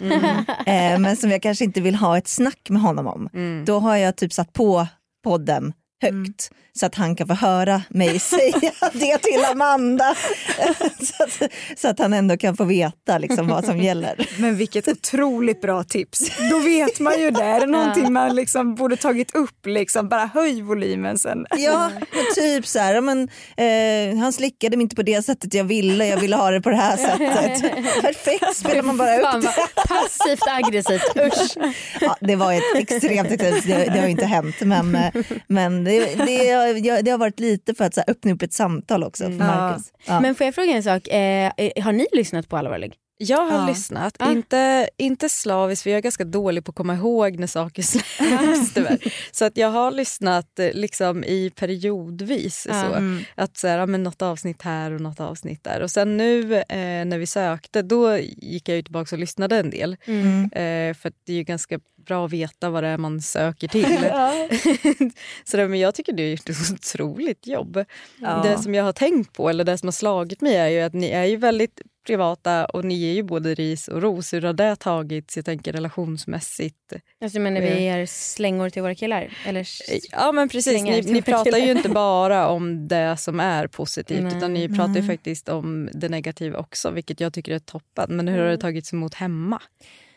Eh, 0.66 0.98
men 0.98 1.16
som 1.16 1.30
jag 1.30 1.42
kanske 1.42 1.64
inte 1.64 1.80
vill 1.80 1.94
ha 1.94 2.18
ett 2.18 2.28
snack 2.28 2.70
med 2.70 2.82
honom 2.82 3.06
om. 3.06 3.28
Då 3.66 3.78
har 3.78 3.96
jag 3.96 4.16
typ 4.16 4.32
satt 4.32 4.52
på 4.52 4.86
podden 5.24 5.72
högt 6.02 6.50
så 6.76 6.86
att 6.86 6.94
han 6.94 7.16
kan 7.16 7.26
få 7.26 7.34
höra 7.34 7.82
mig 7.88 8.18
säga 8.18 8.72
det 8.92 9.18
till 9.18 9.44
Amanda. 9.50 10.14
så, 11.00 11.24
att, 11.24 11.52
så 11.76 11.88
att 11.88 11.98
han 11.98 12.12
ändå 12.12 12.36
kan 12.36 12.56
få 12.56 12.64
veta 12.64 13.18
liksom, 13.18 13.48
vad 13.48 13.64
som 13.64 13.78
gäller. 13.78 14.28
Men 14.40 14.56
vilket 14.56 14.88
otroligt 14.88 15.60
bra 15.60 15.84
tips. 15.84 16.38
Då 16.50 16.58
vet 16.58 17.00
man 17.00 17.20
ju 17.20 17.30
det. 17.30 17.42
Är 17.42 17.60
det 17.60 17.66
någonting 17.66 18.12
man 18.12 18.34
liksom 18.34 18.74
borde 18.74 18.96
tagit 18.96 19.34
upp, 19.34 19.66
liksom, 19.66 20.08
bara 20.08 20.30
höj 20.34 20.62
volymen 20.62 21.18
sen. 21.18 21.46
Ja, 21.56 21.90
typ 22.34 22.66
så 22.66 22.78
här, 22.78 23.00
men, 23.00 23.28
eh, 23.56 24.18
han 24.18 24.32
slickade 24.32 24.76
mig 24.76 24.82
inte 24.82 24.96
på 24.96 25.02
det 25.02 25.22
sättet 25.22 25.54
jag 25.54 25.64
ville, 25.64 26.06
jag 26.06 26.20
ville 26.20 26.36
ha 26.36 26.50
det 26.50 26.60
på 26.60 26.70
det 26.70 26.76
här 26.76 26.96
sättet. 26.96 27.72
Perfekt, 28.02 28.56
spelar 28.56 28.82
man 28.82 28.96
bara 28.96 29.16
upp 29.16 29.42
det. 29.42 29.88
passivt 29.88 30.48
aggressivt, 30.48 31.16
usch. 31.16 31.56
Ja, 32.00 32.16
det 32.20 32.36
var 32.36 32.52
ett 32.52 32.62
extremt 32.74 33.28
det, 33.28 33.60
det 33.66 33.98
har 33.98 34.04
ju 34.06 34.10
inte 34.10 34.26
hänt. 34.26 34.56
Men, 34.60 34.94
eh, 34.94 35.12
men 35.48 35.85
det, 35.86 36.14
det, 36.14 36.90
har- 36.90 37.02
det 37.02 37.10
har 37.10 37.18
varit 37.18 37.40
lite 37.40 37.74
för 37.74 37.84
att 37.84 37.94
så 37.94 38.00
här, 38.06 38.10
öppna 38.10 38.32
upp 38.32 38.42
ett 38.42 38.52
samtal 38.52 39.04
också 39.04 39.24
för 39.24 39.30
Marcus. 39.30 39.92
Ja. 40.06 40.20
Men 40.20 40.34
får 40.34 40.44
jag 40.44 40.54
fråga 40.54 40.72
en 40.72 40.82
sak, 40.82 41.08
eh, 41.08 41.50
har 41.84 41.92
ni 41.92 42.06
lyssnat 42.12 42.48
på 42.48 42.56
Allvarlig? 42.56 42.94
Jag 43.18 43.44
har 43.44 43.58
Ja. 43.58 43.66
lyssnat, 43.66 44.16
Ah. 44.18 44.32
inte, 44.32 44.88
inte 44.96 45.28
slaviskt 45.28 45.82
för 45.82 45.90
jag 45.90 45.98
är 45.98 46.02
ganska 46.02 46.24
dålig 46.24 46.64
på 46.64 46.70
att 46.70 46.76
komma 46.76 46.94
ihåg 46.94 47.38
när 47.38 47.46
saker 47.46 47.82
släpps. 48.18 48.74
tyvärr. 48.74 48.98
så 49.32 49.44
att 49.44 49.56
jag 49.56 49.68
har 49.68 49.90
lyssnat 49.90 50.58
eh, 50.58 50.70
liksom 50.72 51.24
i 51.24 51.50
periodvis. 51.96 52.66
Ja. 52.70 52.82
Så. 52.82 52.94
Mm. 52.94 53.24
Att 53.34 53.56
så 53.56 53.68
här, 53.68 53.78
ja, 53.78 53.86
men 53.86 54.02
något 54.02 54.22
avsnitt 54.22 54.62
här 54.62 54.90
och 54.92 55.00
något 55.00 55.20
avsnitt 55.20 55.64
där. 55.64 55.80
Och 55.80 55.90
sen 55.90 56.16
nu 56.16 56.54
eh, 56.54 57.04
när 57.04 57.18
vi 57.18 57.26
sökte 57.26 57.82
då 57.82 58.18
gick 58.18 58.68
jag 58.68 58.76
ju 58.76 58.82
tillbaka 58.82 59.14
och 59.16 59.20
lyssnade 59.20 59.56
en 59.56 59.70
del. 59.70 59.96
Mm. 60.04 60.44
Eh, 60.44 60.94
för 60.96 61.08
att 61.08 61.14
det 61.26 61.32
är 61.32 61.36
ju 61.36 61.42
ganska 61.42 61.78
bra 62.06 62.24
att 62.24 62.32
veta 62.32 62.70
vad 62.70 62.82
det 62.82 62.88
är 62.88 62.98
man 62.98 63.20
söker 63.20 63.68
till. 63.68 63.84
så 65.44 65.56
det, 65.56 65.68
men 65.68 65.78
jag 65.78 65.94
tycker 65.94 66.12
du 66.12 66.22
har 66.22 66.30
gjort 66.30 66.48
ett 66.48 66.72
otroligt 66.72 67.46
jobb. 67.46 67.84
Ja. 68.20 68.42
Det 68.42 68.58
som 68.58 68.74
jag 68.74 68.84
har 68.84 68.92
tänkt 68.92 69.32
på, 69.32 69.48
eller 69.48 69.64
det 69.64 69.78
som 69.78 69.86
har 69.86 69.92
slagit 69.92 70.40
mig 70.40 70.56
är 70.56 70.68
ju 70.68 70.80
att 70.80 70.94
ni 70.94 71.10
är 71.10 71.24
ju 71.24 71.36
väldigt 71.36 71.80
privata 72.06 72.64
och 72.64 72.84
ni 72.84 73.10
är 73.10 73.12
ju 73.12 73.22
både 73.22 73.54
ris 73.54 73.88
och 73.88 74.02
ros. 74.02 74.32
Hur 74.32 74.42
har 74.42 74.52
det 74.52 74.76
tagits, 74.76 75.36
jag 75.36 75.44
tänker 75.44 75.72
relationsmässigt? 75.72 76.92
Alltså 77.20 77.40
menar 77.40 77.60
vi 77.60 77.82
ger 77.82 78.06
slängor 78.06 78.70
till 78.70 78.82
våra 78.82 78.94
killar? 78.94 79.28
Eller? 79.46 79.68
Ja 80.12 80.32
men 80.32 80.48
precis, 80.48 80.82
ni, 80.82 81.02
ni 81.02 81.22
pratar 81.22 81.58
ju 81.58 81.70
inte 81.70 81.88
bara 82.04 82.48
om 82.48 82.88
det 82.88 83.16
som 83.16 83.40
är 83.40 83.66
positivt 83.66 84.22
Nej. 84.22 84.36
utan 84.36 84.54
ni 84.54 84.68
pratar 84.68 84.94
ju 84.94 85.06
faktiskt 85.06 85.48
om 85.48 85.88
det 85.92 86.08
negativa 86.08 86.58
också 86.58 86.90
vilket 86.90 87.20
jag 87.20 87.32
tycker 87.32 87.52
är 87.52 87.58
toppen. 87.58 88.16
Men 88.16 88.28
hur 88.28 88.38
har 88.38 88.48
det 88.48 88.58
tagits 88.58 88.92
emot 88.92 89.14
hemma? 89.14 89.62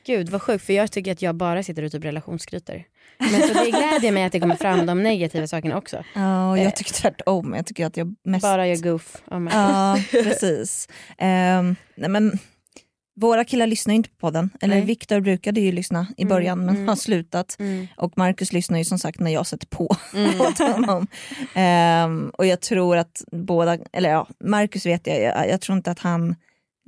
Gud 0.05 0.29
vad 0.29 0.41
sjukt 0.41 0.65
för 0.65 0.73
jag 0.73 0.91
tycker 0.91 1.11
att 1.11 1.21
jag 1.21 1.35
bara 1.35 1.63
sitter 1.63 1.83
och 1.83 1.91
typ 1.91 2.05
relationsskryter. 2.05 2.85
Men 3.17 3.41
så 3.41 3.53
det 3.53 3.71
glädjer 3.71 4.11
mig 4.11 4.23
att 4.23 4.31
det 4.31 4.39
kommer 4.39 4.55
fram 4.55 4.85
de 4.85 5.03
negativa 5.03 5.47
sakerna 5.47 5.77
också. 5.77 6.03
Ja, 6.15 6.51
och 6.51 6.59
jag 6.59 6.75
tycker 6.75 6.93
tvärtom. 6.93 7.53
Jag 7.55 7.65
tycker 7.65 7.85
att 7.85 7.97
jag 7.97 8.15
mest... 8.23 8.41
Bara 8.41 8.67
jag 8.67 8.83
goof. 8.83 9.15
Oh 9.31 9.39
my 9.39 9.51
God. 9.51 9.59
Ja, 9.59 9.99
precis. 10.11 10.87
Ehm, 11.17 11.75
nej, 11.95 12.09
men, 12.09 12.39
våra 13.15 13.45
killar 13.45 13.67
lyssnar 13.67 13.93
ju 13.93 13.95
inte 13.95 14.09
på 14.09 14.15
podden. 14.15 14.49
Eller. 14.61 14.81
Viktor 14.81 15.19
brukade 15.19 15.61
ju 15.61 15.71
lyssna 15.71 16.07
i 16.17 16.25
början 16.25 16.65
men 16.65 16.87
har 16.87 16.95
slutat. 16.95 17.55
Mm. 17.59 17.87
Och 17.97 18.17
Marcus 18.17 18.53
lyssnar 18.53 18.77
ju 18.77 18.85
som 18.85 18.99
sagt 18.99 19.19
när 19.19 19.31
jag 19.31 19.47
sätter 19.47 19.67
på 19.67 19.85
åt 20.39 20.59
honom. 20.59 21.07
Ehm, 21.53 22.31
och 22.37 22.45
jag 22.45 22.61
tror 22.61 22.97
att 22.97 23.23
båda, 23.31 23.77
eller 23.93 24.09
ja, 24.09 24.27
Marcus 24.43 24.85
vet 24.85 25.07
jag, 25.07 25.21
jag, 25.21 25.49
jag 25.49 25.61
tror 25.61 25.77
inte 25.77 25.91
att 25.91 25.99
han 25.99 26.35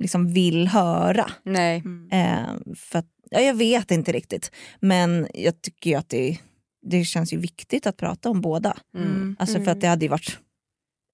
liksom 0.02 0.32
vill 0.32 0.68
höra. 0.68 1.30
Nej. 1.44 1.82
Ehm, 2.10 2.74
för 2.76 2.98
att, 2.98 3.06
ja, 3.30 3.40
jag 3.40 3.54
vet 3.54 3.90
inte 3.90 4.12
riktigt. 4.12 4.50
Men 4.80 5.28
jag 5.34 5.62
tycker 5.62 5.90
ju 5.90 5.96
att 5.96 6.08
det, 6.08 6.38
det 6.82 7.04
känns 7.04 7.32
ju 7.32 7.36
viktigt 7.36 7.86
att 7.86 7.96
prata 7.96 8.30
om 8.30 8.40
båda. 8.40 8.76
Mm. 8.96 9.36
Alltså 9.38 9.64
för 9.64 9.70
att 9.70 9.80
det 9.80 9.86
hade 9.86 10.04
ju 10.04 10.08
varit 10.08 10.38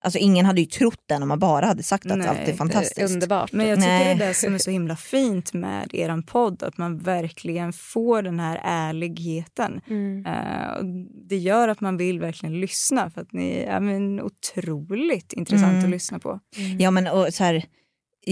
Alltså 0.04 0.18
ingen 0.18 0.46
hade 0.46 0.60
ju 0.60 0.66
trott 0.66 1.02
den 1.06 1.22
om 1.22 1.28
man 1.28 1.38
bara 1.38 1.66
hade 1.66 1.82
sagt 1.82 2.06
att 2.06 2.18
Nej, 2.18 2.26
allt 2.26 2.38
är 2.38 2.44
det 2.44 2.52
är 2.52 2.56
fantastiskt. 2.56 3.12
Underbart. 3.12 3.52
Men 3.52 3.68
jag 3.68 3.78
tycker 3.78 3.88
Nej. 3.88 4.14
det 4.16 4.24
är 4.24 4.28
det 4.28 4.34
som 4.34 4.54
är 4.54 4.58
så 4.58 4.70
himla 4.70 4.96
fint 4.96 5.52
med 5.52 5.94
er 5.94 6.22
podd, 6.22 6.62
att 6.62 6.78
man 6.78 6.98
verkligen 6.98 7.72
får 7.72 8.22
den 8.22 8.40
här 8.40 8.60
ärligheten. 8.64 9.80
Mm. 9.90 10.26
Eh, 10.26 10.70
och 10.70 10.84
det 11.28 11.36
gör 11.36 11.68
att 11.68 11.80
man 11.80 11.96
vill 11.96 12.20
verkligen 12.20 12.60
lyssna 12.60 13.10
för 13.10 13.20
att 13.20 13.32
ni 13.32 13.50
är 13.58 13.80
men, 13.80 14.20
otroligt 14.20 15.32
intressant 15.32 15.72
Mm. 15.72 15.84
att 15.84 15.90
lyssna 15.90 16.18
på. 16.18 16.40
Ja 16.78 16.90
men 16.90 17.06
och 17.06 17.34
så 17.34 17.44
här, 17.44 17.64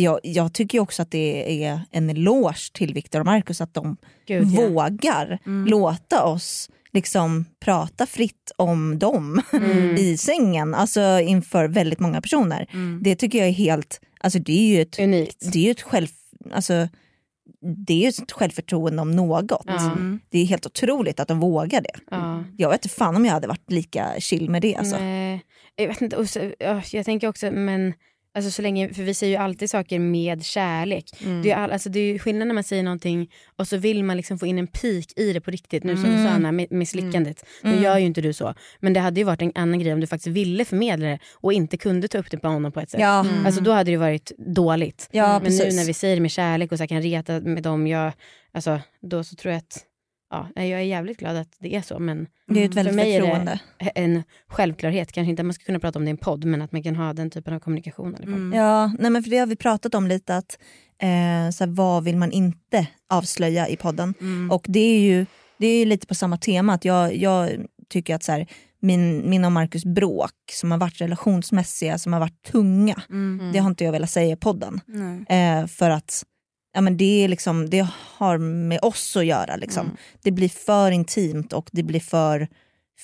jag, 0.02 0.20
jag 0.22 0.52
tycker 0.52 0.80
också 0.80 1.02
att 1.02 1.10
det 1.10 1.64
är 1.64 1.80
en 1.90 2.10
eloge 2.10 2.72
till 2.72 2.94
Viktor 2.94 3.20
och 3.20 3.26
Marcus 3.26 3.60
att 3.60 3.74
de 3.74 3.96
Gud, 4.26 4.48
ja. 4.48 4.68
vågar 4.68 5.38
låta 5.68 6.24
oss 6.24 6.70
liksom 6.92 7.44
prata 7.60 8.06
fritt 8.06 8.52
om 8.56 8.98
dem 8.98 9.42
Mm. 9.52 9.96
i 9.98 10.16
sängen, 10.16 10.74
alltså 10.74 11.20
inför 11.20 11.68
väldigt 11.68 12.00
många 12.00 12.20
personer. 12.20 12.66
Det 13.02 13.16
tycker 13.16 13.38
jag 13.38 13.48
är 13.48 13.52
helt, 13.52 14.00
alltså 14.20 14.38
det 14.38 14.52
är 14.52 14.76
ju 14.76 14.82
ett, 14.82 14.98
Unikt. 14.98 15.52
det 15.52 15.58
är 15.58 15.62
ju 15.62 15.70
ett 15.70 15.82
själv, 15.82 16.08
alltså 16.52 16.88
det 17.86 17.92
är 17.92 18.02
ju 18.02 18.08
ett 18.08 18.32
självförtroende 18.32 19.02
om 19.02 19.10
något. 19.10 19.62
Ja. 19.66 19.96
Det 20.30 20.38
är 20.38 20.44
helt 20.44 20.66
otroligt 20.66 21.20
att 21.20 21.28
de 21.28 21.40
vågar 21.40 21.80
det. 21.80 21.94
Ja. 22.10 22.44
Jag 22.56 22.70
vet 22.70 22.84
inte 22.84 22.94
fan 22.94 23.16
om 23.16 23.24
jag 23.24 23.32
hade 23.32 23.48
varit 23.48 23.70
lika 23.70 24.14
chill 24.18 24.50
med 24.50 24.62
det. 24.62 24.76
Alltså. 24.76 24.98
Nej, 24.98 25.42
jag 25.76 25.88
vet 25.88 26.00
inte. 26.00 26.52
Jag 26.90 27.04
tänker 27.04 27.28
också, 27.28 27.50
men 27.50 27.94
alltså 28.36 28.50
så 28.50 28.62
länge, 28.62 28.94
för 28.94 29.02
vi 29.02 29.14
säger 29.14 29.38
ju 29.38 29.44
alltid 29.44 29.70
saker 29.70 29.98
med 29.98 30.44
kärlek. 30.44 31.10
Det, 31.42 31.50
är 31.50 31.56
all, 31.56 31.70
alltså, 31.72 31.88
det 31.88 32.00
är 32.00 32.12
ju 32.12 32.18
skillnad 32.18 32.48
när 32.48 32.54
man 32.54 32.64
säger 32.64 32.82
någonting 32.82 33.30
och 33.56 33.68
så 33.68 33.76
vill 33.76 34.04
man 34.04 34.16
liksom 34.16 34.38
få 34.38 34.46
in 34.46 34.58
en 34.58 34.66
pik 34.66 35.18
i 35.18 35.32
det 35.32 35.40
på 35.40 35.50
riktigt. 35.50 35.84
Nu 35.84 35.96
som 35.96 36.16
du 36.16 36.24
sa 36.24 36.28
Anna, 36.28 36.52
med, 36.52 36.72
med 36.72 36.88
slickandet. 36.88 37.44
Nu 37.62 37.82
gör 37.82 37.98
ju 37.98 38.06
inte 38.06 38.20
du 38.20 38.32
så. 38.32 38.54
Men 38.80 38.92
det 38.92 39.00
hade 39.00 39.20
ju 39.20 39.24
varit 39.24 39.42
en 39.42 39.52
annan 39.54 39.78
grej 39.78 39.92
om 39.92 40.00
du 40.00 40.06
faktiskt 40.06 40.36
ville 40.36 40.64
förmedla 40.64 41.06
det 41.06 41.18
och 41.34 41.52
inte 41.52 41.76
kunde 41.76 42.08
ta 42.08 42.18
upp 42.18 42.30
det 42.30 42.38
på 42.38 42.48
honom 42.48 42.72
på 42.72 42.80
ett 42.80 42.90
sätt. 42.90 43.00
Ja. 43.00 43.26
Alltså 43.44 43.60
då 43.60 43.72
hade 43.72 43.90
det 43.90 43.96
varit 43.96 44.32
dåligt. 44.38 45.08
Ja, 45.10 45.32
men 45.32 45.52
nu 45.52 45.58
precis. 45.58 45.76
när 45.76 45.84
vi 45.84 45.94
säger 45.94 46.14
det 46.16 46.22
med 46.22 46.30
kärlek 46.30 46.72
och 46.72 46.78
så 46.78 46.86
kan 46.86 47.02
reta 47.02 47.40
med 47.40 47.62
dem, 47.62 47.86
jag, 47.86 48.12
alltså, 48.52 48.80
då 49.02 49.24
så 49.24 49.36
tror 49.36 49.52
jag 49.52 49.58
att 49.58 49.85
Ja, 50.30 50.48
jag 50.54 50.66
är 50.66 50.78
jävligt 50.80 51.18
glad 51.18 51.36
att 51.36 51.56
det 51.58 51.74
är 51.74 51.82
så 51.82 51.98
men 51.98 52.26
Det 52.46 52.54
är 52.54 52.58
ju 52.58 52.64
ett 52.64 52.70
för 52.70 52.74
väldigt 52.74 52.94
mig 52.94 53.14
är 53.16 53.20
förtroende. 53.20 53.60
det 53.78 53.88
en 53.94 54.22
självklarhet. 54.48 55.12
Kanske 55.12 55.30
inte 55.30 55.42
att 55.42 55.46
man 55.46 55.54
ska 55.54 55.64
kunna 55.64 55.78
prata 55.80 55.98
om 55.98 56.04
det 56.04 56.08
i 56.08 56.10
en 56.10 56.16
podd 56.16 56.44
men 56.44 56.62
att 56.62 56.72
man 56.72 56.82
kan 56.82 56.96
ha 56.96 57.12
den 57.12 57.30
typen 57.30 57.54
av 57.54 57.60
kommunikation. 57.60 58.16
Fall. 58.16 58.52
Ja, 58.54 58.92
nej 58.98 59.10
men 59.10 59.22
för 59.22 59.30
det 59.30 59.38
har 59.38 59.46
vi 59.46 59.56
pratat 59.56 59.94
om 59.94 60.06
lite 60.06 60.36
att 60.36 60.58
eh, 61.02 61.50
så 61.52 61.64
här, 61.64 61.66
vad 61.66 62.04
vill 62.04 62.16
man 62.16 62.32
inte 62.32 62.86
avslöja 63.08 63.68
i 63.68 63.76
podden? 63.76 64.14
Och 64.50 64.64
det 64.68 64.80
är 64.80 65.00
ju 65.00 65.26
det 65.58 65.66
är 65.66 65.78
ju 65.78 65.84
lite 65.84 66.06
på 66.06 66.14
samma 66.14 66.36
tema 66.36 66.74
att 66.74 66.84
jag, 66.84 67.16
jag 67.16 67.50
tycker 67.88 68.14
att 68.14 68.22
så 68.22 68.32
här, 68.32 68.46
min, 68.80 69.30
min 69.30 69.44
och 69.44 69.52
Marcus 69.52 69.84
bråk 69.84 70.30
som 70.52 70.70
har 70.70 70.78
varit 70.78 71.00
relationsmässiga, 71.00 71.98
som 71.98 72.12
har 72.12 72.20
varit 72.20 72.42
tunga, 72.42 73.02
det 73.52 73.58
har 73.58 73.70
inte 73.70 73.84
jag 73.84 73.92
velat 73.92 74.10
säga 74.10 74.32
i 74.32 74.36
podden. 74.36 74.80
Eh, 75.28 75.66
för 75.66 75.90
att 75.90 76.24
ja, 76.76 76.80
men 76.82 76.96
det, 76.96 77.24
är 77.24 77.28
liksom, 77.28 77.70
det 77.70 77.86
har 77.92 78.38
med 78.38 78.78
oss 78.82 79.16
att 79.16 79.26
göra. 79.26 79.56
Liksom. 79.56 79.96
Det 80.22 80.30
blir 80.30 80.48
för 80.48 80.90
intimt 80.90 81.52
och 81.52 81.68
det 81.72 81.82
blir 81.82 82.00
för 82.00 82.48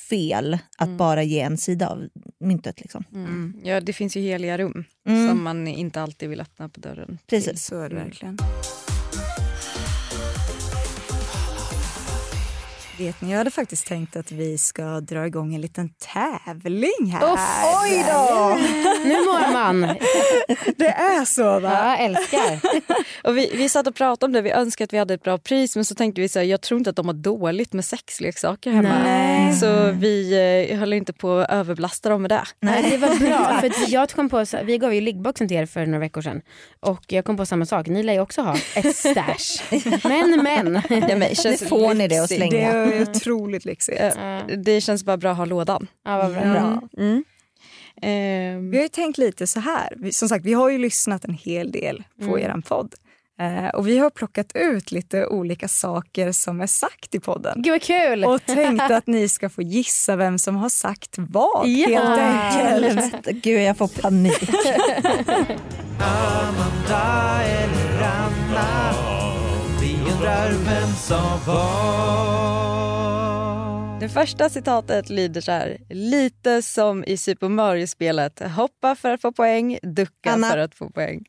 fel 0.08 0.58
att 0.78 0.88
bara 0.88 1.22
ge 1.22 1.40
en 1.40 1.58
sida 1.58 1.88
av 1.88 2.08
myntet. 2.40 2.80
Liksom. 2.80 3.04
Mm. 3.14 3.54
Ja, 3.64 3.80
det 3.80 3.92
finns 3.92 4.16
ju 4.16 4.20
heliga 4.20 4.58
rum 4.58 4.84
Mm. 5.06 5.28
som 5.28 5.42
man 5.42 5.68
inte 5.68 6.02
alltid 6.02 6.28
vill 6.28 6.40
öppna 6.40 6.68
på 6.68 6.80
dörren. 6.80 7.18
Precis. 7.26 7.64
Så 7.64 7.80
är 7.80 7.88
det 7.88 7.94
verkligen. 7.94 8.38
Vet 12.98 13.20
ni, 13.20 13.30
jag 13.30 13.38
hade 13.38 13.50
faktiskt 13.50 13.86
tänkt 13.86 14.16
att 14.16 14.32
vi 14.32 14.58
ska 14.58 15.00
dra 15.00 15.26
igång 15.26 15.54
en 15.54 15.60
liten 15.60 15.88
tävling 15.88 17.06
här. 17.12 17.20
Oj 17.82 18.04
då! 18.12 18.58
Nu 19.04 19.14
mår 19.14 19.52
man! 19.52 19.80
Det 20.76 20.86
är 20.88 21.24
så 21.24 21.60
va? 21.60 21.70
Ja, 21.72 21.96
älskar. 21.96 22.60
Och 23.24 23.36
vi, 23.36 23.50
vi 23.54 23.68
satt 23.68 23.86
och 23.86 23.94
pratade 23.94 24.26
om 24.26 24.32
det, 24.32 24.42
vi 24.42 24.50
önskade 24.50 24.84
att 24.84 24.92
vi 24.92 24.98
hade 24.98 25.14
ett 25.14 25.22
bra 25.22 25.38
pris 25.38 25.76
men 25.76 25.84
så 25.84 25.94
tänkte 25.94 26.20
vi 26.20 26.28
så 26.28 26.38
här, 26.38 26.46
jag 26.46 26.60
tror 26.60 26.78
inte 26.78 26.90
att 26.90 26.96
de 26.96 27.06
har 27.06 27.14
dåligt 27.14 27.72
med 27.72 27.84
sexleksaker 27.84 28.70
hemma. 28.72 28.98
Nej. 29.04 29.52
Så 29.54 29.90
vi 29.92 30.32
eh, 30.70 30.78
höll 30.78 30.92
inte 30.92 31.12
på 31.12 31.38
att 31.38 31.50
överbelasta 31.50 32.08
dem 32.08 32.22
med 32.22 32.30
det. 32.30 32.42
Nej. 32.60 32.90
Det 32.90 32.96
var 32.96 33.16
bra. 33.18 33.60
För 33.60 33.92
jag 33.92 34.10
kom 34.10 34.28
på, 34.30 34.46
så- 34.46 34.58
vi 34.64 34.78
gav 34.78 34.94
ju 34.94 35.00
liggboxen 35.00 35.48
till 35.48 35.56
er 35.56 35.66
för 35.66 35.86
några 35.86 35.98
veckor 36.00 36.22
sedan. 36.22 36.40
Och 36.80 37.04
jag 37.08 37.24
kom 37.24 37.36
på 37.36 37.46
samma 37.46 37.66
sak. 37.66 37.86
Ni 37.86 38.02
lär 38.02 38.12
ju 38.12 38.20
också 38.20 38.42
ha 38.42 38.56
ett 38.74 38.96
stash. 38.96 39.62
Men 40.08 40.42
men. 40.42 40.74
Ja, 40.88 41.06
men 41.08 41.20
det 41.20 41.36
känns 41.36 41.60
Nu 41.60 41.66
får 41.66 41.94
ni 41.94 42.08
det 42.08 42.18
att 42.18 42.30
slänga. 42.30 42.81
Det 42.90 42.96
är 42.96 43.10
otroligt 43.10 43.64
lyxigt. 43.64 44.00
Eh, 44.00 44.38
Det 44.58 44.80
känns 44.80 45.04
bara 45.04 45.16
bra 45.16 45.30
att 45.30 45.36
ha 45.36 45.44
lådan. 45.44 45.86
Ja, 46.04 46.16
vad 46.16 46.30
bra. 46.32 46.42
Ja. 46.44 46.82
Mm. 47.02 47.24
Ehm, 48.02 48.70
Vi 48.70 48.76
har 48.76 48.82
ju 48.82 48.88
tänkt 48.88 49.18
lite 49.18 49.46
så 49.46 49.60
här. 49.60 50.10
Som 50.12 50.28
sagt, 50.28 50.44
vi 50.44 50.52
har 50.52 50.70
ju 50.70 50.78
lyssnat 50.78 51.24
en 51.24 51.34
hel 51.34 51.72
del 51.72 52.04
på 52.18 52.24
Mm. 52.24 52.38
eran 52.38 52.62
podd. 52.62 52.94
Eh, 53.40 53.68
och 53.68 53.88
vi 53.88 53.98
har 53.98 54.10
plockat 54.10 54.52
ut 54.54 54.92
lite 54.92 55.26
olika 55.26 55.68
saker 55.68 56.32
som 56.32 56.60
är 56.60 56.66
sagt 56.66 57.14
i 57.14 57.20
podden. 57.20 57.62
Gud 57.62 57.72
vad 57.72 57.82
kul! 57.82 58.24
Och 58.24 58.46
tänkte 58.46 58.96
att 58.96 59.06
ni 59.06 59.28
ska 59.28 59.48
få 59.48 59.62
gissa 59.62 60.16
vem 60.16 60.38
som 60.38 60.56
har 60.56 60.68
sagt 60.68 61.14
vad 61.18 61.68
Ja. 61.68 61.88
helt 61.88 62.20
enkelt. 62.20 63.26
Gud 63.42 63.62
jag 63.62 63.76
får 63.76 63.88
panik. 64.02 64.50
undrar 70.22 70.50
vem 70.50 70.88
som 70.88 71.40
var 71.46 72.00
Det 74.00 74.08
första 74.08 74.50
citatet 74.50 75.10
lyder 75.10 75.40
så 75.40 75.52
här. 75.52 75.78
Lite 75.88 76.62
som 76.62 77.04
i 77.04 77.16
Super 77.16 77.48
Mario-spelet. 77.48 78.40
Hoppa 78.40 78.94
för 78.94 79.10
att 79.10 79.20
få 79.20 79.32
poäng, 79.32 79.78
ducka 79.82 80.32
Anna. 80.32 80.50
för 80.50 80.58
att 80.58 80.74
få 80.74 80.90
poäng. 80.90 81.24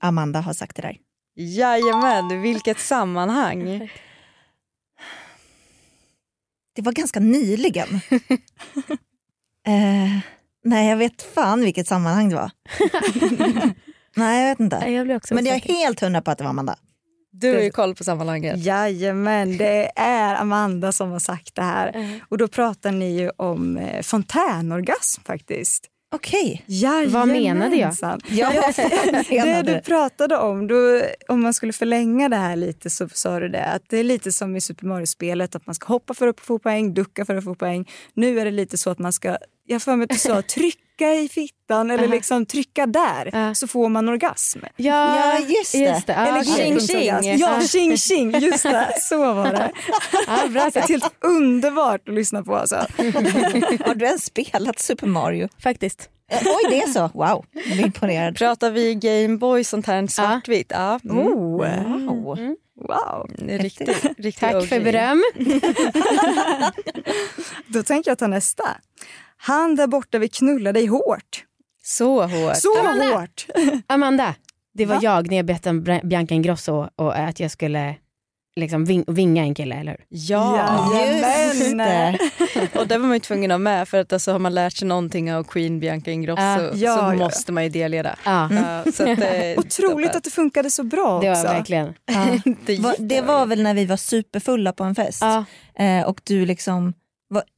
Amanda 0.00 0.40
har 0.40 0.52
sagt 0.52 0.76
det 0.76 0.82
där. 0.82 0.96
Jajamän, 1.34 2.42
vilket 2.42 2.78
sammanhang. 2.78 3.90
Det 6.74 6.82
var 6.82 6.92
ganska 6.92 7.20
nyligen. 7.20 7.88
eh, 9.66 10.18
nej, 10.64 10.88
jag 10.88 10.96
vet 10.96 11.22
fan 11.22 11.60
vilket 11.60 11.86
sammanhang 11.86 12.28
det 12.28 12.34
var. 12.34 12.50
nej, 14.16 14.42
jag 14.42 14.48
vet 14.50 14.60
inte. 14.60 14.76
Jag 14.76 15.06
blir 15.06 15.16
också 15.16 15.34
Men 15.34 15.46
jag 15.46 15.56
är 15.56 15.60
helt 15.60 16.00
hundra 16.00 16.22
på 16.22 16.30
att 16.30 16.38
det 16.38 16.44
var 16.44 16.50
Amanda. 16.50 16.76
Du 17.40 17.54
har 17.54 17.60
ju 17.60 17.70
koll 17.70 17.94
på 17.94 18.04
sammanhanget. 18.04 18.64
Jajamän, 18.64 19.56
det 19.56 19.90
är 19.96 20.34
Amanda 20.34 20.92
som 20.92 21.10
har 21.10 21.18
sagt 21.18 21.54
det 21.54 21.62
här. 21.62 22.20
Och 22.28 22.38
då 22.38 22.48
pratar 22.48 22.92
ni 22.92 23.18
ju 23.20 23.30
om 23.36 23.76
eh, 23.76 24.02
fontänorgasm 24.02 25.22
faktiskt. 25.24 25.86
Okej. 26.14 26.64
Vad 27.10 27.28
menade 27.42 27.76
jag? 27.76 27.94
Ja, 28.28 28.50
Det 29.28 29.62
du 29.62 29.80
pratade 29.80 30.38
om, 30.38 30.66
då, 30.66 31.02
om 31.28 31.40
man 31.42 31.54
skulle 31.54 31.72
förlänga 31.72 32.28
det 32.28 32.36
här 32.36 32.56
lite 32.56 32.90
så 32.90 33.08
sa 33.08 33.40
du 33.40 33.48
det 33.48 33.64
att 33.64 33.82
det 33.88 33.96
är 33.98 34.04
lite 34.04 34.32
som 34.32 34.56
i 34.56 34.60
Super 34.60 34.86
Mario-spelet 34.86 35.54
att 35.56 35.66
man 35.66 35.74
ska 35.74 35.86
hoppa 35.86 36.14
för 36.14 36.26
att 36.26 36.40
få 36.40 36.58
poäng, 36.58 36.94
ducka 36.94 37.24
för 37.24 37.34
att 37.34 37.44
få 37.44 37.54
poäng. 37.54 37.88
Nu 38.14 38.40
är 38.40 38.44
det 38.44 38.50
lite 38.50 38.78
så 38.78 38.90
att 38.90 38.98
man 38.98 39.12
ska, 39.12 39.36
jag 39.66 39.82
för 39.82 39.96
mig 39.96 40.04
att 40.04 40.10
du 40.10 40.18
sa 40.18 40.42
trycka 40.98 41.14
i 41.14 41.28
fittan 41.28 41.90
eller 41.90 42.08
liksom 42.08 42.46
trycka 42.46 42.86
där 42.86 43.30
Ja. 43.32 43.54
så 43.54 43.66
får 43.66 43.88
man 43.88 44.08
orgasm. 44.08 44.58
Ja, 44.76 45.16
Ja, 45.16 45.38
just 45.48 45.72
det. 45.72 46.12
Ja, 46.12 46.26
Eller 46.26 46.40
okej. 46.40 46.44
tjing, 46.56 46.72
G-punktsorgasm. 46.74 47.22
tjing. 47.24 47.38
Ja, 47.38 47.60
tjing 47.60 47.96
tjing, 47.96 48.30
just 48.40 48.62
det. 48.62 48.92
Så 49.00 49.32
var 49.34 49.52
det. 49.52 49.72
Ja, 50.26 50.48
bra 50.48 50.70
Det 50.72 50.78
är 50.80 50.88
helt 50.88 51.14
underbart 51.20 52.08
att 52.08 52.14
lyssna 52.14 52.42
på 52.44 52.56
alltså. 52.56 52.76
Har 53.86 53.94
du 53.94 54.06
ens 54.06 54.24
spelat 54.24 54.78
Super 54.78 55.06
Mario? 55.06 55.48
Faktiskt. 55.62 56.08
Eh, 56.30 56.38
Oj, 56.44 56.70
det 56.70 56.80
är 56.82 56.86
så. 56.86 57.10
Wow, 57.14 57.44
jag 57.52 57.76
imponerad. 57.78 58.36
Pratar 58.36 58.70
vi 58.70 58.94
Gameboy 58.94 59.64
sånt 59.64 59.86
här 59.86 60.06
svartvitt? 60.06 60.72
Ja. 60.74 61.00
Mm. 61.04 61.18
Oh, 61.18 61.58
Wow. 61.58 62.56
wow. 62.88 63.30
Riktigt, 63.48 64.04
riktigt 64.18 64.40
Tack 64.40 64.54
OG. 64.54 64.68
för 64.68 64.80
beröm. 64.80 65.22
Då 67.66 67.82
tänker 67.82 68.10
jag 68.10 68.18
ta 68.18 68.26
nästa. 68.26 68.64
Han 69.38 69.74
där 69.76 69.86
borta 69.86 70.18
vill 70.18 70.30
knulla 70.30 70.72
dig 70.72 70.86
hårt. 70.86 71.44
Så 71.82 72.22
hårt. 72.26 72.56
Så 72.56 72.78
Amanda! 72.80 73.04
hårt! 73.18 73.46
Amanda, 73.86 74.34
det 74.74 74.86
var 74.86 74.94
Va? 74.94 75.00
jag 75.02 75.30
när 75.30 75.36
jag 75.36 75.46
bett 75.46 75.66
om 75.66 76.00
Bianca 76.04 76.34
Ingrosso 76.34 76.88
och 76.96 77.18
att 77.18 77.40
jag 77.40 77.50
skulle 77.50 77.94
liksom 78.56 78.84
ving, 78.84 79.04
vinga 79.06 79.42
en 79.42 79.54
kille, 79.54 79.74
eller 79.74 79.92
hur? 79.92 80.04
Ja, 80.08 80.90
Just 81.54 81.78
det. 81.78 82.18
och 82.80 82.86
det 82.86 82.98
var 82.98 83.06
man 83.06 83.12
ju 83.16 83.20
tvungen 83.20 83.50
att 83.50 83.54
ha 83.54 83.58
med 83.58 83.88
för 83.88 84.00
att 84.00 84.12
alltså, 84.12 84.32
har 84.32 84.38
man 84.38 84.54
lärt 84.54 84.72
sig 84.76 84.88
någonting 84.88 85.34
av 85.34 85.44
Queen 85.44 85.80
Bianca 85.80 86.10
Ingrosso 86.10 86.42
Ja. 86.42 86.58
så 86.72 86.78
Ja, 86.78 87.12
ja. 87.14 87.18
måste 87.18 87.52
man 87.52 87.64
ju 87.64 87.70
delge 87.70 88.14
Ja, 88.24 88.48
Ja, 88.54 88.92
så 88.92 89.02
att, 89.12 89.18
eh, 89.18 89.26
Otroligt 89.58 90.16
att 90.16 90.24
det 90.24 90.30
funkade 90.30 90.70
så 90.70 90.82
bra 90.82 91.20
det 91.20 91.30
också. 91.30 91.42
var 91.46 91.54
verkligen. 91.54 91.94
det, 92.66 92.94
Det 92.98 93.20
var 93.20 93.46
väl 93.46 93.62
när 93.62 93.74
vi 93.74 93.84
var 93.84 93.96
superfulla 93.96 94.72
på 94.72 94.84
en 94.84 94.94
fest 94.94 95.22
Ja. 95.22 95.44
eh, 95.84 96.06
och 96.08 96.20
du 96.24 96.46
liksom, 96.46 96.92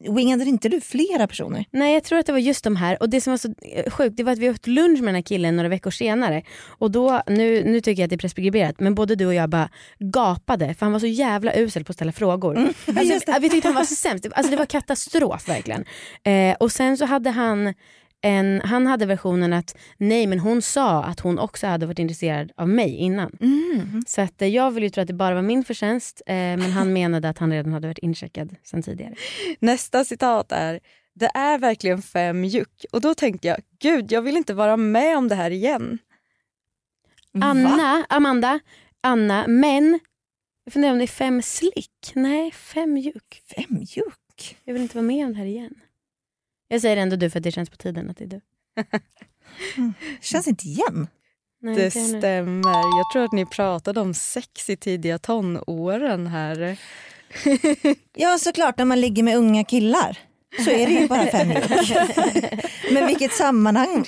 wingade 0.09 0.45
inte 0.45 0.69
du 0.69 0.81
flera 0.81 1.27
personer? 1.27 1.65
Nej 1.71 1.95
jag 1.95 2.05
tror 2.05 2.19
att 2.19 2.27
det 2.27 2.33
var 2.33 2.39
just 2.39 2.65
de 2.65 2.77
här 2.77 3.03
och 3.03 3.11
det 3.11 3.21
som 3.21 3.31
var 3.31 3.39
så 3.39 3.49
eh, 3.63 3.91
sjukt 3.91 4.17
det 4.17 4.23
var 4.23 4.33
att 4.33 4.39
vi 4.39 4.51
åt 4.51 4.67
lunch 4.67 4.99
med 4.99 5.09
den 5.09 5.15
här 5.15 5.23
killen 5.23 5.57
några 5.57 5.69
veckor 5.69 5.91
senare 5.91 6.43
och 6.67 6.91
då, 6.91 7.23
nu, 7.27 7.65
nu 7.65 7.81
tycker 7.81 8.03
jag 8.03 8.07
att 8.07 8.11
det 8.11 8.17
är 8.17 8.19
preskriberat 8.19 8.81
men 8.81 8.95
både 8.95 9.15
du 9.15 9.27
och 9.27 9.35
jag 9.35 9.51
bara 9.51 9.69
gapade 9.99 10.75
för 10.75 10.87
han 10.87 10.93
var 10.93 11.01
så 11.01 11.07
jävla 11.07 11.57
usel 11.57 11.85
på 11.85 11.91
att 11.91 11.97
ställa 11.97 12.13
frågor. 12.13 12.69
Alltså, 12.97 13.33
vi 13.41 13.51
tyckte 13.51 13.69
han 13.69 13.75
var 13.75 13.85
sämst, 13.85 14.27
alltså 14.33 14.51
det 14.51 14.57
var 14.57 14.67
katastrof 14.67 15.49
verkligen. 15.49 15.85
Eh, 16.23 16.57
och 16.61 16.73
sen 16.73 16.97
så 16.97 17.05
hade 17.05 17.31
han 17.31 17.75
en, 18.23 18.61
han 18.65 18.87
hade 18.87 19.07
versionen 19.07 19.53
att 19.53 19.77
nej 19.97 20.27
men 20.27 20.39
hon 20.39 20.63
sa 20.63 21.05
att 21.05 21.21
hon 21.21 21.39
också 21.39 21.67
hade 21.67 21.87
varit 21.87 21.99
intresserad 21.99 22.53
av 22.57 22.69
mig 22.69 22.97
innan. 22.97 23.37
Så 24.07 24.21
att, 24.21 24.43
eh, 24.43 24.49
jag 24.49 24.71
vill 24.71 24.83
ju 24.83 24.91
tro 24.91 25.03
att 25.03 25.09
det 25.09 25.15
bara 25.15 25.35
var 25.35 25.43
min 25.43 25.65
förtjänst 25.65 26.23
eh, 26.27 26.35
men 26.35 26.73
han 26.73 26.93
menade 26.93 27.29
att 27.29 27.39
han 27.39 27.53
redan 27.53 27.73
hade 27.73 27.87
varit 27.87 27.99
incheckad 27.99 28.57
sen 28.63 28.83
tidigare. 28.83 29.15
Nästa 29.59 30.05
citat 30.05 30.53
är 30.53 30.81
Det 31.15 31.31
är 31.35 31.59
verkligen 31.59 32.03
fem 32.03 32.45
juck. 32.45 32.85
Och 32.93 33.01
då 33.01 33.15
tänkte 33.15 33.49
jag, 33.49 33.59
gud 33.79 34.13
jag 34.13 34.23
vill 34.23 34.37
inte 34.37 34.55
vara 34.55 34.77
med 34.77 35.19
om 35.19 35.29
det 35.29 35.35
här 35.35 35.51
igen. 35.51 35.99
Anna, 37.43 38.07
Amanda, 38.09 38.61
Anna, 39.01 39.45
men 39.49 40.01
jag 40.65 40.73
funderar 40.73 40.93
om 40.93 40.99
det 40.99 41.05
är 41.05 41.07
fem 41.07 41.43
slick. 41.43 42.13
Nej, 42.15 42.51
fem 42.51 42.97
juk. 42.97 43.43
Fem 43.57 43.79
juck. 43.81 44.57
Jag 44.65 44.73
vill 44.73 44.83
inte 44.83 44.97
vara 44.97 45.07
med 45.07 45.27
om 45.27 45.33
det 45.33 45.39
här 45.39 45.47
igen. 45.47 45.75
Jag 46.73 46.81
säger 46.81 46.97
ändå 46.97 47.17
du 47.17 47.31
för 47.31 47.39
att 47.39 47.43
det 47.45 47.53
känns 47.53 47.71
på 47.71 47.77
tiden 47.77 48.11
att 48.11 48.17
det 48.17 48.25
är 48.25 48.29
du. 48.29 48.41
Känns 50.21 50.49
inte 50.49 50.67
igen. 50.69 51.09
Nej, 51.63 51.75
Det 51.77 51.91
stämmer. 51.91 52.71
Jag 52.99 53.13
tror 53.13 53.25
att 53.25 53.33
ni 53.33 53.47
pratade 53.47 54.01
om 54.01 54.15
sex 54.15 54.71
i 54.71 54.77
tidiga 54.77 55.19
tonåren 55.19 56.27
här. 56.27 56.79
Ja 58.17 58.39
såklart, 58.39 58.79
när 58.79 58.85
man 58.85 59.01
ligger 59.01 59.23
med 59.23 59.37
unga 59.37 59.65
killar 59.65 60.19
så 60.65 60.71
är 60.71 60.87
det 60.87 60.93
ju 60.93 61.09
bara 61.09 61.27
fem 61.27 61.51
juck. 61.51 61.93
Men 62.93 63.07
vilket 63.07 63.33
sammanhang? 63.33 64.07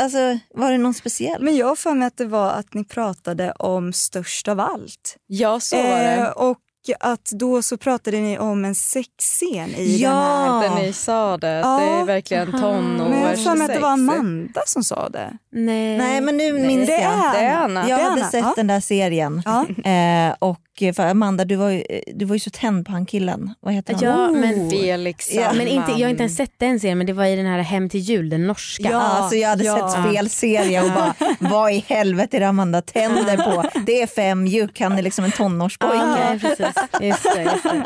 Alltså, 0.00 0.38
var 0.54 0.72
det 0.72 0.78
någon 0.78 0.94
speciell? 0.94 1.42
Men 1.42 1.56
jag 1.56 1.66
har 1.66 1.76
för 1.76 1.94
mig 1.94 2.06
att 2.06 2.16
det 2.16 2.24
var 2.26 2.50
att 2.50 2.74
ni 2.74 2.84
pratade 2.84 3.52
om 3.52 3.92
störst 3.92 4.48
av 4.48 4.60
allt. 4.60 5.16
Ja, 5.26 5.60
så 5.60 5.76
var 5.76 5.82
Eh, 5.84 5.90
det. 6.22 6.32
och 6.32 6.58
att 7.00 7.24
då 7.24 7.62
så 7.62 7.76
pratade 7.76 8.16
ni 8.20 8.38
om 8.38 8.64
en 8.64 8.74
sexscen 8.74 9.68
i 9.76 9.96
Ja. 10.02 10.10
den 10.10 10.70
här. 10.72 10.78
När 10.78 10.82
ni 10.86 10.92
sa 10.92 11.36
det, 11.36 11.48
Ja. 11.48 11.78
det 11.80 11.84
är 12.00 12.04
verkligen 12.04 12.52
tonårssex. 12.52 13.10
Men 13.10 13.20
jag 13.44 13.56
har 13.56 13.64
att 13.64 13.68
det 13.74 13.78
var 13.78 13.92
Amanda 13.92 14.60
som 14.66 14.84
sa 14.84 15.08
det. 15.08 15.38
Nej. 15.52 15.98
Nej 15.98 16.20
men 16.20 16.36
nu 16.36 16.52
minns 16.52 16.86
det 16.86 16.92
jag. 17.02 17.12
är 17.12 17.32
Det 17.32 17.38
är 17.46 17.56
Anna. 17.56 17.88
Jag 17.88 17.96
hade 17.98 18.10
Anna, 18.10 18.30
sett 18.30 18.40
ja. 18.44 18.52
den 18.56 18.66
där 18.66 18.80
serien 18.80 19.42
Ja. 19.44 19.90
eh, 19.90 20.34
och 20.38 20.58
för 20.96 21.06
Amanda 21.06 21.44
du 21.44 21.56
var, 21.56 21.70
ju, 21.70 21.84
du 22.06 22.24
var 22.24 22.34
ju 22.34 22.40
så 22.40 22.50
tänd 22.50 22.86
på 22.86 22.92
han 22.92 23.06
killen. 23.06 23.54
Vad 23.60 23.74
heter 23.74 23.94
han? 23.94 24.04
Ja, 24.04 24.30
men, 24.30 24.70
Felix 24.70 25.34
Ja, 25.34 25.52
men 25.52 25.68
inte, 25.68 25.92
jag 25.92 26.00
har 26.00 26.10
inte 26.10 26.22
ens 26.22 26.36
sett 26.36 26.52
den 26.58 26.80
serien 26.80 26.98
men 26.98 27.06
det 27.06 27.12
var 27.12 27.24
i 27.24 27.36
den 27.36 27.46
här 27.46 27.58
Hem 27.58 27.88
till 27.88 28.00
jul, 28.00 28.28
den 28.28 28.46
norska. 28.46 28.88
Ja, 28.90 29.00
alltså 29.00 29.36
jag 29.36 29.48
hade 29.48 29.64
ja. 29.64 29.90
sett 29.90 30.12
fel 30.12 30.30
serie 30.30 30.82
och 30.82 30.90
bara 30.90 31.14
vad 31.40 31.72
i 31.72 31.84
helvete 31.88 32.36
är 32.36 32.40
det 32.40 32.48
Amanda 32.48 32.82
tänder 32.82 33.36
på? 33.36 33.80
Det 33.86 34.02
är 34.02 34.06
fem 34.06 34.46
juck, 34.46 34.80
han 34.80 34.98
är 34.98 35.02
liksom 35.02 35.24
en 35.24 35.32
tonårspojke. 35.32 35.96
Ja, 35.96 36.16
nej, 36.16 36.40
precis. 36.40 36.74
Just 37.00 37.22
det, 37.34 37.42
just 37.42 37.62
det. 37.62 37.84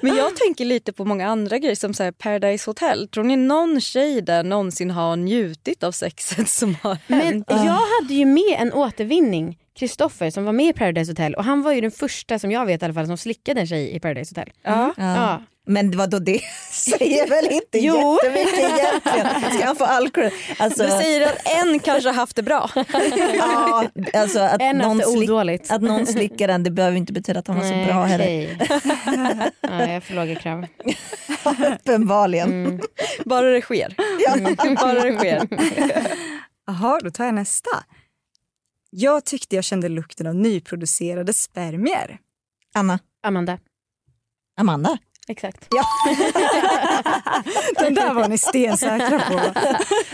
Men 0.00 0.16
jag 0.16 0.36
tänker 0.36 0.64
lite 0.64 0.92
på 0.92 1.04
många 1.04 1.28
andra 1.28 1.58
grejer 1.58 1.74
som 1.74 1.94
så 1.94 2.02
här 2.02 2.12
Paradise 2.12 2.70
Hotel. 2.70 3.08
Tror 3.08 3.24
ni 3.24 3.36
någon 3.36 3.80
tjej 3.80 4.22
där 4.22 4.42
någonsin 4.42 4.90
har 4.90 5.16
njutit 5.16 5.82
av 5.82 5.92
sexet 5.92 6.48
som 6.48 6.76
har 6.82 6.98
Men 7.06 7.20
hänt? 7.20 7.46
jag 7.48 7.80
hade 8.00 8.14
ju 8.14 8.24
med 8.24 8.56
en 8.58 8.72
återvinning, 8.72 9.58
Kristoffer 9.78 10.30
som 10.30 10.44
var 10.44 10.52
med 10.52 10.66
i 10.66 10.72
Paradise 10.72 11.10
Hotel 11.12 11.34
och 11.34 11.44
han 11.44 11.62
var 11.62 11.72
ju 11.72 11.80
den 11.80 11.90
första 11.90 12.38
som 12.38 12.50
jag 12.50 12.66
vet 12.66 12.82
i 12.82 12.84
alla 12.84 12.94
fall 12.94 13.06
som 13.06 13.16
slickade 13.16 13.60
en 13.60 13.66
tjej 13.66 13.96
i 13.96 14.00
Paradise 14.00 14.30
Hotel. 14.34 14.52
Ja. 14.62 14.94
Ja. 14.96 15.42
Men 15.66 15.96
vad 15.96 16.10
då 16.10 16.18
det 16.18 16.40
säger 16.70 17.28
väl 17.28 17.44
inte 17.52 17.78
Jo. 17.78 18.18
jättemycket 18.24 18.58
egentligen. 18.58 19.52
Ska 19.56 19.66
han 19.66 19.76
få 19.76 19.84
all 19.84 20.10
cred? 20.10 20.32
Alltså, 20.58 20.82
Du 20.82 20.90
säger 20.90 21.26
att 21.26 21.38
en 21.64 21.78
kanske 21.78 22.08
har 22.08 22.14
haft 22.14 22.36
det 22.36 22.42
bra. 22.42 22.70
ja, 23.38 23.84
alltså 24.14 24.38
att, 24.40 24.62
En 24.62 24.78
någon 24.78 25.00
haft 25.00 25.12
det 25.16 25.22
odåligt. 25.22 25.70
att 25.70 25.82
någon 25.82 26.06
slickar 26.06 26.48
den 26.48 26.62
det 26.62 26.70
behöver 26.70 26.96
inte 26.96 27.12
betyda 27.12 27.38
att 27.40 27.46
han 27.48 27.56
var 27.56 27.62
så 27.64 27.70
Nej, 27.70 27.86
bra 27.86 28.04
heller. 28.04 28.56
ja, 29.60 29.80
jag 29.80 29.86
har 29.88 30.00
för 30.00 30.14
låga 30.14 30.34
krav. 30.34 30.66
Uppenbarligen. 31.74 32.48
Mm. 32.66 32.80
Bara 33.24 33.46
det 33.50 33.60
sker. 33.60 33.94
Bara 34.80 35.02
det 35.02 35.16
sker. 35.16 35.48
Jaha, 36.66 37.00
då 37.02 37.10
tar 37.10 37.24
jag 37.24 37.34
nästa. 37.34 37.70
Jag 38.96 39.24
tyckte 39.24 39.56
jag 39.56 39.64
kände 39.64 39.88
lukten 39.88 40.26
av 40.26 40.34
nyproducerade 40.34 41.32
spermier. 41.32 42.18
Anna, 42.74 42.98
Amanda. 43.26 43.58
Amanda. 44.60 44.98
Exakt. 45.28 45.68
Den 47.78 47.94
där 47.94 48.14
var 48.14 48.28
ni 48.28 48.38
stensäkra 48.38 49.18
på. 49.18 49.38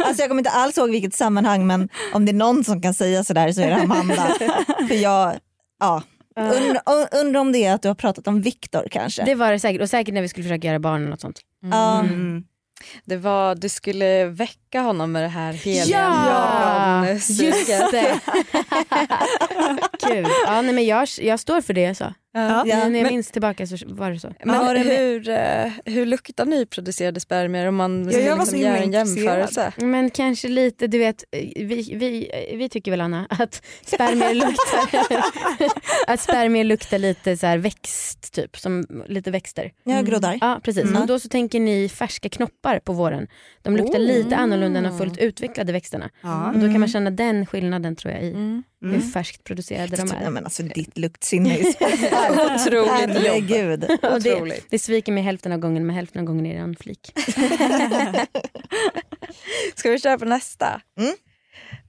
Alltså 0.04 0.22
jag 0.22 0.28
kommer 0.28 0.40
inte 0.40 0.50
alls 0.50 0.78
ihåg 0.78 0.90
vilket 0.90 1.14
sammanhang 1.14 1.66
men 1.66 1.88
om 2.14 2.24
det 2.24 2.32
är 2.32 2.34
någon 2.34 2.64
som 2.64 2.82
kan 2.82 2.94
säga 2.94 3.24
sådär 3.24 3.52
så 3.52 3.60
är 3.60 3.70
det 3.70 3.76
Amanda. 3.76 4.36
För 4.88 4.94
jag, 4.94 5.38
ja, 5.80 6.02
Undrar 6.36 7.08
undra 7.20 7.40
om 7.40 7.52
det 7.52 7.64
är 7.64 7.74
att 7.74 7.82
du 7.82 7.88
har 7.88 7.94
pratat 7.94 8.28
om 8.28 8.42
Viktor 8.42 8.88
kanske. 8.90 9.24
Det 9.24 9.34
var 9.34 9.52
det 9.52 9.60
säkert. 9.60 9.82
Och 9.82 9.90
säkert 9.90 10.14
när 10.14 10.22
vi 10.22 10.28
skulle 10.28 10.44
försöka 10.44 10.68
göra 10.68 10.78
barn 10.78 11.00
eller 11.00 11.10
något 11.10 11.20
sånt. 11.20 11.40
Ja. 11.62 12.00
Mm. 12.00 12.44
Det 13.04 13.16
var, 13.16 13.54
du 13.54 13.68
skulle 13.68 14.24
väcka 14.24 14.80
honom 14.80 15.12
med 15.12 15.22
det 15.22 15.28
här 15.28 15.52
heliga 15.52 15.96
Ja! 15.98 17.08
Just 17.08 17.90
det. 17.92 18.20
Kul. 20.06 20.26
Ja, 20.46 20.62
nej, 20.62 20.74
men 20.74 20.86
jag, 20.86 21.08
jag 21.20 21.40
står 21.40 21.60
för 21.60 21.72
det 21.74 21.80
jag 21.80 21.96
sa. 21.96 22.14
Ja. 22.32 22.62
Ja, 22.66 22.88
när 22.88 22.98
jag 23.00 23.12
minns 23.12 23.30
tillbaka 23.30 23.66
så 23.66 23.76
var 23.86 24.10
det 24.10 24.18
så. 24.20 24.32
Men 24.44 24.54
Ja, 24.66 24.72
det- 24.72 24.78
hur, 24.80 25.28
eh, 25.28 25.72
hur 25.84 26.06
luktar 26.06 26.44
nyproducerade 26.44 27.20
spermier 27.20 27.66
om 27.66 27.76
man 27.76 28.10
Ja, 28.10 28.18
jag 28.18 28.36
var 28.36 28.42
liksom 28.44 28.58
göra 28.58 28.76
himla 28.76 28.98
en 29.00 29.06
jämförelse? 29.06 29.72
Men 29.76 30.10
kanske 30.10 30.48
lite, 30.48 30.86
du 30.86 30.98
vet, 30.98 31.24
vi, 31.56 31.94
vi, 31.96 32.30
vi 32.56 32.68
tycker 32.68 32.90
väl 32.90 33.00
Anna 33.00 33.26
att 33.30 33.62
spermier 33.86 34.34
luktar, 34.34 35.06
att 36.12 36.20
spermier 36.20 36.64
luktar 36.64 36.98
lite 36.98 37.36
så 37.36 37.46
här 37.46 37.58
växt 37.58 38.32
typ, 38.32 38.58
som 38.58 38.86
lite 39.08 39.30
växter. 39.30 39.72
Jag 39.84 40.06
groddar. 40.06 40.38
Ja 40.40 40.60
precis, 40.64 40.84
Mm. 40.84 41.02
och 41.02 41.06
då 41.08 41.18
så 41.20 41.28
tänker 41.28 41.60
ni 41.60 41.88
färska 41.88 42.28
knoppar 42.28 42.69
på 42.78 42.92
våren. 42.92 43.26
De 43.62 43.76
luktar 43.76 43.98
Oh. 43.98 44.02
lite 44.06 44.36
annorlunda 44.36 44.78
än 44.78 44.84
de 44.84 44.98
fullt 44.98 45.18
utvecklade 45.18 45.72
växterna. 45.72 46.10
Ja. 46.22 46.48
Och 46.52 46.58
då 46.58 46.66
kan 46.66 46.80
man 46.80 46.88
känna 46.88 47.10
den 47.10 47.46
skillnaden 47.46 47.96
tror 47.96 48.14
jag 48.14 48.22
i 48.24 48.30
Mm. 48.30 48.62
hur 48.80 48.88
Mm. 48.88 49.10
färskt 49.10 49.44
producerade 49.44 49.96
de 49.96 50.10
är. 50.10 50.30
men 50.30 50.44
alltså, 50.44 50.62
ditt 50.62 50.98
luktsinne 50.98 51.56
är 51.58 51.62
så 52.58 52.68
Otroligt. 52.70 52.90
Herregud. 52.90 53.84
Och 54.02 54.22
det, 54.22 54.60
det 54.70 54.78
sviker 54.78 55.12
mig 55.12 55.22
hälften 55.22 55.52
av 55.52 55.58
gången 55.58 55.86
men 55.86 55.96
hälften 55.96 56.20
av 56.20 56.26
gången 56.26 56.46
är 56.46 56.54
det 56.54 56.60
en 56.60 56.76
flik. 56.76 57.12
Ska 59.74 59.90
vi 59.90 59.98
köra 60.00 60.18
på 60.18 60.24
nästa? 60.24 60.80
Mm. 61.00 61.14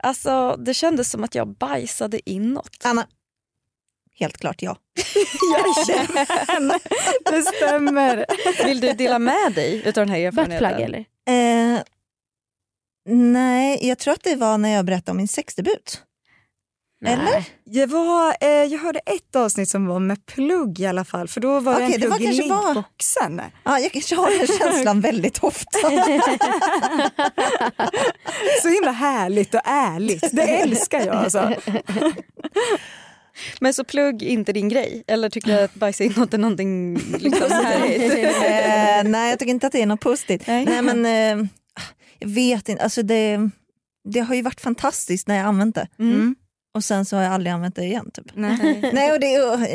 Alltså 0.03 0.55
det 0.59 0.73
kändes 0.73 1.11
som 1.11 1.23
att 1.23 1.36
jag 1.36 1.47
bajsade 1.47 2.29
inåt. 2.29 2.77
Anna, 2.84 3.07
helt 4.22 4.38
klart 4.38 4.61
ja. 4.61 4.78
Jajamän, 5.88 6.80
det 7.26 7.41
stämmer. 7.41 8.26
Vill 8.65 8.80
du 8.80 8.93
dela 8.93 9.19
med 9.19 9.53
dig 9.55 9.82
utav 9.86 10.05
den 10.05 10.09
här 10.09 10.19
erfarenheten? 10.19 10.69
Buttplug 10.69 10.86
eller? 10.86 10.99
Eh, 11.76 11.82
nej, 13.09 13.88
jag 13.88 13.97
tror 13.97 14.13
att 14.13 14.24
det 14.24 14.36
var 14.36 14.57
när 14.57 14.69
jag 14.69 14.86
berättade 14.86 15.11
om 15.11 15.17
min 15.17 15.28
sexdebut. 15.28 16.03
Eller? 17.05 17.24
Nej. 17.24 17.49
Jag, 17.63 17.88
var, 17.88 18.36
eh, 18.41 18.49
jag 18.49 18.80
hörde 18.80 18.99
ett 18.99 19.36
avsnitt 19.36 19.69
som 19.69 19.88
var 19.88 19.99
med 19.99 20.26
plugg 20.26 20.80
i 20.80 20.86
alla 20.86 21.05
fall. 21.05 21.28
För 21.28 21.41
då 21.41 21.59
var 21.59 21.74
Okej, 21.76 21.88
det 21.91 21.97
det 21.97 22.03
en 22.05 22.09
var 22.09 22.17
plugg 22.17 22.34
i 22.34 22.38
kanske 22.38 23.30
var-. 23.30 23.49
Ja, 23.63 23.80
jag 23.80 23.91
kanske 23.91 24.15
har 24.15 24.38
den 24.38 24.47
känslan 24.47 25.01
väldigt 25.11 25.43
ofta. 25.43 25.80
Så 28.61 28.67
himla 28.67 28.91
härligt 28.91 29.55
och 29.55 29.61
ärligt. 29.63 30.30
Det 30.32 30.41
älskar 30.41 31.05
jag 31.05 31.15
alltså. 31.15 31.53
Men 33.59 33.73
så 33.73 33.84
plugg 33.84 34.23
inte 34.23 34.53
din 34.53 34.69
grej? 34.69 35.03
Eller 35.07 35.29
tycker 35.29 35.47
du 35.57 35.59
att 35.63 35.75
bajsa 35.75 36.03
inåt 36.03 36.34
är 36.34 36.38
någonting 36.38 36.95
liksom 37.19 37.51
härligt? 37.51 38.13
eh, 39.05 39.11
nej, 39.11 39.29
jag 39.29 39.39
tycker 39.39 39.51
inte 39.51 39.67
att 39.67 39.73
det 39.73 39.82
är 39.82 39.86
något 39.86 40.01
positivt. 40.01 40.47
Nej. 40.47 40.65
Nej, 40.65 40.82
men 40.82 41.05
eh, 41.05 41.47
jag 42.19 42.29
vet 42.29 42.69
inte. 42.69 42.84
Alltså 42.84 43.03
det, 43.03 43.49
det 44.09 44.19
har 44.19 44.36
ju 44.36 44.41
varit 44.41 44.61
fantastiskt 44.61 45.27
när 45.27 45.36
jag 45.38 45.45
använt 45.45 45.75
det. 45.75 45.88
Mm. 45.99 46.36
Och 46.73 46.84
sen 46.84 47.05
så 47.05 47.15
har 47.15 47.23
jag 47.23 47.34
aldrig 47.34 47.53
använt 47.53 47.75
det 47.75 47.84
igen. 47.84 48.11
Typ. 48.13 48.25
Nej. 48.34 48.89
Nej, 48.93 49.11
och 49.11 49.19
det, 49.19 49.27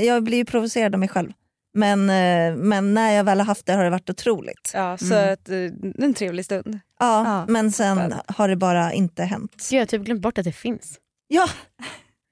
jag 0.04 0.22
blir 0.22 0.38
ju 0.38 0.44
provocerad 0.44 0.94
av 0.94 0.98
mig 0.98 1.08
själv. 1.08 1.32
Men, 1.74 2.00
eh, 2.10 2.56
men 2.56 2.94
när 2.94 3.12
jag 3.12 3.24
väl 3.24 3.38
har 3.38 3.46
haft 3.46 3.66
det 3.66 3.72
har 3.72 3.84
det 3.84 3.90
varit 3.90 4.10
otroligt. 4.10 4.70
Ja, 4.74 4.96
så 4.98 5.14
Mm. 5.14 5.32
att, 5.32 5.48
eh, 5.48 6.04
en 6.04 6.14
trevlig 6.14 6.44
stund. 6.44 6.78
Ja, 7.00 7.24
Ja. 7.24 7.46
men 7.52 7.72
sen 7.72 8.14
har 8.26 8.48
det 8.48 8.56
bara 8.56 8.92
inte 8.92 9.22
hänt. 9.24 9.52
Gud, 9.70 9.76
jag 9.76 9.80
har 9.80 9.86
typ 9.86 10.02
glömt 10.02 10.20
bort 10.20 10.38
att 10.38 10.44
det 10.44 10.52
finns. 10.52 10.98
Ja, 11.28 11.48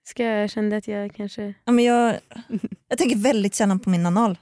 Ska 0.04 0.22
jag 0.24 0.50
kände 0.50 0.76
att 0.76 0.88
jag 0.88 1.14
kanske... 1.14 1.54
ja, 1.64 1.72
men 1.72 1.84
jag, 1.84 2.18
jag 2.88 2.98
tänker 2.98 3.16
väldigt 3.16 3.54
sällan 3.54 3.80
på 3.80 3.90
min 3.90 4.06
anal 4.06 4.38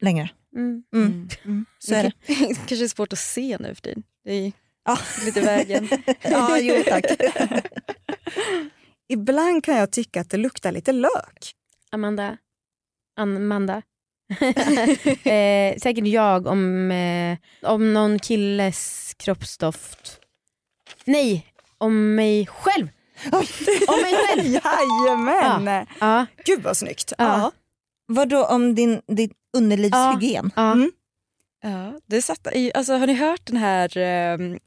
längre. 0.00 0.30
Mm. 0.56 0.82
Mm. 0.94 1.66
Så 1.78 1.94
är 1.94 2.02
det. 2.02 2.12
kanske 2.66 2.84
är 2.84 2.88
svårt 2.88 3.12
att 3.12 3.18
se 3.18 3.56
nu 3.60 3.74
för 3.74 3.82
tiden. 3.82 4.02
Det 4.24 4.32
är 4.32 4.52
Ja. 4.84 4.98
lite 5.24 5.40
vägen. 5.40 5.88
Ja, 6.22 6.58
jo 6.58 6.82
tack. 6.86 7.04
Ibland 9.08 9.64
kan 9.64 9.76
jag 9.76 9.92
tycka 9.92 10.20
att 10.20 10.30
det 10.30 10.36
luktar 10.36 10.72
lite 10.72 10.92
lök. 10.92 11.52
Amanda. 11.90 12.36
Amanda. 13.16 13.82
eh, 15.24 15.76
säkert 15.78 16.06
jag 16.06 16.46
om, 16.46 16.90
eh, 16.90 17.38
om 17.62 17.92
någon 17.92 18.18
killes 18.18 19.12
kroppsdoft. 19.18 20.20
Nej, 21.04 21.46
om 21.78 22.14
mig 22.14 22.46
själv. 22.46 22.88
Om 23.88 24.00
mig 24.02 24.14
själv. 24.26 24.46
Jajamän! 24.46 25.86
Ja, 26.00 26.26
Gud 26.44 26.62
vad 26.62 26.76
snyggt. 26.76 27.12
Ja. 27.18 27.50
Vadå 28.06 28.44
om 28.44 28.74
din, 28.74 29.00
din 29.06 29.30
underlivshygien? 29.56 30.50
ja. 30.56 30.72
Mm. 30.72 30.92
Ja, 31.64 32.00
det 32.06 32.22
satt 32.22 32.48
i, 32.54 32.72
alltså, 32.74 32.92
har 32.92 33.06
ni 33.06 33.14
hört 33.14 33.46
den 33.46 33.56
här, 33.56 33.98
um, 34.34 34.58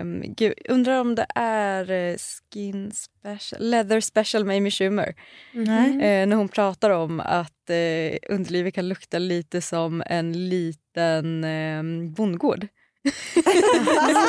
um, 0.00 0.34
gud, 0.36 0.54
undrar 0.68 1.00
om 1.00 1.14
det 1.14 1.26
är 1.34 1.90
eh, 1.90 2.16
Skin 2.16 2.92
Special, 2.92 3.70
Leather 3.70 4.00
Special 4.00 4.44
med 4.44 4.56
Amy 4.56 4.70
Schumer. 4.70 5.14
Nej. 5.52 5.90
Eh, 5.90 6.26
när 6.26 6.36
hon 6.36 6.48
pratar 6.48 6.90
om 6.90 7.20
att 7.20 7.70
eh, 7.70 8.34
underlivet 8.34 8.74
kan 8.74 8.88
lukta 8.88 9.18
lite 9.18 9.60
som 9.60 10.02
en 10.06 10.48
liten 10.48 11.44
eh, 11.44 12.10
bondgård. 12.16 12.66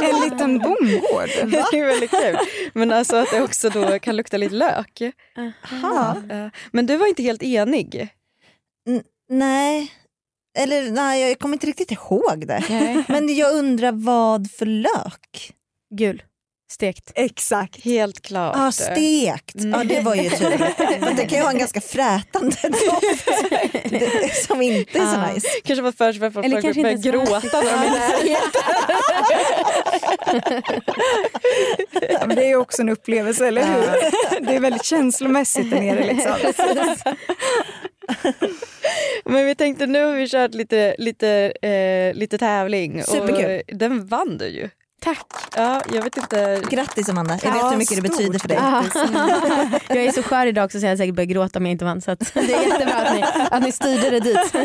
En 0.02 0.22
liten 0.22 0.60
bondgård. 0.60 1.30
det 1.52 1.78
är 1.80 1.86
väldigt 1.86 2.12
kul. 2.12 2.38
Men 2.74 2.92
alltså 2.92 3.16
att 3.16 3.32
det 3.32 3.42
också 3.42 3.70
då 3.70 4.00
kan 4.00 4.16
lukta 4.16 4.38
lite 4.38 4.56
lök. 4.56 5.02
Aha. 5.72 6.18
Men 6.72 6.86
du 6.86 6.98
var 6.98 7.08
inte 7.08 7.24
helt 7.24 7.44
enig. 7.44 8.10
Nej. 9.30 9.92
Eller 10.58 10.92
nej, 10.92 11.30
jag 11.30 11.40
kommer 11.40 11.56
inte 11.56 11.68
riktigt 11.68 11.92
ihåg 11.92 12.48
det. 12.48 12.64
Nej. 12.70 13.04
Men 13.08 13.36
jag 13.36 13.54
undrar 13.54 13.92
vad 13.92 14.52
för 14.52 14.66
lök? 14.66 15.54
Gul. 15.96 16.24
Stekt. 16.72 17.12
Exakt. 17.16 17.84
Helt 17.84 18.22
klart. 18.22 18.56
Ja, 18.56 18.68
ah, 18.68 18.72
stekt. 18.72 19.56
Mm. 19.56 19.72
Ja, 19.72 19.84
det 19.84 20.02
var 20.02 20.16
ju 20.16 20.30
tur. 20.30 20.58
För 21.06 21.16
det 21.16 21.26
kan 21.26 21.38
ju 21.38 21.44
ha 21.44 21.52
en 21.52 21.58
ganska 21.58 21.82
frätande 21.82 22.56
doft 22.62 24.46
som 24.46 24.62
inte 24.62 25.00
är 25.00 25.06
så 25.06 25.34
nice. 25.34 25.48
Kanske 25.64 25.82
var 25.84 25.92
först 25.92 26.20
för 26.20 26.28
att 26.28 26.34
folk 26.34 26.52
började 26.52 26.92
inte 26.92 27.10
gråta 27.10 27.62
när 27.62 28.24
de. 28.24 28.38
Ja, 32.10 32.26
men 32.28 32.36
det 32.36 32.44
är 32.44 32.50
ju 32.50 32.56
också 32.56 32.82
en 32.82 32.90
upplevelse, 32.90 33.48
eller 33.48 33.64
hur? 33.64 34.46
Det 34.46 34.56
är 34.56 34.60
väldigt 34.60 34.86
känslomässigt 34.86 35.72
där 35.72 35.80
nere. 35.80 36.14
Liksom. 36.14 36.36
Men 39.26 39.46
vi 39.46 39.56
tänkte 39.56 39.88
nu 39.88 40.06
har 40.06 40.14
vi 40.14 40.28
kört 40.28 40.54
lite, 40.54 40.96
lite, 40.98 41.54
eh, 41.62 42.14
lite 42.14 42.38
tävling 42.38 43.04
Superkul. 43.04 43.62
och 43.72 43.78
den 43.78 44.06
vann 44.06 44.38
du 44.38 44.48
ju. 44.48 44.70
Tack. 45.04 45.26
Ja, 45.56 45.82
jag 45.94 46.02
vet 46.02 46.18
inte. 46.18 46.62
Grattis 46.70 47.10
Amanda, 47.10 47.40
jag 47.44 47.52
vet 47.52 47.62
Ja, 47.62 47.70
hur 47.70 47.78
mycket 47.78 48.04
det 48.04 48.10
stort 48.10 48.18
betyder 48.18 48.40
för 48.40 48.48
dig. 48.48 48.58
jag 49.98 50.06
är 50.06 50.12
så 50.12 50.24
skör 50.24 50.46
idag 50.46 50.66
också 50.66 50.80
så 50.80 50.86
jag 50.86 50.98
säkert 50.98 51.16
börjar 51.16 51.28
gråta 51.28 51.60
om 51.60 51.66
jag 51.66 51.72
inte 51.72 51.86
vann. 51.86 52.02
Så 52.02 52.12
att 52.12 52.34
det 52.34 52.54
är 52.54 52.68
jättebra 52.68 52.96
att 52.96 53.16
ni, 53.16 53.24
att 53.52 53.64
ni 53.64 53.72
styrde 53.72 54.10
det 54.10 54.20
dit. 54.20 54.56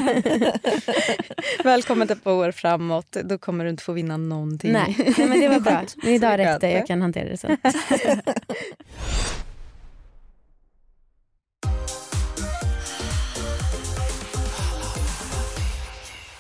Välkommen 1.65 2.11
ett 2.11 2.25
par 2.25 2.33
år 2.33 2.53
framåt. 2.53 3.17
Då 3.25 3.39
kommer 3.39 3.65
du 3.65 3.71
inte 3.71 3.83
få 3.83 3.93
vinna 3.93 4.17
någonting. 4.17 4.73
Nej, 4.73 5.15
nej 5.19 5.29
men 5.29 5.41
det 5.41 5.49
var 5.49 5.61
bra. 5.61 5.73
Skönt. 5.73 5.97
Men 6.03 6.13
idag 6.13 6.39
räckte 6.39 6.69
jag 6.69 6.87
kan 6.87 7.03
hantera 7.03 7.29
det 7.29 7.37
sen. 7.37 7.57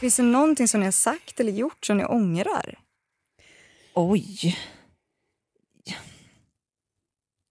Finns 0.01 0.16
det 0.16 0.22
någonting 0.22 0.68
som 0.68 0.80
ni 0.80 0.86
har 0.86 0.92
sagt 0.92 1.40
eller 1.40 1.53
gjort 1.53 1.86
som 1.86 1.97
ni 1.97 2.05
ångrar? 2.05 2.86
Oj. 3.97 4.57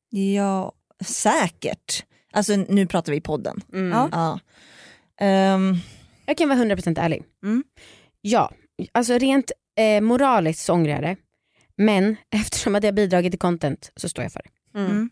Ja, 0.10 0.72
säkert. 1.06 2.06
Alltså 2.32 2.56
nu 2.56 2.86
pratar 2.88 3.12
vi 3.12 3.18
i 3.18 3.22
podden. 3.22 3.62
Mm. 3.74 4.10
Ja. 4.12 4.39
Ehm, 5.20 5.76
Jag 6.26 6.38
kan 6.38 6.50
vara 6.50 6.60
100% 6.60 7.00
ärlig. 7.00 7.24
Mm. 7.43 7.64
Ja, 8.22 8.52
alltså 8.91 9.18
rent 9.18 9.52
eh, 9.80 10.02
moraliskt 10.02 10.66
så 10.66 10.74
ångrar 10.74 10.91
jag 10.93 11.02
det. 11.02 11.16
Men 11.78 12.16
eftersom 12.32 12.76
att 12.76 12.84
jag 12.84 12.88
har 12.91 12.96
bidragit 12.96 13.32
till 13.32 13.39
content 13.39 13.91
så 13.96 14.10
står 14.10 14.24
jag 14.24 14.32
för 14.32 14.41
det. 14.43 14.80
Mm. 14.80 15.10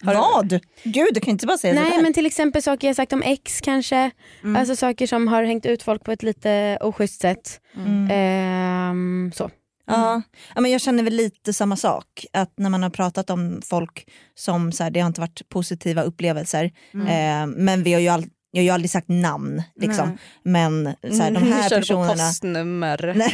Du- 0.00 0.06
vad? 0.06 0.48
Gud, 0.84 1.08
du 1.14 1.20
kan 1.20 1.30
inte 1.30 1.46
bara 1.46 1.58
säga 1.58 1.74
Nej 1.74 1.90
sådär. 1.90 2.02
men 2.02 2.12
till 2.12 2.26
exempel 2.26 2.62
saker 2.62 2.86
jag 2.86 2.96
sagt 2.96 3.12
om 3.12 3.22
ex 3.22 3.60
kanske. 3.60 4.10
Mm. 4.42 4.56
Alltså 4.56 4.76
saker 4.76 5.06
som 5.06 5.28
har 5.28 5.42
hängt 5.42 5.66
ut 5.66 5.82
folk 5.82 6.04
på 6.04 6.12
ett 6.12 6.22
lite 6.22 6.78
oschysst 6.80 7.20
sätt. 7.20 7.60
Mm. 7.76 8.08
Ehm, 8.10 9.32
så. 9.34 9.50
Ja. 9.88 10.22
ja, 10.54 10.60
men 10.60 10.70
jag 10.70 10.80
känner 10.80 11.02
väl 11.02 11.14
lite 11.14 11.52
samma 11.52 11.76
sak. 11.76 12.26
Att 12.32 12.52
när 12.58 12.70
man 12.70 12.82
har 12.82 12.90
pratat 12.90 13.30
om 13.30 13.60
folk 13.64 14.08
som 14.34 14.72
så 14.72 14.82
här, 14.82 14.90
det 14.90 15.00
har 15.00 15.06
inte 15.06 15.20
varit 15.20 15.48
positiva 15.48 16.02
upplevelser. 16.02 16.70
Mm. 16.94 17.06
Eh, 17.06 17.56
men 17.56 17.82
vi 17.82 17.92
har 17.92 18.00
ju, 18.00 18.08
all, 18.08 18.24
jag 18.50 18.60
har 18.60 18.64
ju 18.64 18.70
aldrig 18.70 18.90
sagt 18.90 19.08
namn. 19.08 19.62
Liksom. 19.76 20.08
Nej. 20.08 20.18
Men 20.42 20.94
så 21.16 21.22
här, 21.22 21.30
de 21.30 21.44
Vi 21.44 21.50
här 21.50 21.68
personerna... 21.70 22.08
på 22.08 22.18
postnummer. 22.18 23.16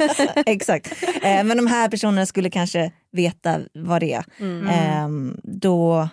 Exakt. 0.46 1.02
Eh, 1.22 1.44
men 1.44 1.56
de 1.56 1.66
här 1.66 1.88
personerna 1.88 2.26
skulle 2.26 2.50
kanske 2.50 2.92
veta 3.12 3.60
vad 3.74 4.00
det 4.00 4.12
är. 4.12 4.24
Mm. 4.38 4.66
Eh, 4.66 5.34
då, 5.42 6.08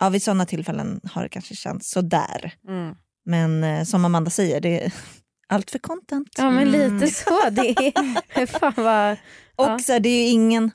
ja, 0.00 0.08
vid 0.08 0.22
sådana 0.22 0.46
tillfällen 0.46 1.00
har 1.04 1.22
det 1.22 1.28
kanske 1.28 1.56
känts 1.56 1.90
sådär. 1.90 2.54
Mm. 2.68 2.94
Men 3.24 3.64
eh, 3.64 3.84
som 3.84 4.04
Amanda 4.04 4.30
säger, 4.30 4.60
det 4.60 4.92
allt 5.48 5.70
för 5.70 5.78
content. 5.78 6.28
Ja 6.38 6.50
men 6.50 6.70
lite 6.70 7.06
så. 7.06 7.50
Det 7.50 7.68
är, 7.70 8.46
fan 8.58 8.72
vad... 8.76 9.12
Och 9.56 9.66
Ja. 9.66 9.78
så 9.78 9.92
här, 9.92 10.00
det 10.00 10.08
är 10.08 10.22
ju 10.24 10.28
ingen, 10.28 10.70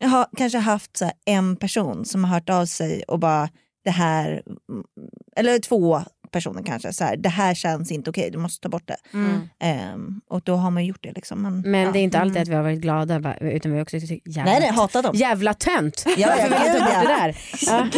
jag 0.00 0.08
har 0.08 0.26
kanske 0.36 0.58
haft 0.58 0.96
så 0.96 1.04
här, 1.04 1.14
en 1.26 1.56
person 1.56 2.04
som 2.04 2.24
har 2.24 2.34
hört 2.34 2.50
av 2.50 2.66
sig 2.66 3.02
och 3.08 3.18
bara 3.18 3.48
det 3.84 3.90
här, 3.90 4.42
mm, 4.68 4.84
eller 5.36 5.58
två 5.58 6.00
personer 6.30 6.62
kanske, 6.62 6.92
så 6.92 7.04
här, 7.04 7.16
det 7.16 7.28
här 7.28 7.54
känns 7.54 7.90
inte 7.90 8.10
okej, 8.10 8.30
du 8.30 8.38
måste 8.38 8.60
ta 8.62 8.68
bort 8.68 8.88
det. 8.88 8.96
Mm. 9.12 9.48
Ehm, 9.60 10.20
och 10.30 10.40
då 10.44 10.56
har 10.56 10.70
man 10.70 10.84
gjort 10.84 11.02
det. 11.02 11.12
Liksom. 11.12 11.42
Men, 11.42 11.60
Men 11.60 11.80
ja. 11.80 11.92
det 11.92 11.98
är 11.98 12.02
inte 12.02 12.18
alltid 12.18 12.42
att 12.42 12.48
vi 12.48 12.54
har 12.54 12.62
varit 12.62 12.80
glada 12.80 13.36
utan 13.40 13.72
vi 13.72 13.78
har 13.78 13.82
också 13.82 14.00
tyckt 14.00 14.26
jävla, 14.36 14.52
Nej, 14.52 14.60
nej, 14.60 14.70
hatat 14.70 15.04
dem. 15.04 15.16
jävla 15.16 15.54
tönt. 15.54 16.04
Ja, 16.16 16.28
bort 16.36 17.02
det 17.02 17.08
där? 17.08 17.36
ja. 17.66 17.88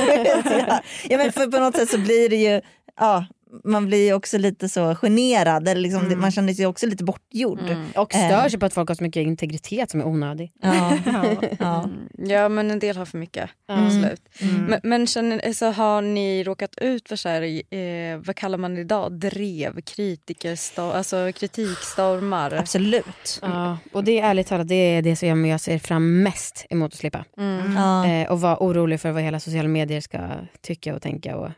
ja, 1.09 1.19
men 1.19 1.33
för 1.33 1.47
på 1.47 1.59
något 1.61 1.77
sätt 1.77 1.91
så 1.91 1.99
blir 1.99 2.29
det 2.29 2.37
ju, 2.37 2.61
ja, 3.01 3.27
man 3.65 3.87
blir 3.87 4.15
också 4.15 4.39
lite 4.39 4.69
så 4.69 4.95
generad, 4.95 5.69
eller 5.69 5.81
liksom, 5.81 6.07
Mm. 6.07 6.21
man 6.21 6.31
känner 6.31 6.53
sig 6.53 6.67
också 6.67 6.87
lite 6.87 7.05
bortgjord. 7.05 7.61
Och 7.95 8.13
stör 8.13 8.49
sig 8.49 8.61
på 8.61 8.67
att 8.67 8.75
folk 8.75 8.89
har 8.89 8.95
så 8.95 9.03
mycket 9.03 9.21
integritet 9.21 9.91
som 9.91 10.01
är 10.01 10.07
onödig. 10.07 10.53
Ja, 10.63 10.99
ja. 11.59 11.85
Mm. 11.85 12.31
Ja 12.31 12.49
men 12.49 12.71
en 12.71 12.79
del 12.79 12.97
har 12.97 13.05
för 13.05 13.19
mycket. 13.19 13.51
Mm. 13.71 13.87
Absolut. 13.87 14.23
Mm. 14.41 14.65
Men, 14.65 14.81
men 14.83 15.07
känner, 15.07 15.53
så 15.53 15.67
har 15.71 16.03
ni 16.03 16.45
råkat 16.45 16.79
ut 16.79 17.09
för 17.09 17.17
så 17.17 17.29
här, 17.29 17.43
eh, 17.75 18.19
vad 18.27 18.37
kallar 18.37 18.59
man 18.59 18.75
det 18.75 18.81
idag, 18.81 19.13
drev, 19.13 19.81
kritikerstorm, 19.81 20.91
alltså 20.97 21.33
kritikstormar? 21.35 22.53
Absolut. 22.55 23.39
Ja, 23.43 23.79
och 23.93 24.05
det 24.05 24.21
är 24.21 24.31
ärligt 24.31 24.47
talat 24.47 24.69
det 24.69 24.75
är 24.75 25.03
det 25.03 25.17
som 25.17 25.47
jag 25.47 25.61
ser 25.61 25.79
fram 25.79 26.23
mest 26.23 26.67
emot 26.71 26.93
att 26.93 26.99
slippa. 26.99 27.25
Mm. 27.39 28.23
Eh, 28.23 28.31
och 28.33 28.41
vara 28.41 28.57
orolig 28.63 29.01
för 29.01 29.11
vad 29.11 29.23
hela 29.23 29.41
sociala 29.41 29.69
medier 29.69 30.01
ska 30.01 30.19
tycka 30.61 30.95
och 30.95 31.03
tänka 31.03 31.37
och 31.37 31.51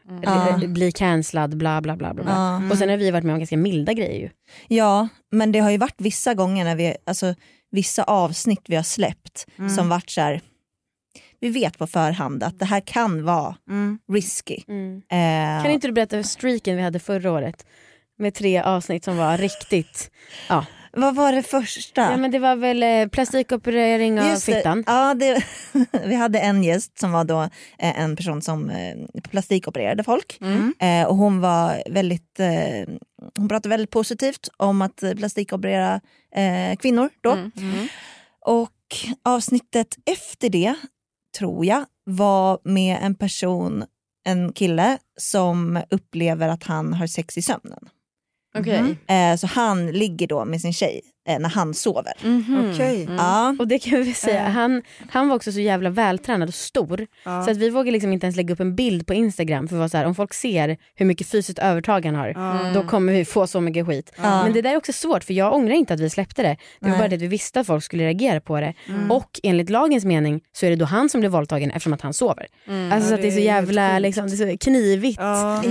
bli 0.68 0.92
cancellad 0.92 1.56
bla 1.56 1.79
bla 1.80 1.96
bla. 1.96 2.14
bla, 2.14 2.24
bla. 2.24 2.32
Ja. 2.32 2.70
Och 2.70 2.78
sen 2.78 2.88
har 2.88 2.96
vi 2.96 3.10
varit 3.10 3.24
med 3.24 3.32
om 3.32 3.38
ganska 3.38 3.56
milda 3.56 3.92
grejer 3.92 4.20
ju. 4.20 4.30
Ja, 4.76 5.08
men 5.32 5.52
det 5.52 5.58
har 5.58 5.70
ju 5.70 5.78
varit 5.78 6.00
vissa 6.00 6.34
gånger 6.34 6.64
när 6.64 6.76
vi, 6.76 6.96
alltså 7.06 7.34
vissa 7.70 8.02
avsnitt 8.04 8.62
vi 8.66 8.76
har 8.76 8.82
släppt 8.82 9.46
Mm. 9.58 9.70
som 9.70 9.88
varit 9.88 10.10
så 10.10 10.20
här, 10.20 10.40
vi 11.40 11.48
vet 11.48 11.78
på 11.78 11.86
förhand 11.86 12.42
att 12.42 12.58
det 12.58 12.64
här 12.64 12.80
kan 12.80 13.24
vara 13.24 13.56
Mm. 13.70 13.98
risky. 14.12 14.56
Eh, 15.08 15.62
Kan 15.62 15.70
inte 15.70 15.86
du 15.86 15.92
berätta 15.92 16.22
streaken 16.22 16.76
vi 16.76 16.82
hade 16.82 16.98
förra 16.98 17.32
året? 17.32 17.66
Med 18.18 18.34
tre 18.34 18.60
avsnitt 18.62 19.04
som 19.04 19.16
var 19.16 19.38
riktigt... 19.38 20.10
Ja. 20.48 20.64
Vad 20.92 21.14
var 21.14 21.32
det 21.32 21.42
första? 21.42 22.00
ja 22.10 22.16
men 22.16 22.30
det 22.30 22.38
var 22.38 22.56
väl 22.56 22.82
eh, 22.82 23.06
plastikoperering 23.06 24.20
av 24.20 24.26
Just 24.26 24.46
det. 24.46 24.54
fittan. 24.54 24.84
Ja, 24.86 25.14
det, 25.14 25.44
vi 26.06 26.14
hade 26.14 26.38
en 26.40 26.64
gäst 26.64 26.98
som 26.98 27.12
var 27.12 27.24
då 27.24 27.42
eh, 27.78 28.00
en 28.00 28.16
person 28.16 28.42
som 28.42 28.70
eh, 28.70 29.20
plastikopererade 29.30 30.04
folk. 30.04 30.38
Mm. 30.40 30.74
Eh, 30.78 31.08
och 31.08 31.16
hon 31.16 31.40
var 31.40 31.82
väldigt, 31.90 32.40
eh, 32.40 32.94
hon 33.36 33.48
pratade 33.48 33.68
väldigt 33.68 33.90
positivt 33.90 34.48
om 34.56 34.82
att 34.82 35.02
plastikoperera 35.16 36.00
eh, 36.34 36.76
kvinnor 36.76 37.10
då. 37.20 37.30
Mm. 37.30 37.88
Och 38.46 38.70
avsnittet 39.24 39.98
efter 40.06 40.48
det, 40.48 40.74
tror 41.38 41.66
jag, 41.66 41.84
var 42.04 42.58
med 42.64 42.98
en 43.02 43.14
person, 43.14 43.84
en 44.24 44.52
kille 44.52 44.98
som 45.16 45.80
upplever 45.90 46.48
att 46.48 46.64
han 46.64 46.94
har 46.94 47.06
sex 47.06 47.38
i 47.38 47.42
sömnen. 47.42 47.88
Okej. 48.58 48.96
Mm-hmm. 49.06 49.32
Eh, 49.32 49.36
så 49.36 49.46
han 49.46 49.86
ligger 49.86 50.26
då 50.26 50.44
med 50.44 50.60
sin 50.60 50.72
tjej 50.72 51.00
när 51.26 51.48
han 51.48 51.74
sover. 51.74 52.12
Mhm. 52.24 52.70
Okej. 52.72 53.08
Ja. 53.18 53.56
Och 53.58 53.68
det 53.68 53.78
kan 53.78 54.02
vi 54.02 54.14
säga, 54.14 54.48
han, 54.48 54.82
han 55.10 55.28
var 55.28 55.36
också 55.36 55.52
så 55.52 55.60
jävla 55.60 55.90
vältränad 55.90 56.48
och 56.48 56.54
stor 56.54 57.06
Ja. 57.24 57.42
så 57.44 57.50
att 57.50 57.56
vi 57.56 57.70
vågar 57.70 57.92
liksom 57.92 58.12
inte 58.12 58.26
ens 58.26 58.36
lägga 58.36 58.54
upp 58.54 58.60
en 58.60 58.76
bild 58.76 59.06
på 59.06 59.14
Instagram 59.14 59.68
för 59.68 59.80
att 59.84 59.90
så 59.90 59.96
här, 59.96 60.04
om 60.04 60.14
folk 60.14 60.34
ser 60.34 60.76
hur 60.94 61.06
mycket 61.06 61.26
fysiskt 61.30 61.58
övertag 61.58 62.04
han 62.06 62.14
har 62.14 62.28
Ja. 62.28 62.70
då 62.74 62.82
kommer 62.88 63.12
vi 63.12 63.24
få 63.24 63.46
så 63.46 63.60
mycket 63.60 63.86
skit. 63.86 64.12
Ja. 64.22 64.42
Men 64.42 64.52
det 64.52 64.62
där 64.62 64.70
är 64.72 64.76
också 64.76 64.92
svårt 64.92 65.24
för 65.24 65.34
jag 65.34 65.54
ångrar 65.54 65.74
inte 65.74 65.94
att 65.94 66.00
vi 66.00 66.10
släppte 66.10 66.42
det. 66.42 66.48
Det 66.48 66.56
var 66.86 66.90
Nej. 66.90 66.98
bara 66.98 67.08
det 67.08 67.16
att 67.16 67.22
vi 67.22 67.26
visste 67.26 67.60
att 67.60 67.66
folk 67.66 67.84
skulle 67.84 68.04
reagera 68.04 68.40
på 68.40 68.60
det. 68.60 68.74
Mm. 68.88 69.10
Och 69.10 69.40
enligt 69.42 69.70
lagens 69.70 70.04
mening 70.04 70.40
så 70.52 70.66
är 70.66 70.70
det 70.70 70.76
då 70.76 70.84
han 70.84 71.08
som 71.08 71.20
blir 71.20 71.30
våldtagen 71.30 71.70
eftersom 71.70 71.92
att 71.92 72.00
han 72.02 72.14
sover. 72.14 72.46
Mm. 72.68 72.92
Alltså 72.92 73.08
så 73.08 73.14
att 73.14 73.22
det 73.22 73.28
är 73.28 73.32
så 73.32 73.40
jävla 73.40 73.98
liksom, 73.98 74.26
det 74.28 74.34
är 74.34 74.52
så 74.52 74.58
knivigt. 74.58 75.20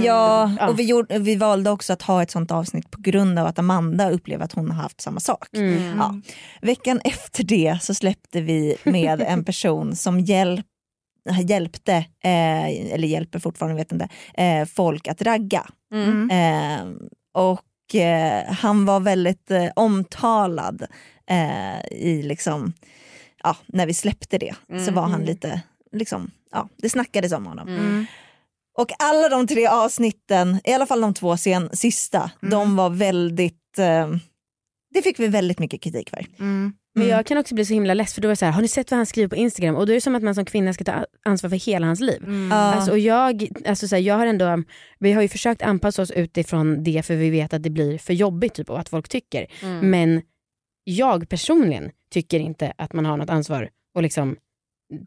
Ja. 0.03 0.51
Och 0.69 0.79
vi, 0.79 0.83
gjorde, 0.83 1.19
vi 1.19 1.35
valde 1.35 1.69
också 1.69 1.93
att 1.93 2.01
ha 2.01 2.21
ett 2.23 2.31
sånt 2.31 2.51
avsnitt 2.51 2.91
på 2.91 3.01
grund 3.01 3.39
av 3.39 3.47
att 3.47 3.59
Amanda 3.59 4.09
upplever 4.09 4.45
att 4.45 4.53
hon 4.53 4.71
har 4.71 4.83
haft 4.83 5.01
samma 5.01 5.19
sak. 5.19 5.38
Mm. 5.53 5.97
Ja. 5.97 6.15
Veckan 6.61 7.01
efter 7.03 7.43
det 7.43 7.77
så 7.81 7.93
släppte 7.93 8.41
vi 8.41 8.77
med 8.83 9.21
en 9.21 9.43
person 9.45 9.95
som 9.95 10.19
hjälp, 10.19 10.65
hjälpte, 11.47 11.93
eh, 12.23 12.93
eller 12.93 13.07
hjälper 13.07 13.39
fortfarande, 13.39 13.75
vet 13.75 13.91
inte, 13.91 14.09
eh, 14.33 14.65
folk 14.65 15.07
att 15.07 15.21
ragga. 15.21 15.67
Mm. 15.93 16.29
Eh, 16.29 17.07
och 17.33 17.95
eh, 17.95 18.51
han 18.51 18.85
var 18.85 18.99
väldigt 18.99 19.51
eh, 19.51 19.67
omtalad 19.75 20.85
eh, 21.29 21.85
i 21.91 22.21
liksom, 22.23 22.73
ja, 23.43 23.55
när 23.65 23.85
vi 23.85 23.93
släppte 23.93 24.37
det. 24.37 24.55
Så 24.85 24.91
var 24.91 25.07
han 25.07 25.21
lite, 25.21 25.61
liksom, 25.91 26.31
ja, 26.51 26.69
det 26.77 26.89
snackades 26.89 27.31
om 27.31 27.45
honom. 27.45 27.67
Mm. 27.67 28.05
Och 28.77 28.91
alla 28.99 29.29
de 29.29 29.47
tre 29.47 29.67
avsnitten, 29.67 30.59
i 30.63 30.73
alla 30.73 30.85
fall 30.85 31.01
de 31.01 31.13
två 31.13 31.37
sen, 31.37 31.69
sista, 31.73 32.31
de 32.41 32.75
var 32.75 32.89
väldigt, 32.89 33.79
eh, 33.79 34.09
det 34.93 35.01
fick 35.01 35.19
vi 35.19 35.27
väldigt 35.27 35.59
mycket 35.59 35.81
kritik 35.81 36.09
för. 36.09 36.25
Mm. 36.39 36.73
Men 36.95 37.07
jag 37.07 37.25
kan 37.25 37.37
också 37.37 37.55
bli 37.55 37.65
så 37.65 37.73
himla 37.73 37.93
less 37.93 38.13
för 38.13 38.21
då 38.21 38.27
är 38.27 38.29
det 38.29 38.35
så 38.35 38.45
här, 38.45 38.51
har 38.51 38.61
ni 38.61 38.67
sett 38.67 38.91
vad 38.91 38.97
han 38.97 39.05
skriver 39.05 39.27
på 39.29 39.35
Instagram? 39.35 39.75
Och 39.75 39.85
då 39.85 39.91
är 39.91 39.95
det 39.95 40.01
som 40.01 40.15
att 40.15 40.23
man 40.23 40.35
som 40.35 40.45
kvinna 40.45 40.73
ska 40.73 40.83
ta 40.83 41.05
ansvar 41.25 41.49
för 41.49 41.57
hela 41.57 41.87
hans 41.87 41.99
liv. 41.99 42.23
Mm. 42.23 42.51
Alltså, 42.51 42.91
och 42.91 42.99
jag, 42.99 43.47
alltså, 43.65 43.87
så 43.87 43.95
här, 43.95 44.03
jag 44.03 44.15
har 44.15 44.27
ändå, 44.27 44.63
vi 44.99 45.11
har 45.11 45.21
ju 45.21 45.27
försökt 45.27 45.61
anpassa 45.61 46.01
oss 46.01 46.11
utifrån 46.11 46.83
det 46.83 47.05
för 47.05 47.15
vi 47.15 47.29
vet 47.29 47.53
att 47.53 47.63
det 47.63 47.69
blir 47.69 47.97
för 47.97 48.13
jobbigt 48.13 48.53
typ, 48.53 48.69
och 48.69 48.79
att 48.79 48.89
folk 48.89 49.09
tycker. 49.09 49.47
Mm. 49.61 49.89
Men 49.89 50.21
jag 50.83 51.29
personligen 51.29 51.91
tycker 52.11 52.39
inte 52.39 52.73
att 52.77 52.93
man 52.93 53.05
har 53.05 53.17
något 53.17 53.29
ansvar 53.29 53.69
och 53.95 54.03
liksom 54.03 54.35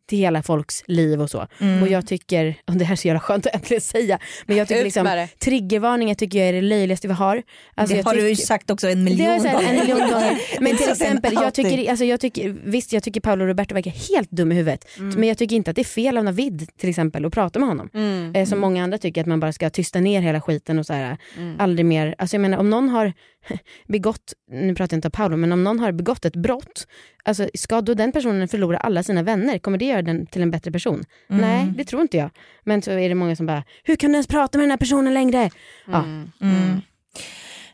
till 0.08 0.18
hela 0.18 0.42
folks 0.42 0.84
liv 0.86 1.22
och 1.22 1.30
så. 1.30 1.46
Mm. 1.60 1.82
Och 1.82 1.88
jag 1.88 2.06
tycker, 2.06 2.54
och 2.66 2.74
det 2.74 2.84
här 2.84 2.92
är 2.92 2.96
så 2.96 3.08
jävla 3.08 3.20
skönt 3.20 3.46
att 3.46 3.54
äntligen 3.54 3.80
säga, 3.80 4.18
men 4.46 4.56
jag 4.56 4.68
tycker 4.68 4.84
liksom 4.84 5.26
triggervarningar 5.38 6.14
tycker 6.14 6.38
jag 6.38 6.48
är 6.48 6.52
det 6.52 6.60
löjligaste 6.60 7.08
vi 7.08 7.14
har. 7.14 7.42
Alltså, 7.74 7.96
det 7.96 8.02
har 8.02 8.14
du 8.14 8.28
ju 8.28 8.36
sagt 8.36 8.70
också 8.70 8.88
en 8.88 9.04
miljon 9.04 9.40
sagt 9.40 9.62
en 9.62 9.76
miljon 9.76 9.98
gånger. 9.98 10.38
Men 10.60 10.76
till 10.76 10.90
exempel, 10.90 11.34
jag 11.34 11.54
tycker, 11.54 11.90
alltså 11.90 12.04
jag 12.04 12.20
tycker, 12.20 12.56
visst 12.64 12.92
jag 12.92 13.02
tycker 13.02 13.20
Paolo 13.20 13.44
Roberto 13.44 13.74
verkar 13.74 13.90
helt 13.90 14.30
dum 14.30 14.52
i 14.52 14.54
huvudet. 14.54 14.88
Men 14.96 15.28
jag 15.28 15.38
tycker 15.38 15.56
inte 15.56 15.70
att 15.70 15.76
det 15.76 15.82
är 15.82 15.84
fel 15.84 16.18
av 16.18 16.24
Navid 16.24 16.68
till 16.76 16.90
exempel 16.90 17.24
att 17.24 17.32
prata 17.32 17.58
med 17.58 17.68
honom. 17.68 17.90
Mm. 17.94 18.34
Eh, 18.34 18.46
som 18.46 18.60
många 18.60 18.84
andra 18.84 18.98
tycker 18.98 19.20
att 19.20 19.26
man 19.26 19.40
bara 19.40 19.52
ska 19.52 19.70
tysta 19.70 20.00
ner 20.00 20.20
hela 20.20 20.40
skiten 20.40 20.78
och 20.78 20.86
så 20.86 20.92
här, 20.92 21.16
Mm. 21.36 21.60
aldrig 21.60 21.86
mer. 21.86 22.14
Alltså 22.18 22.36
jag 22.36 22.40
menar 22.40 22.58
om 22.58 22.70
någon 22.70 22.88
har 22.88 23.12
begått, 23.86 24.32
nu 24.50 24.74
pratar 24.74 24.94
jag 24.94 24.98
inte 24.98 25.08
om 25.08 25.12
Paolo, 25.12 25.36
men 25.36 25.52
om 25.52 25.64
någon 25.64 25.78
har 25.78 25.92
begått 25.92 26.24
ett 26.24 26.36
brott, 26.36 26.86
alltså 27.24 27.48
ska 27.54 27.80
då 27.80 27.94
den 27.94 28.12
personen 28.12 28.48
förlora 28.48 28.78
alla 28.78 29.02
sina 29.02 29.22
vänner? 29.22 29.58
Kommer 29.58 29.78
det 29.78 29.84
göra 29.84 30.02
den 30.02 30.26
till 30.26 30.42
en 30.42 30.50
bättre 30.50 30.72
person? 30.72 31.04
Nej, 31.26 31.72
det 31.76 31.84
tror 31.84 32.02
inte 32.02 32.16
jag. 32.16 32.30
Men 32.64 32.82
så 32.82 32.90
är 32.90 33.08
det 33.08 33.14
många 33.14 33.36
som 33.36 33.46
bara, 33.46 33.64
hur 33.84 33.96
kan 33.96 34.10
du 34.10 34.14
ens 34.14 34.26
prata 34.26 34.58
med 34.58 34.64
den 34.64 34.70
här 34.70 34.78
personen 34.78 35.14
längre? 35.14 35.50
Ja. 35.86 36.04
Mm. 36.40 36.80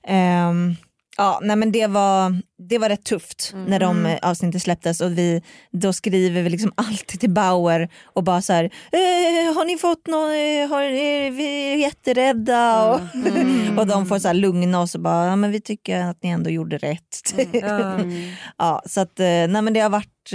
Ehm, 0.02 0.76
ja, 1.18 1.40
nej 1.42 1.56
men 1.56 1.72
det 1.72 1.86
var, 1.86 2.42
det 2.68 2.78
var 2.78 2.88
rätt 2.88 3.04
tufft 3.04 3.52
när 3.66 3.80
de 3.80 4.06
eh, 4.06 4.18
avsnitten 4.22 4.60
släpptes 4.60 5.00
och 5.00 5.18
vi, 5.18 5.42
då 5.70 5.92
skriver 5.92 6.42
vi 6.42 6.50
liksom 6.50 6.72
alltid 6.76 7.20
till 7.20 7.30
Bauer 7.30 7.88
och 8.04 8.24
bara 8.24 8.42
så 8.42 8.52
här, 8.52 8.64
eh, 8.64 9.54
har 9.54 9.64
ni 9.64 9.78
fått 9.78 10.06
någon, 10.06 10.30
eh, 10.30 10.68
har, 10.68 10.82
eh, 10.82 11.32
vi 11.32 11.72
är 11.72 11.76
jätterädda 11.76 12.90
och, 12.90 13.00
och 13.78 13.86
de 13.86 14.06
får 14.06 14.18
så 14.18 14.28
här 14.28 14.34
lugna 14.34 14.80
oss 14.80 14.94
och 14.94 15.00
bara, 15.00 15.26
ja, 15.26 15.36
men 15.36 15.50
vi 15.50 15.60
tycker 15.60 16.00
att 16.00 16.22
ni 16.22 16.28
ändå 16.30 16.50
gjorde 16.50 16.78
rätt. 16.78 17.34
Ja. 17.52 17.98
ja, 18.58 18.82
så 18.86 19.00
att, 19.00 19.20
eh, 19.20 19.24
nej 19.24 19.62
men 19.62 19.72
det 19.72 19.80
har 19.80 19.90
varit, 19.90 20.30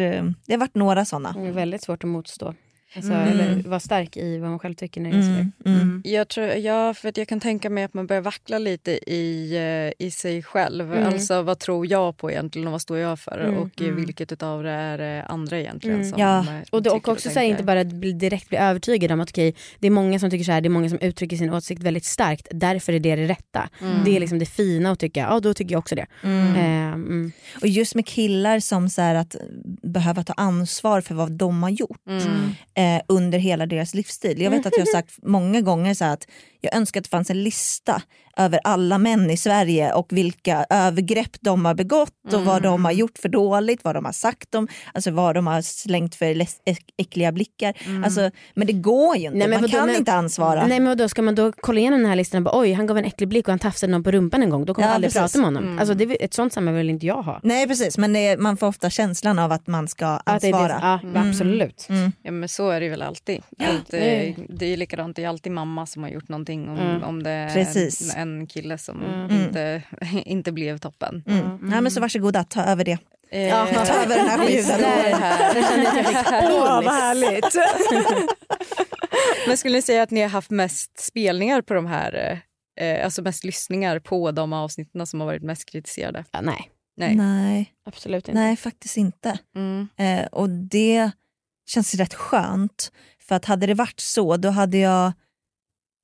det 0.45 0.53
har 0.53 0.57
varit 0.57 0.75
några 0.75 1.05
sådana. 1.05 1.31
Det 1.31 1.47
är 1.47 1.51
väldigt 1.51 1.83
svårt 1.83 2.03
att 2.03 2.09
motstå. 2.09 2.53
Alltså, 2.95 3.11
Mm. 3.13 3.27
Eller 3.27 3.63
vara 3.69 3.79
stark 3.79 4.17
i 4.17 4.37
vad 4.37 4.49
man 4.49 4.59
själv 4.59 4.73
tycker 4.73 5.01
när 5.01 5.11
det 5.11 5.17
är 5.17 5.21
sådär. 5.21 5.51
Mm, 5.65 5.81
mm. 5.81 6.01
Jag, 6.05 6.27
tror, 6.27 6.45
ja, 6.47 6.93
för 6.93 7.09
att 7.09 7.17
jag 7.17 7.27
kan 7.27 7.39
tänka 7.39 7.69
mig 7.69 7.83
att 7.83 7.93
man 7.93 8.07
börjar 8.07 8.21
vackla 8.21 8.57
lite 8.57 8.91
i, 9.13 9.55
eh, 9.97 10.05
i 10.07 10.11
sig 10.11 10.43
själv. 10.43 10.93
Mm. 10.93 11.07
Alltså 11.07 11.41
vad 11.41 11.59
tror 11.59 11.87
jag 11.91 12.17
på 12.17 12.31
egentligen 12.31 12.67
och 12.67 12.71
vad 12.71 12.81
står 12.81 12.97
jag 12.97 13.19
för? 13.19 13.39
Mm. 13.39 13.57
Och 13.57 13.81
eh, 13.81 13.87
vilket 13.93 14.31
utav 14.31 14.63
det 14.63 14.69
är 14.69 15.19
eh, 15.19 15.31
andra 15.31 15.59
egentligen 15.59 15.95
Mm. 15.97 16.09
som 16.09 16.19
Ja. 16.19 16.39
eh, 16.39 16.45
Och, 16.71 16.83
det, 16.83 16.89
och 16.89 17.07
också 17.07 17.29
så 17.29 17.39
här, 17.39 17.45
inte 17.45 17.63
bara 17.63 17.79
att 17.81 17.87
bli, 17.93 18.11
direkt 18.13 18.49
bli 18.49 18.57
övertygad 18.57 19.11
om 19.11 19.19
att 19.19 19.29
okej, 19.29 19.55
det 19.79 19.87
är 19.87 19.91
många 19.91 20.19
som 20.19 20.29
tycker 20.29 20.43
så 20.45 20.51
här, 20.51 20.61
det 20.61 20.67
är 20.67 20.69
många 20.69 20.89
som 20.89 20.99
uttrycker 20.99 21.37
sin 21.37 21.53
åsikt 21.53 21.83
väldigt 21.83 22.05
starkt, 22.05 22.47
därför 22.51 22.93
är 22.93 22.99
det 22.99 23.15
det 23.15 23.27
rätta. 23.27 23.69
Det 24.05 24.15
är 24.15 24.19
liksom 24.19 24.39
det 24.39 24.45
fina 24.45 24.91
att 24.91 24.99
tycka, 24.99 25.19
ja 25.19 25.39
då 25.39 25.53
tycker 25.53 25.71
jag 25.71 25.79
också 25.79 25.95
det. 25.95 26.05
Mm. 26.23 26.55
Eh, 26.55 26.93
mm. 26.93 27.31
Och 27.61 27.67
just 27.67 27.95
med 27.95 28.05
killar 28.07 28.59
som 28.59 28.89
så 28.89 29.01
här 29.01 29.15
att 29.15 29.35
behöva 29.83 30.23
ta 30.23 30.33
ansvar 30.33 31.01
för 31.01 31.15
vad 31.15 31.31
de 31.31 31.63
har 31.63 31.69
gjort. 31.69 32.07
Mm. 32.07 32.51
Eh, 32.83 33.01
under 33.07 33.39
hela 33.39 33.65
deras 33.65 33.93
livstid. 33.93 34.39
Jag 34.39 34.51
vet 34.51 34.65
att 34.65 34.73
jag 34.77 34.85
har 34.85 34.91
sagt 34.91 35.15
många 35.23 35.61
gånger 35.61 35.93
så 35.93 36.05
att 36.05 36.27
jag 36.61 36.75
önskar 36.75 36.99
att 36.99 37.03
det 37.03 37.09
fanns 37.09 37.29
en 37.29 37.43
lista 37.43 38.01
över 38.37 38.59
alla 38.63 38.97
män 38.97 39.29
i 39.29 39.37
Sverige 39.37 39.93
och 39.93 40.07
vilka 40.09 40.65
övergrepp 40.69 41.37
de 41.41 41.65
har 41.65 41.73
begått 41.75 42.33
och 42.33 42.41
vad 42.45 42.61
de 42.63 42.85
har 42.85 42.91
gjort 42.91 43.17
för 43.17 43.29
dåligt, 43.29 43.83
vad 43.83 43.95
de 43.95 44.05
har 44.05 44.11
sagt 44.11 44.55
om, 44.55 44.67
alltså 44.93 45.11
vad 45.11 45.35
de 45.35 45.47
har 45.47 45.61
slängt 45.61 46.15
för 46.15 46.35
äckliga 46.97 47.31
blickar. 47.31 47.73
Alltså, 48.05 48.31
men 48.55 48.67
det 48.67 48.73
går 48.73 49.17
ju 49.17 49.25
inte, 49.25 49.37
Nej, 49.37 49.47
men 49.47 49.61
man 49.61 49.69
kan 49.69 49.85
men- 49.85 49.95
inte 49.95 50.13
ansvara. 50.13 50.67
Nej 50.67 50.79
men 50.79 50.97
då 50.97 51.09
ska 51.09 51.21
man 51.21 51.35
då 51.35 51.51
kolla 51.51 51.79
igenom 51.79 51.99
den 51.99 52.09
här 52.09 52.15
listan 52.15 52.37
och 52.37 52.43
bara 52.53 52.59
oj 52.59 52.73
han 52.73 52.87
gav 52.87 52.97
en 52.97 53.05
äcklig 53.05 53.29
blick 53.29 53.47
och 53.47 53.51
han 53.51 53.59
tafsade 53.59 53.91
någon 53.91 54.03
på 54.03 54.11
rumpan 54.11 54.43
en 54.43 54.49
gång. 54.49 54.65
Då 54.65 54.73
kommer 54.73 54.87
Ja, 54.87 54.93
aldrig 54.93 55.13
precis. 55.13 55.33
prata 55.33 55.51
med 55.51 55.61
honom. 55.61 55.79
Alltså, 55.79 55.93
det, 55.93 56.03
är- 56.03 56.17
ett 56.25 56.33
sånt 56.33 56.53
samhälle 56.53 56.77
vill 56.77 56.89
inte 56.89 57.05
jag 57.05 57.21
ha. 57.23 57.39
Nej 57.43 57.67
precis 57.67 57.97
men 57.97 58.13
det, 58.13 58.19
är- 58.27 58.37
man 58.37 58.57
får 58.57 58.67
ofta 58.67 58.89
känslan 58.89 59.39
av 59.39 59.51
att 59.51 59.67
man 59.67 59.87
ska 59.87 60.05
Att 60.07 60.41
det 60.41 60.47
är 60.49 60.53
ansvara. 60.53 60.99
det, 61.03 61.19
ja, 61.19 61.29
Absolut. 61.29 61.87
Ja 62.23 62.31
men 62.31 62.49
så 62.49 62.69
är 62.69 62.79
det 62.81 62.89
väl 62.89 63.01
alltid. 63.01 63.37
Att, 63.59 63.87
det 63.91 63.97
eh, 64.27 64.35
det 64.49 64.65
är 64.65 64.69
ju 64.69 64.75
likadant, 64.77 65.15
det 65.15 65.23
är 65.23 65.27
alltid 65.29 65.51
mamma 65.51 65.85
som 65.85 66.03
har 66.03 66.09
gjort 66.09 66.29
någonting 66.29 66.69
om, 66.69 66.77
Mm. 66.77 67.03
om 67.03 67.23
det 67.23 67.29
är 67.29 67.53
Precis. 67.53 68.15
En 68.23 68.47
kille 68.47 68.77
som 68.77 69.03
Mm. 69.03 69.31
inte, 69.31 69.83
inte 70.25 70.51
blev 70.51 70.77
toppen. 70.77 71.23
Mm. 71.27 71.57
Nej, 71.61 71.81
men 71.81 71.91
så 71.91 72.01
varsågoda, 72.01 72.43
ta 72.43 72.63
över 72.63 72.83
det. 72.85 72.97
Eh, 73.31 73.49
Ta 73.85 73.93
över 73.93 74.15
den 74.17 74.27
här 74.27 74.45
skiten. 74.47 74.81
Åh, 76.53 76.83
vad 76.83 76.93
härligt. 76.93 77.55
Men 79.47 79.57
skulle 79.57 79.75
ni 79.75 79.81
säga 79.81 80.03
att 80.03 80.11
ni 80.11 80.21
har 80.21 80.29
haft 80.29 80.51
mest 80.51 80.99
spelningar 80.99 81.61
på 81.61 81.73
de 81.73 81.85
här, 81.85 82.41
eh, 82.79 83.05
alltså 83.05 83.21
mest 83.21 83.43
lyssningar 83.43 83.99
på 83.99 84.31
de 84.31 84.53
avsnitten 84.53 85.07
som 85.07 85.19
har 85.19 85.27
varit 85.27 85.43
mest 85.43 85.69
kritiserade? 85.69 86.25
Ja, 86.31 86.41
nej, 86.41 86.69
Nej. 86.97 87.15
Nej, 87.15 87.73
absolut 87.85 88.27
inte. 88.27 88.39
nej 88.39 88.55
faktiskt 88.55 88.97
inte. 88.97 89.37
Mm. 89.55 89.87
Eh, 89.97 90.25
och 90.25 90.49
det 90.49 91.11
känns 91.69 91.95
rätt 91.95 92.13
skönt. 92.13 92.91
För 93.27 93.35
att 93.35 93.45
hade 93.45 93.65
det 93.67 93.73
varit 93.73 93.99
så 93.99 94.37
då 94.37 94.49
hade 94.49 94.77
jag 94.77 95.11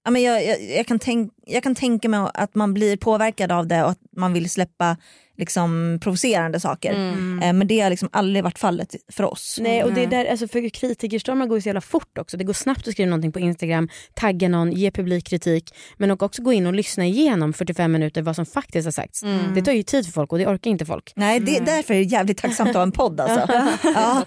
Ja, 0.04 0.12
men 0.12 0.22
jag, 0.22 0.46
jag, 0.46 0.62
jag, 0.64 0.88
kan 0.88 1.00
tänk, 1.00 1.34
jag 1.50 1.64
kan 1.64 1.76
tänka 1.76 2.10
mig 2.10 2.30
att 2.34 2.56
man 2.56 2.74
blir 2.74 2.98
påverkad 2.98 3.52
av 3.52 3.68
det 3.68 3.84
och 3.84 3.90
att 3.90 4.00
man 4.18 4.34
vill 4.34 4.50
släppa 4.50 4.98
liksom, 5.40 6.00
provocerande 6.02 6.60
saker. 6.60 6.94
Mm. 6.94 7.40
Eh, 7.44 7.54
men 7.54 7.68
det 7.68 7.80
har 7.80 7.90
liksom 7.90 8.10
aldrig 8.12 8.44
varit 8.44 8.60
fallet 8.60 8.96
för 9.12 9.24
oss. 9.24 9.58
Nej 9.62 9.84
och 9.84 9.94
det 9.94 10.04
är 10.04 10.08
där, 10.08 10.26
alltså 10.26 10.48
för 10.48 10.70
kritikerstormar 10.70 11.46
går 11.46 11.58
ju 11.58 11.62
så 11.62 11.70
jävla 11.70 11.82
fort 11.82 12.18
också. 12.18 12.38
Det 12.38 12.44
går 12.44 12.54
snabbt 12.54 12.88
att 12.88 12.94
skriva 12.94 13.10
någonting 13.10 13.32
på 13.32 13.40
Instagram, 13.40 13.90
tagga 14.14 14.50
någon, 14.50 14.72
ge 14.72 14.92
publikkritik 14.92 15.74
men 15.98 16.12
och 16.12 16.24
också 16.24 16.42
gå 16.42 16.54
in 16.54 16.68
och 16.68 16.74
lyssna 16.74 17.06
igenom 17.06 17.54
45 17.54 17.92
minuter 17.92 18.22
vad 18.22 18.36
som 18.36 18.46
faktiskt 18.46 18.86
har 18.86 18.92
sagts. 18.92 19.24
Det 19.56 19.62
tar 19.62 19.72
ju 19.72 19.84
tid 19.84 20.06
för 20.06 20.12
folk 20.12 20.32
och 20.32 20.38
det 20.38 20.48
orkar 20.48 20.72
inte 20.72 20.86
folk. 20.86 21.14
Nej, 21.16 21.40
det, 21.40 21.60
därför 21.60 21.94
är 21.94 21.98
det 21.98 22.04
jävligt 22.04 22.38
tacksamt 22.38 22.70
att 22.70 22.76
ha 22.76 22.84
en 22.84 22.92
podd. 22.92 23.20
Alltså. 23.30 23.54
ja. 23.84 24.26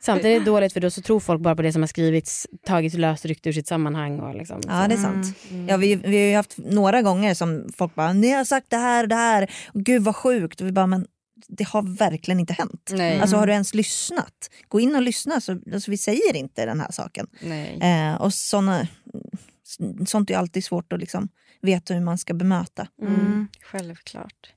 Samtidigt 0.00 0.36
är 0.36 0.40
det 0.40 0.46
dåligt 0.46 0.72
för 0.72 0.80
då 0.80 0.90
så 0.90 1.02
tror 1.02 1.20
folk 1.20 1.40
bara 1.40 1.56
på 1.56 1.62
det 1.62 1.72
som 1.72 1.82
har 1.82 1.86
skrivits, 1.86 2.46
tagits 2.66 2.96
lösryckt 2.96 3.46
ur 3.46 3.52
sitt 3.52 3.66
sammanhang. 3.66 4.20
Och 4.20 4.34
liksom, 4.34 4.60
Ja 4.68 4.88
det 4.88 4.94
är 4.94 4.98
sant. 4.98 5.26
Ja, 5.68 5.76
vi, 5.76 5.94
vi 5.94 6.16
har 6.16 6.28
ju 6.28 6.36
haft 6.36 6.55
några 6.56 7.02
gånger 7.02 7.34
som 7.34 7.68
folk 7.76 7.94
bara 7.94 8.12
ni 8.12 8.30
har 8.30 8.44
sagt 8.44 8.70
det 8.70 8.76
här 8.76 9.02
och 9.04 9.08
det 9.08 9.14
här, 9.14 9.50
gud 9.74 10.02
vad 10.02 10.16
sjukt. 10.16 10.60
Och 10.60 10.66
vi 10.66 10.72
bara 10.72 10.86
men 10.86 11.06
det 11.48 11.64
har 11.64 11.82
verkligen 11.82 12.40
inte 12.40 12.52
hänt. 12.52 12.90
Nej. 12.92 13.20
Alltså 13.20 13.36
har 13.36 13.46
du 13.46 13.52
ens 13.52 13.74
lyssnat? 13.74 14.50
Gå 14.68 14.80
in 14.80 14.96
och 14.96 15.02
lyssna, 15.02 15.40
så, 15.40 15.58
alltså, 15.72 15.90
vi 15.90 15.98
säger 15.98 16.36
inte 16.36 16.66
den 16.66 16.80
här 16.80 16.90
saken. 16.90 17.26
Nej. 17.40 17.78
Eh, 17.80 18.14
och 18.14 18.34
såna, 18.34 18.88
sånt 20.06 20.30
är 20.30 20.34
ju 20.34 20.40
alltid 20.40 20.64
svårt 20.64 20.92
att 20.92 21.00
liksom 21.00 21.28
veta 21.60 21.94
hur 21.94 22.00
man 22.00 22.18
ska 22.18 22.34
bemöta. 22.34 22.88
Mm. 23.02 23.48
Självklart. 23.62 24.52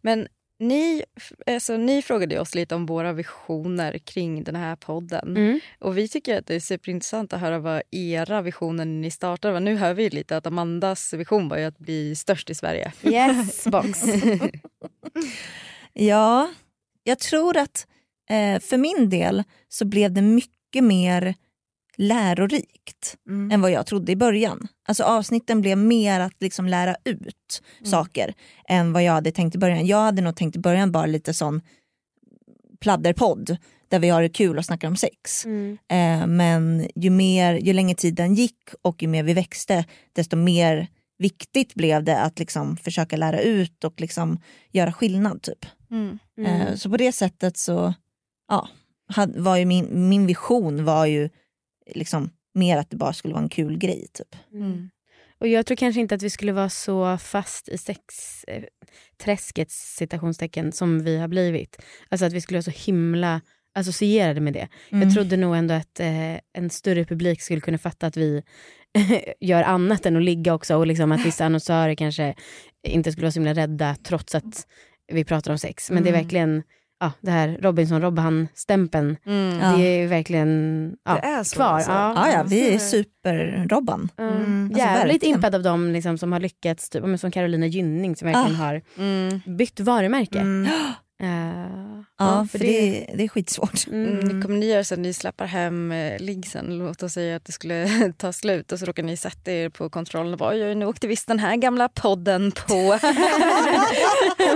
Men 0.00 0.28
ni, 0.60 1.02
alltså, 1.46 1.76
ni 1.76 2.02
frågade 2.02 2.40
oss 2.40 2.54
lite 2.54 2.74
om 2.74 2.86
våra 2.86 3.12
visioner 3.12 3.98
kring 3.98 4.44
den 4.44 4.56
här 4.56 4.76
podden. 4.76 5.36
Mm. 5.36 5.60
Och 5.78 5.98
Vi 5.98 6.08
tycker 6.08 6.38
att 6.38 6.46
det 6.46 6.54
är 6.54 6.60
superintressant 6.60 7.32
att 7.32 7.40
höra 7.40 7.58
vad 7.58 7.82
era 7.90 8.42
visioner 8.42 8.84
när 8.84 9.00
ni 9.00 9.10
startade 9.10 9.52
var. 9.52 9.60
Nu 9.60 9.76
hör 9.76 9.94
vi 9.94 10.10
lite 10.10 10.36
att 10.36 10.46
Amandas 10.46 11.12
vision 11.12 11.48
var 11.48 11.58
ju 11.58 11.64
att 11.64 11.78
bli 11.78 12.16
störst 12.16 12.50
i 12.50 12.54
Sverige. 12.54 12.92
Yes 13.02 13.64
box. 13.66 14.02
Ja, 15.92 16.50
jag 17.04 17.18
tror 17.18 17.56
att 17.56 17.86
eh, 18.30 18.60
för 18.60 18.76
min 18.76 19.10
del 19.10 19.44
så 19.68 19.84
blev 19.84 20.12
det 20.12 20.22
mycket 20.22 20.84
mer 20.84 21.34
lärorikt 22.00 23.16
Mm. 23.28 23.50
än 23.50 23.60
vad 23.60 23.70
jag 23.70 23.86
trodde 23.86 24.12
i 24.12 24.16
början. 24.16 24.68
Alltså 24.88 25.04
avsnitten 25.04 25.60
blev 25.60 25.78
mer 25.78 26.20
att 26.20 26.36
liksom 26.40 26.66
lära 26.68 26.96
ut 27.04 27.62
saker 27.84 28.34
än 28.68 28.92
vad 28.92 29.02
jag 29.02 29.12
hade 29.12 29.32
tänkt 29.32 29.54
i 29.54 29.58
början. 29.58 29.86
Jag 29.86 29.98
hade 29.98 30.22
nog 30.22 30.36
tänkt 30.36 30.56
i 30.56 30.58
början 30.58 30.92
bara 30.92 31.06
lite 31.06 31.34
sån 31.34 31.60
pladderpodd 32.80 33.56
där 33.88 33.98
vi 33.98 34.08
har 34.08 34.22
det 34.22 34.28
kul 34.28 34.58
och 34.58 34.64
snackar 34.64 34.88
om 34.88 34.96
sex. 34.96 35.44
Mm. 35.44 35.78
Eh, 35.88 36.26
men 36.26 36.88
ju, 36.94 37.10
mer, 37.10 37.54
ju 37.54 37.72
längre 37.72 37.94
tiden 37.94 38.34
gick 38.34 38.58
och 38.82 39.02
ju 39.02 39.08
mer 39.08 39.22
vi 39.22 39.34
växte 39.34 39.84
desto 40.12 40.36
mer 40.36 40.86
viktigt 41.18 41.74
blev 41.74 42.04
det 42.04 42.18
att 42.20 42.38
liksom 42.38 42.76
försöka 42.76 43.16
lära 43.16 43.40
ut 43.40 43.84
och 43.84 44.00
liksom 44.00 44.40
göra 44.72 44.92
skillnad. 44.92 45.42
typ. 45.42 45.66
Mm. 45.90 46.18
Eh, 46.46 46.74
så 46.74 46.90
på 46.90 46.96
det 46.96 47.12
sättet 47.12 47.56
så 47.56 47.94
ja, 48.48 48.68
var 49.36 49.56
ju 49.56 49.64
min, 49.64 50.08
min 50.08 50.26
vision 50.26 50.84
var 50.84 51.06
ju 51.06 51.28
liksom 51.94 52.30
mer 52.54 52.76
att 52.76 52.90
det 52.90 52.96
bara 52.96 53.12
skulle 53.12 53.34
vara 53.34 53.42
en 53.42 53.48
kul 53.48 53.78
grej. 53.78 54.06
Typ. 54.12 54.36
Mm. 54.52 54.90
Och 55.40 55.48
jag 55.48 55.66
tror 55.66 55.76
kanske 55.76 56.00
inte 56.00 56.14
att 56.14 56.22
vi 56.22 56.30
skulle 56.30 56.52
vara 56.52 56.68
så 56.68 57.18
fast 57.18 57.68
i 57.68 57.78
sexträskets 57.78 59.96
citationstecken 59.96 60.72
som 60.72 61.04
vi 61.04 61.18
har 61.18 61.28
blivit. 61.28 61.76
Alltså 62.08 62.26
att 62.26 62.32
vi 62.32 62.40
skulle 62.40 62.56
vara 62.56 62.72
så 62.72 62.84
himla 62.86 63.40
associerade 63.74 64.40
med 64.40 64.52
det. 64.52 64.68
Mm. 64.90 65.02
Jag 65.08 65.14
trodde 65.14 65.36
nog 65.36 65.56
ändå 65.56 65.74
att 65.74 66.00
eh, 66.00 66.34
en 66.52 66.70
större 66.70 67.04
publik 67.04 67.42
skulle 67.42 67.60
kunna 67.60 67.78
fatta 67.78 68.06
att 68.06 68.16
vi 68.16 68.42
gör 69.40 69.62
annat 69.62 70.06
än 70.06 70.16
att 70.16 70.22
ligga 70.22 70.54
också 70.54 70.76
och 70.76 70.86
liksom 70.86 71.12
att 71.12 71.26
vissa 71.26 71.44
annonsörer 71.44 71.94
kanske 71.94 72.34
inte 72.82 73.12
skulle 73.12 73.24
vara 73.24 73.32
så 73.32 73.40
himla 73.40 73.54
rädda 73.54 73.96
trots 74.02 74.34
att 74.34 74.66
vi 75.12 75.24
pratar 75.24 75.52
om 75.52 75.58
sex. 75.58 75.90
Men 75.90 76.02
det 76.02 76.08
är 76.08 76.12
Mm. 76.12 76.22
verkligen 76.22 76.62
ja, 77.00 77.12
det 77.20 77.30
här 77.30 77.58
Robinson-Robban-stämpeln. 77.62 79.16
Mm. 79.26 79.58
Det 79.78 79.82
är 79.84 80.06
verkligen 80.08 80.92
ja, 81.04 81.14
Det 81.14 81.20
är 81.26 81.42
så, 81.42 81.56
kvar. 81.56 81.66
alltså. 81.66 81.90
Ja. 81.90 82.12
Ja, 82.16 82.32
ja, 82.32 82.42
vi 82.42 82.74
är 82.74 82.78
super-Robban. 82.78 84.08
Mm. 84.18 84.64
Alltså, 84.64 84.78
Jävligt 84.78 85.22
impad 85.22 85.54
av 85.54 85.62
dem 85.62 85.90
liksom, 85.92 86.18
som 86.18 86.32
har 86.32 86.40
lyckats, 86.40 86.90
typ, 86.90 87.20
som 87.20 87.30
Carolina 87.30 87.66
Gynning 87.66 88.16
som 88.16 88.26
verkligen 88.32 88.60
Ah. 88.60 88.64
har 88.64 88.82
Mm. 88.98 89.40
bytt 89.56 89.80
varumärke. 89.80 90.44
Eh, 91.20 91.90
Ja, 92.20 92.46
för 92.52 92.58
det, 92.58 93.06
det 93.14 93.24
är 93.24 93.28
skitsvårt. 93.28 93.86
Mm. 93.86 94.20
mm. 94.20 94.42
Kommer 94.42 94.58
ni 94.58 94.66
göra 94.66 94.84
så 94.84 94.94
att 94.94 95.00
ni 95.00 95.12
släpper 95.12 95.44
hem 95.44 95.92
eh, 95.92 96.18
liggsen? 96.18 96.78
Låt 96.78 97.02
oss 97.02 97.12
säga 97.12 97.36
att 97.36 97.44
det 97.44 97.52
skulle 97.52 98.12
ta 98.18 98.32
slut 98.32 98.72
och 98.72 98.78
så 98.78 98.84
råkar 98.84 99.02
ni 99.02 99.16
sätta 99.16 99.52
er 99.52 99.68
på 99.68 99.90
kontrollen 99.90 100.32
och 100.32 100.38
bara 100.38 100.50
oj, 100.50 100.64
oj, 100.64 100.74
nu 100.74 100.86
åkte 100.86 101.06
visst 101.06 101.28
den 101.28 101.38
här 101.38 101.56
gamla 101.56 101.88
podden 101.88 102.52
på. 102.52 102.74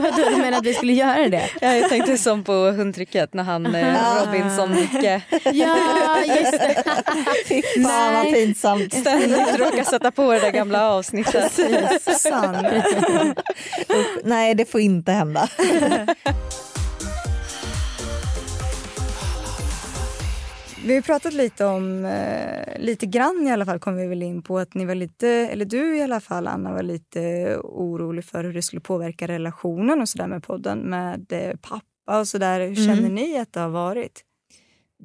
Vadå, 0.03 0.31
du 0.31 0.37
menar 0.37 0.59
att 0.59 0.67
vi 0.67 0.75
skulle 0.75 0.93
göra 0.93 1.29
det? 1.29 1.51
ja, 1.61 1.75
jag 1.75 1.89
tänkte 1.89 2.19
som 2.19 2.45
på 2.45 2.53
hundtrycket 2.53 3.35
när 3.35 3.43
han 3.43 3.75
eh, 3.75 3.97
Robinson-Nicke 4.25 5.23
Ja, 5.53 6.25
just 6.27 6.53
det. 6.53 6.85
Fy 7.49 7.62
fan 7.83 8.15
vad 8.15 8.25
pinsamt. 8.35 8.95
ständigt 8.95 9.59
råkar 9.59 9.85
sätta 9.85 10.11
på 10.11 10.33
det 10.33 10.41
där 10.41 10.51
gamla 10.51 10.91
avsnittet. 10.91 11.61
Nej, 14.25 14.55
det 14.55 14.65
får 14.65 14.81
inte 14.81 15.12
hända. 15.12 15.49
Vi 20.85 20.95
har 20.95 21.03
pratat 21.03 21.32
lite 21.35 21.64
om, 21.64 22.05
eh, 22.05 22.78
lite 22.80 23.07
grann 23.07 23.47
i 23.49 23.51
alla 23.53 23.64
fall 23.66 23.78
kom 23.78 23.97
vi 23.97 24.07
väl 24.07 24.22
in 24.22 24.43
på 24.43 24.59
att 24.59 24.74
ni 24.74 24.85
var 24.85 24.95
lite, 24.95 25.28
eller 25.28 25.64
du 25.64 25.97
i 25.97 26.03
alla 26.03 26.20
fall 26.20 26.47
Anna 26.47 26.72
var 26.72 26.82
lite 26.82 27.20
orolig 27.62 28.24
för 28.24 28.45
hur 28.45 28.53
det 28.55 28.62
skulle 28.62 28.80
påverka 28.80 29.28
relationen 29.28 30.01
och 30.01 30.09
sådär 30.09 30.26
med 30.26 30.43
podden 30.43 30.78
med 30.78 31.32
eh, 31.32 31.57
pappa 31.61 32.20
och 32.20 32.28
sådär. 32.28 32.61
Hur 32.61 32.78
Mm. 32.78 32.97
känner 32.97 33.09
ni 33.11 33.39
att 33.39 33.53
det 33.53 33.61
har 33.61 33.68
varit? 33.68 34.22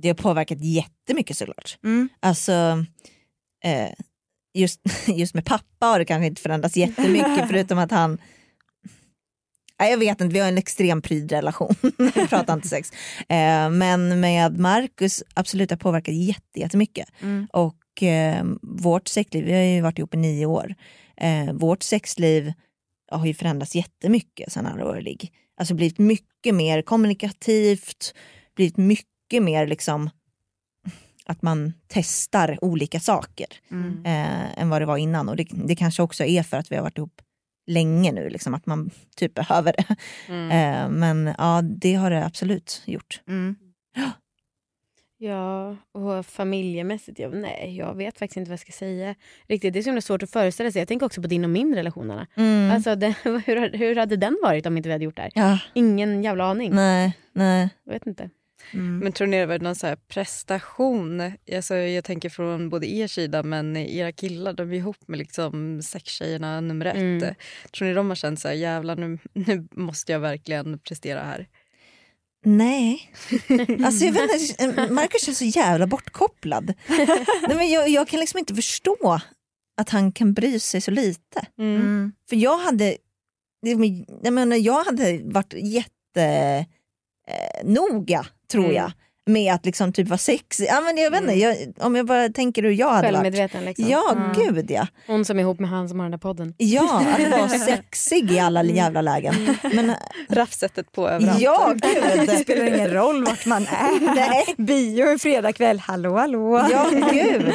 Det 0.02 0.08
har 0.08 0.16
påverkat 0.16 0.58
jättemycket 0.62 1.38
såklart. 1.38 1.78
Mm. 1.84 2.10
Alltså, 2.20 2.52
eh, 3.66 3.90
just, 4.54 4.82
just 5.08 5.34
med 5.36 5.46
pappa 5.46 5.86
har 5.86 6.00
det 6.00 6.06
kanske 6.06 6.28
inte 6.28 6.42
förändrats 6.42 6.78
jättemycket 6.78 7.48
förutom 7.50 7.78
att 7.78 7.92
han 7.92 8.18
Nej, 9.80 9.92
jag 9.92 9.98
vet 9.98 10.22
inte, 10.22 10.34
vi 10.34 10.40
har 10.40 10.48
en 10.48 10.58
extrem 10.58 11.02
pryd 11.02 11.32
relation. 11.32 11.76
vi 11.98 12.28
pratar 12.28 12.54
inte 12.54 12.68
sex. 12.68 12.92
Eh, 13.30 13.70
men 13.70 14.20
med 14.20 14.58
Marcus, 14.60 15.24
absolut 15.34 15.70
det 15.70 15.76
har 15.76 15.80
påverkat 15.80 16.16
jätte- 16.16 16.60
jättemycket. 16.60 17.10
Mm. 17.22 17.48
Och 17.54 18.04
eh, 18.04 18.46
vårt 18.62 19.08
sexliv, 19.08 19.46
vi 19.46 19.54
har 19.54 19.62
ju 19.64 19.82
varit 19.82 19.98
ihop 20.00 20.14
i 20.14 20.18
nio 20.18 20.46
år. 20.46 20.76
Eh, 21.18 21.54
vårt 21.54 21.84
sexliv 21.84 22.54
har 23.12 23.26
ju 23.26 23.34
förändrats 23.34 23.76
jättemycket 23.76 24.52
sen 24.54 24.66
han 24.66 24.80
var 24.80 25.02
ligg. 25.02 25.32
Alltså 25.60 25.74
blivit 25.74 25.98
mycket 25.98 26.56
mer 26.56 26.82
kommunikativt, 26.82 28.14
blivit 28.56 28.78
mycket 28.78 29.44
mer 29.44 29.68
liksom 29.68 30.10
att 31.26 31.42
man 31.42 31.74
testar 31.88 32.64
olika 32.64 33.00
saker 33.00 33.48
Mm. 33.72 34.02
än 34.58 34.70
vad 34.70 34.82
det 34.82 34.86
var 34.86 34.98
innan. 34.98 35.30
Och 35.30 35.36
det, 35.36 35.48
det 35.52 35.76
kanske 35.76 36.02
också 36.04 36.26
är 36.26 36.44
för 36.44 36.58
att 36.58 36.72
vi 36.72 36.76
har 36.76 36.84
varit 36.84 36.98
ihop 36.98 37.22
länge 37.70 38.12
nu, 38.12 38.30
liksom, 38.30 38.54
att 38.54 38.66
man 38.66 38.90
typ 39.16 39.34
behöver 39.34 39.74
det. 39.78 39.96
Mm. 40.34 40.52
Eh, 40.52 40.90
men 41.00 41.34
ja, 41.38 41.62
det 41.64 41.94
har 41.94 42.10
det 42.12 42.26
absolut 42.26 42.82
gjort. 42.86 43.22
Mm. 43.28 43.56
Ja, 45.22 45.76
och 45.92 46.26
familjemässigt, 46.26 47.20
jag, 47.20 47.34
nej, 47.36 47.78
jag 47.78 47.96
vet 47.98 48.20
faktiskt 48.20 48.38
inte 48.38 48.50
vad 48.50 48.54
jag 48.54 48.60
ska 48.60 48.72
säga. 48.72 49.16
Riktigt, 49.48 49.74
det 49.74 49.80
är 49.80 49.84
så 49.84 49.90
himla 49.90 50.02
svårt 50.02 50.24
att 50.24 50.32
föreställa 50.32 50.72
sig. 50.72 50.82
Jag 50.82 50.88
tänker 50.88 51.06
också 51.06 51.22
på 51.22 51.28
din 51.28 51.44
och 51.44 51.50
min 51.50 51.76
relation, 51.76 52.12
Anna. 52.12 52.28
Mm. 52.36 52.72
Alltså, 52.72 52.90
hur, 53.46 53.78
hur 53.78 53.96
hade 53.96 54.16
den 54.18 54.38
varit 54.44 54.66
om 54.66 54.78
inte 54.78 54.90
vi 54.90 54.94
hade 54.94 55.06
gjort 55.06 55.16
det 55.16 55.22
här? 55.22 55.32
ja, 55.36 55.60
Ingen 55.74 56.24
jävla 56.24 56.44
aning. 56.44 56.76
nej, 56.76 57.18
nej. 57.34 57.70
Jag 57.86 57.94
vet 57.94 58.08
inte. 58.08 58.30
Men 58.72 59.12
tror 59.12 59.28
ni 59.28 59.38
det 59.38 59.46
var 59.46 59.60
någon 59.60 59.76
så 59.76 59.88
här 59.88 59.96
prestation? 59.96 61.32
Alltså, 61.56 61.76
jag 61.76 62.04
tänker 62.04 62.30
från 62.30 62.70
både 62.70 62.88
er 62.88 63.08
sida 63.08 63.44
men 63.44 63.78
era 63.78 64.12
killar 64.12 64.54
de 64.54 64.72
är 64.72 64.76
ihop 64.76 65.08
med 65.08 65.20
liksom 65.20 65.82
sextjejerna 65.82 66.62
nummer 66.62 66.86
ett. 66.86 66.96
Mm. 66.96 67.36
Tror 67.78 67.88
ni 67.88 67.94
de 67.94 68.10
har 68.10 68.16
känt 68.16 68.40
så 68.40 68.48
här 68.48 68.56
jävlar 68.56 68.96
nu, 68.96 69.18
nu 69.34 69.68
måste 69.72 70.12
jag 70.12 70.20
verkligen 70.20 70.80
prestera 70.80 71.24
här? 71.24 71.48
Nej. 72.46 73.14
Alltså 73.86 74.06
jag 74.06 74.14
vet 74.14 74.62
inte, 74.62 74.88
Marcus 74.92 75.22
känns 75.22 75.38
så 75.38 75.46
jävla 75.46 75.88
bortkopplad. 75.88 76.74
Nej, 77.48 77.56
men 77.56 77.70
jag, 77.70 77.90
jag 77.90 78.08
kan 78.08 78.20
liksom 78.20 78.40
inte 78.40 78.56
förstå 78.56 79.20
att 79.78 79.90
han 79.90 80.12
kan 80.12 80.34
bry 80.34 80.60
sig 80.60 80.82
så 80.82 80.92
lite. 80.92 81.48
Mm. 81.58 82.12
För 82.30 82.36
jag 82.36 82.58
hade, 82.58 82.98
jag, 84.22 84.34
menar, 84.34 84.58
jag 84.58 84.84
hade 84.84 85.22
varit 85.24 85.54
jätte 85.54 86.66
eh, 87.30 87.64
noga 87.64 88.26
tror 88.52 88.64
Mm. 88.64 88.76
jag 88.76 88.92
med 89.30 89.54
att 89.54 89.66
liksom 89.66 89.94
typ 89.94 90.08
vara 90.08 90.18
sexig. 90.18 90.68
Ja, 90.70 90.82
men 90.82 90.98
jag 90.98 91.12
vet 91.12 91.22
inte, 91.22 91.34
jag, 91.34 91.56
om 91.80 91.96
jag 91.96 92.06
bara 92.06 92.30
tänker 92.30 92.64
hur 92.64 92.72
jag 92.72 92.90
hade 92.90 93.12
varit. 93.12 93.54
Liksom. 93.62 93.90
Ja, 93.90 94.34
gud 94.36 94.72
ja. 94.72 94.88
Hon 95.08 95.26
som 95.26 95.38
är 95.38 95.42
ihop 95.44 95.60
med 95.60 95.70
han 95.70 95.90
som 95.90 96.00
har 96.00 96.06
den 96.06 96.12
där 96.12 96.18
podden. 96.18 96.54
Ja, 96.58 97.06
att 97.20 97.32
vara 97.32 97.50
sexig 97.50 98.32
i 98.32 98.40
alla 98.40 98.64
jävla 98.64 99.02
lägen. 99.02 99.56
Men, 99.74 99.94
Raffsättet 100.30 100.92
på 100.92 101.10
överallt. 101.10 101.42
ja, 101.42 101.74
gud. 101.82 102.28
Det 102.28 102.38
spelar 102.38 102.66
ingen 102.66 102.90
roll 102.90 103.24
vart 103.26 103.46
man 103.46 103.64
är. 103.64 104.16
Nej. 104.16 104.56
Bio 104.58 105.08
en 105.08 105.20
fredagkväll, 105.20 105.80
hallå 105.80 106.18
hallå. 106.18 106.68
Ja, 106.72 106.90
gud. 107.12 107.54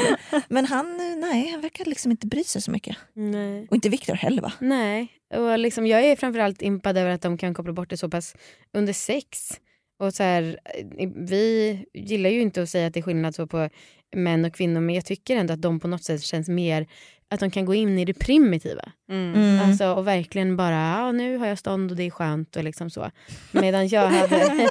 Men 0.48 0.66
han, 0.66 0.96
nej, 1.20 1.50
han 1.52 1.60
verkar 1.60 1.84
liksom 1.84 2.10
inte 2.10 2.26
bry 2.26 2.44
sig 2.44 2.62
så 2.62 2.70
mycket. 2.70 2.96
Nej. 3.14 3.66
Och 3.70 3.74
inte 3.74 3.88
Viktor 3.88 4.14
heller 4.14 4.42
va? 4.42 4.52
Nej, 4.58 5.08
och 5.34 5.58
liksom, 5.58 5.86
jag 5.86 6.04
är 6.04 6.16
framförallt 6.16 6.62
impad 6.62 6.98
över 6.98 7.10
att 7.10 7.22
de 7.22 7.38
kan 7.38 7.54
koppla 7.54 7.72
bort 7.72 7.90
det 7.90 7.96
så 7.96 8.10
pass 8.10 8.34
under 8.72 8.92
sex. 8.92 9.50
Och 9.98 10.14
så 10.14 10.22
här, 10.22 10.58
eh, 10.98 11.08
vi 11.16 11.78
gillar 11.94 12.30
ju 12.30 12.40
inte 12.40 12.62
att 12.62 12.68
säga 12.68 12.86
att 12.86 12.94
det 12.94 13.00
är 13.00 13.02
skillnad 13.02 13.34
så 13.34 13.46
på 13.46 13.68
män 14.16 14.44
och 14.44 14.54
kvinnor 14.54 14.80
men 14.80 14.94
jag 14.94 15.04
tycker 15.04 15.36
ändå 15.36 15.54
att 15.54 15.62
de 15.62 15.80
på 15.80 15.88
något 15.88 16.02
sätt 16.04 16.22
känns 16.22 16.48
mer 16.48 16.86
att 17.28 17.40
de 17.40 17.50
kan 17.50 17.64
gå 17.64 17.74
in 17.74 17.98
i 17.98 18.04
det 18.04 18.14
primitiva. 18.14 18.92
Mm. 19.10 19.34
Mm. 19.34 19.68
Alltså, 19.70 19.86
och 19.92 20.06
verkligen 20.06 20.56
bara, 20.56 20.74
ja, 20.74 21.12
nu 21.12 21.36
har 21.36 21.46
jag 21.46 21.58
stånd 21.58 21.90
och 21.90 21.96
det 21.96 22.02
är 22.02 22.10
skönt 22.10 22.56
och 22.56 22.64
liksom 22.64 22.90
så. 22.90 23.10
Medan 23.52 23.88
jag 23.88 24.06
hade 24.08 24.36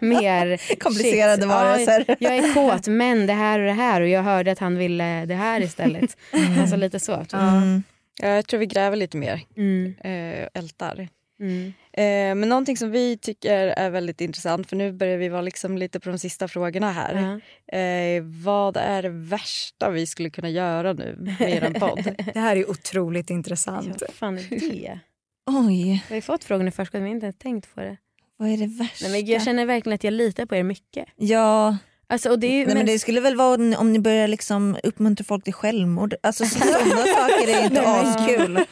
mer 0.00 0.76
Komplicerade 0.78 1.42
shit, 1.42 1.50
varelser. 1.50 2.04
Ja, 2.08 2.16
jag 2.20 2.36
är 2.36 2.54
kåt 2.54 2.86
men 2.86 3.26
det 3.26 3.32
här 3.32 3.58
och 3.58 3.66
det 3.66 3.72
här 3.72 4.00
och 4.00 4.08
jag 4.08 4.22
hörde 4.22 4.52
att 4.52 4.58
han 4.58 4.78
ville 4.78 5.24
det 5.26 5.34
här 5.34 5.60
istället. 5.62 6.16
Alltså 6.60 6.76
lite 6.76 7.00
så. 7.00 7.16
Typ. 7.24 7.34
Mm. 7.34 7.82
Ja, 8.22 8.28
jag 8.28 8.46
tror 8.46 8.60
vi 8.60 8.66
gräver 8.66 8.96
lite 8.96 9.16
mer, 9.16 9.40
Mm, 9.56 9.94
eh, 10.04 10.48
ältar. 10.54 11.08
mm. 11.40 11.72
Eh, 11.96 12.34
men 12.34 12.40
någonting 12.48 12.76
som 12.76 12.90
vi 12.90 13.16
tycker 13.18 13.66
är 13.68 13.90
väldigt 13.90 14.20
intressant, 14.20 14.68
för 14.68 14.76
nu 14.76 14.92
börjar 14.92 15.16
vi 15.18 15.28
vara 15.28 15.42
liksom 15.42 15.78
lite 15.78 16.00
på 16.00 16.08
de 16.10 16.18
sista 16.18 16.48
frågorna 16.48 16.92
här. 16.92 17.40
Ja. 17.68 17.78
Eh, 17.78 18.22
vad 18.22 18.76
är 18.76 19.02
det 19.02 19.08
värsta 19.08 19.90
vi 19.90 20.06
skulle 20.06 20.30
kunna 20.30 20.48
göra 20.48 20.92
nu 20.92 21.16
med 21.18 21.40
er 21.40 21.80
podd? 21.80 22.14
Det 22.34 22.40
här 22.40 22.56
är 22.56 22.70
otroligt 22.70 23.30
intressant. 23.30 23.86
Ja, 24.00 24.06
vad 24.06 24.14
fan 24.14 24.38
är 24.38 24.42
det? 24.60 24.98
Oj, 25.46 26.04
Vi 26.08 26.14
har 26.14 26.20
fått 26.20 26.44
frågan 26.44 26.68
i 26.68 26.70
förskott 26.70 26.92
men 26.92 27.02
vi 27.04 27.08
har 27.08 27.14
inte 27.14 27.26
ens 27.26 27.38
tänkt 27.38 27.74
på 27.74 27.80
det. 27.80 27.96
vad 28.36 28.48
är 28.48 28.56
det 28.56 28.66
värsta? 28.66 29.08
Nej, 29.08 29.12
men 29.22 29.30
jag 29.32 29.42
känner 29.42 29.66
verkligen 29.66 29.94
att 29.94 30.04
jag 30.04 30.12
litar 30.12 30.46
på 30.46 30.56
er 30.56 30.62
mycket. 30.62 31.08
Ja, 31.16 31.76
Alltså, 32.06 32.30
och 32.30 32.38
det 32.38 32.46
är 32.46 32.50
ju, 32.52 32.56
nej, 32.58 32.66
men 32.66 32.76
men- 32.76 32.86
det 32.86 32.98
skulle 32.98 33.20
väl 33.20 33.36
vara 33.36 33.54
om- 33.78 33.92
ni 33.92 33.98
börjar 33.98 34.28
liksom 34.28 34.76
uppmuntra 34.82 35.24
folk 35.24 35.44
till 35.44 35.52
självmord. 35.52 36.14
Alltså 36.22 36.44
sådana 36.44 36.74
saker 37.16 37.48
är 37.48 37.64
inte 37.64 37.82
askul. 37.82 38.52
Nu 38.52 38.64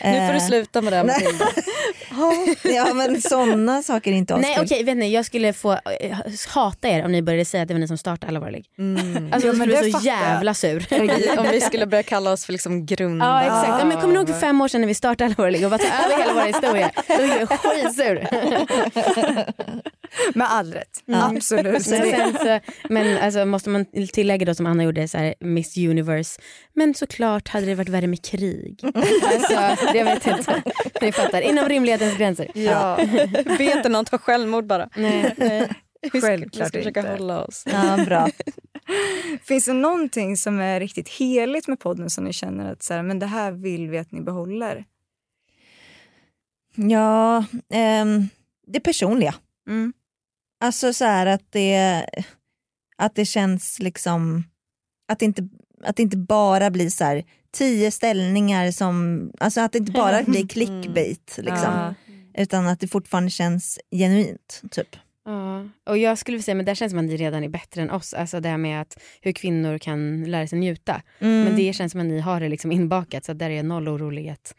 får 0.00 0.32
du 0.32 0.38
Eh, 0.38 0.46
sluta 0.48 0.82
med 0.82 0.92
det. 0.92 0.98
Ja 2.62 2.94
men 2.94 3.22
sådana 3.22 3.82
saker 3.82 4.12
är 4.12 4.16
inte 4.16 4.34
askul. 4.34 4.48
Nej 4.50 4.60
okej, 4.64 4.84
vet 4.84 4.96
ni, 4.96 5.12
jag 5.14 5.24
skulle 5.26 5.52
få 5.52 5.72
eh, 5.72 6.18
hata 6.48 6.88
er 6.88 7.04
om 7.04 7.12
ni 7.12 7.22
började 7.22 7.44
säga 7.44 7.62
att 7.62 7.68
det 7.68 7.74
var 7.74 7.78
ni 7.78 7.88
som 7.88 7.98
startade 7.98 8.28
Alla 8.30 8.40
våra 8.40 8.50
ligg. 8.50 8.64
Mm. 8.78 9.28
Alltså 9.32 9.48
Ja, 9.48 9.52
jag 9.52 9.58
men 9.58 9.68
skulle 9.68 9.74
det 9.76 9.82
bli 9.82 9.92
så 9.92 9.98
fattar 9.98 10.06
jävla 10.06 10.54
sur. 10.54 10.86
Om 11.38 11.46
vi- 11.50 11.60
skulle 11.60 11.86
börja 11.86 12.02
kalla 12.02 12.32
oss 12.32 12.44
för 12.46 12.52
liksom 12.52 12.86
grund. 12.86 13.22
Ja 13.22 13.42
exakt, 13.42 13.68
ja, 13.78 13.84
men 13.84 14.00
kommer 14.00 14.14
ni 14.14 14.18
ihåg 14.20 14.28
för 14.28 14.34
fem 14.40 14.60
år 14.60 14.68
sedan 14.68 14.80
när 14.80 14.88
vi 14.88 14.94
startade 14.94 15.24
Alla 15.26 15.34
våra 15.38 15.50
ligg 15.50 15.64
och 15.64 15.70
bara 15.70 15.78
tog 15.78 15.88
över 16.04 16.18
hela 16.18 16.32
vår 16.34 16.46
historia? 16.46 16.90
Då 17.08 17.16
blev 17.16 17.36
jag 17.40 17.48
skitsur. 17.60 18.26
Med 20.34 20.50
all 20.50 20.72
rätt. 20.72 21.04
Mm. 21.08 21.20
Absolut. 21.20 21.72
Men, 21.72 21.80
sen 21.82 22.32
så, 22.34 22.60
men 22.88 23.18
alltså, 23.18 23.44
måste 23.44 23.70
man 23.70 23.86
tillägga 24.12 24.46
då 24.46 24.54
som 24.54 24.66
Anna 24.66 24.84
gjorde, 24.84 25.08
så 25.08 25.18
här, 25.18 25.34
Miss 25.40 25.76
Universe. 25.76 26.40
Men 26.74 26.94
såklart 26.94 27.48
hade 27.48 27.66
det 27.66 27.74
varit 27.74 27.88
värre 27.88 28.06
med 28.06 28.24
krig. 28.24 28.80
Alltså, 29.32 29.86
jag 29.94 30.04
vet 30.04 30.26
inte. 30.26 30.62
Ni 31.00 31.12
fattar, 31.12 31.40
inom 31.40 31.68
rimlighetens 31.68 32.16
gränser. 32.16 32.50
Ja. 32.54 32.98
Be 33.58 33.64
inte 33.64 33.88
någon 33.88 34.04
ta 34.04 34.18
självmord 34.18 34.66
bara. 34.66 34.88
Nej. 34.96 35.34
Vi 36.12 36.20
ska, 36.20 36.36
vi 36.36 36.48
ska 36.52 36.64
försöka 36.64 37.00
inte. 37.00 37.12
hålla 37.12 37.44
oss. 37.44 37.64
Ja, 37.72 38.04
bra. 38.06 38.28
Finns 39.42 39.64
det 39.64 39.72
någonting 39.72 40.36
som 40.36 40.60
är 40.60 40.80
riktigt 40.80 41.08
heligt 41.08 41.68
med 41.68 41.80
podden 41.80 42.10
som 42.10 42.24
ni 42.24 42.32
känner 42.32 42.72
att 42.72 42.82
så 42.82 42.94
här, 42.94 43.02
men 43.02 43.18
det 43.18 43.26
här 43.26 43.52
vill 43.52 43.90
vi 43.90 43.98
att 43.98 44.12
ni 44.12 44.20
behåller? 44.20 44.84
Ja, 46.74 47.44
ehm, 47.72 48.28
det 48.66 48.80
personliga. 48.80 49.34
Mm. 49.68 49.92
Alltså 50.60 50.92
så 50.92 51.04
här 51.04 51.26
att 51.26 51.52
det, 51.52 52.06
att 52.96 53.14
det 53.14 53.24
känns 53.24 53.78
liksom, 53.78 54.44
att 55.08 55.18
det 55.18 55.24
inte, 55.24 55.48
att 55.84 55.96
det 55.96 56.02
inte 56.02 56.16
bara 56.16 56.70
blir 56.70 56.90
så 56.90 57.04
här 57.04 57.24
tio 57.52 57.90
ställningar 57.90 58.70
som, 58.70 59.30
alltså 59.38 59.60
att 59.60 59.72
det 59.72 59.78
inte 59.78 59.92
bara 59.92 60.22
blir 60.26 60.48
clickbait 60.48 61.38
liksom. 61.38 61.72
Ja. 61.72 61.94
Utan 62.34 62.66
att 62.66 62.80
det 62.80 62.88
fortfarande 62.88 63.30
känns 63.30 63.78
genuint 63.90 64.62
typ. 64.70 64.96
Ja, 65.24 65.68
och 65.86 65.98
jag 65.98 66.18
skulle 66.18 66.34
vilja 66.34 66.42
säga, 66.42 66.54
men 66.54 66.66
där 66.66 66.74
känns 66.74 66.94
att 66.94 67.04
ni 67.04 67.16
redan 67.16 67.44
är 67.44 67.48
bättre 67.48 67.82
än 67.82 67.90
oss. 67.90 68.14
Alltså 68.14 68.40
det 68.40 68.48
här 68.48 68.56
med 68.56 68.80
att 68.80 69.02
hur 69.20 69.32
kvinnor 69.32 69.78
kan 69.78 70.24
lära 70.24 70.46
sig 70.46 70.58
njuta. 70.58 71.02
Mm. 71.18 71.44
Men 71.44 71.56
det 71.56 71.72
känns 71.72 71.92
som 71.92 72.00
att 72.00 72.06
ni 72.06 72.20
har 72.20 72.40
det 72.40 72.48
liksom 72.48 72.72
inbakat 72.72 73.24
så 73.24 73.32
att 73.32 73.38
där 73.38 73.50
är 73.50 73.54
jag 73.54 73.64
noll 73.64 73.88
orolig 73.88 74.28
att 74.28 74.54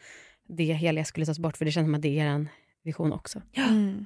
det 0.47 0.63
heliga 0.63 1.05
skulle 1.05 1.25
tas 1.25 1.39
bort 1.39 1.57
för 1.57 1.65
det 1.65 1.71
känns 1.71 1.85
som 1.85 1.95
att 1.95 2.01
det 2.01 2.19
är 2.19 2.25
er 2.25 2.47
vision 2.83 3.13
också. 3.13 3.41
Mm. 3.53 4.05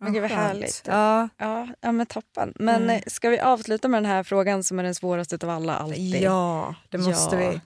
Men 0.00 0.12
gud 0.12 0.22
vad 0.22 0.30
härligt. 0.30 0.82
Ja. 0.86 1.28
Ja, 1.36 1.68
ja 1.80 1.92
men 1.92 2.06
toppen. 2.06 2.52
Men 2.56 2.82
Mm. 2.82 2.90
eh, 2.96 3.02
ska 3.06 3.28
vi 3.30 3.40
avsluta 3.40 3.88
med 3.88 4.02
den 4.02 4.10
här 4.10 4.22
frågan 4.22 4.64
som 4.64 4.78
är 4.78 4.82
den 4.82 4.94
svåraste 4.94 5.38
av 5.42 5.50
alla 5.50 5.76
alltid? 5.76 6.22
ja, 6.22 6.74
det 6.88 6.98
måste 6.98 7.36
Ja. 7.36 7.50
vi. 7.50 7.60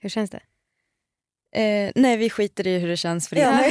Hur 0.00 0.08
känns 0.08 0.30
det? 0.30 0.40
Eh, 1.54 1.92
nej, 1.94 2.16
vi 2.16 2.30
skiter 2.30 2.66
i 2.66 2.78
hur 2.78 2.88
det 2.88 2.96
känns 2.96 3.28
för 3.28 3.36
er. 3.36 3.42
Ja. 3.42 3.64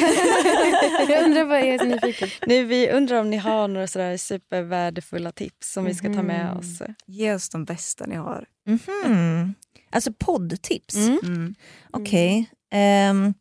jag 1.10 1.24
undrar 1.24 1.44
vad 1.46 1.60
jag 1.60 1.68
är 1.68 1.78
så 1.80 1.86
nyfiken. 1.86 2.30
Nu, 2.48 2.64
vi 2.64 2.90
undrar 2.92 3.20
om 3.20 3.30
ni 3.30 3.38
har 3.38 3.68
några 3.68 3.88
sådär 3.88 4.18
supervärdefulla 4.18 5.32
tips 5.32 5.72
som 5.74 5.86
vi 5.86 5.96
ska 5.96 6.14
ta 6.14 6.22
med 6.24 6.46
Mhm. 6.46 6.58
oss. 6.58 6.82
Ge 7.06 7.34
oss 7.34 7.50
de 7.50 7.66
bästa 7.66 8.06
ni 8.06 8.16
har. 8.16 8.46
Mhm. 8.68 9.54
Alltså 9.92 10.14
poddtips. 10.20 10.96
Mm. 10.96 11.20
Mm. 11.24 11.56
Okej. 11.92 12.50
Ehm, 12.72 13.34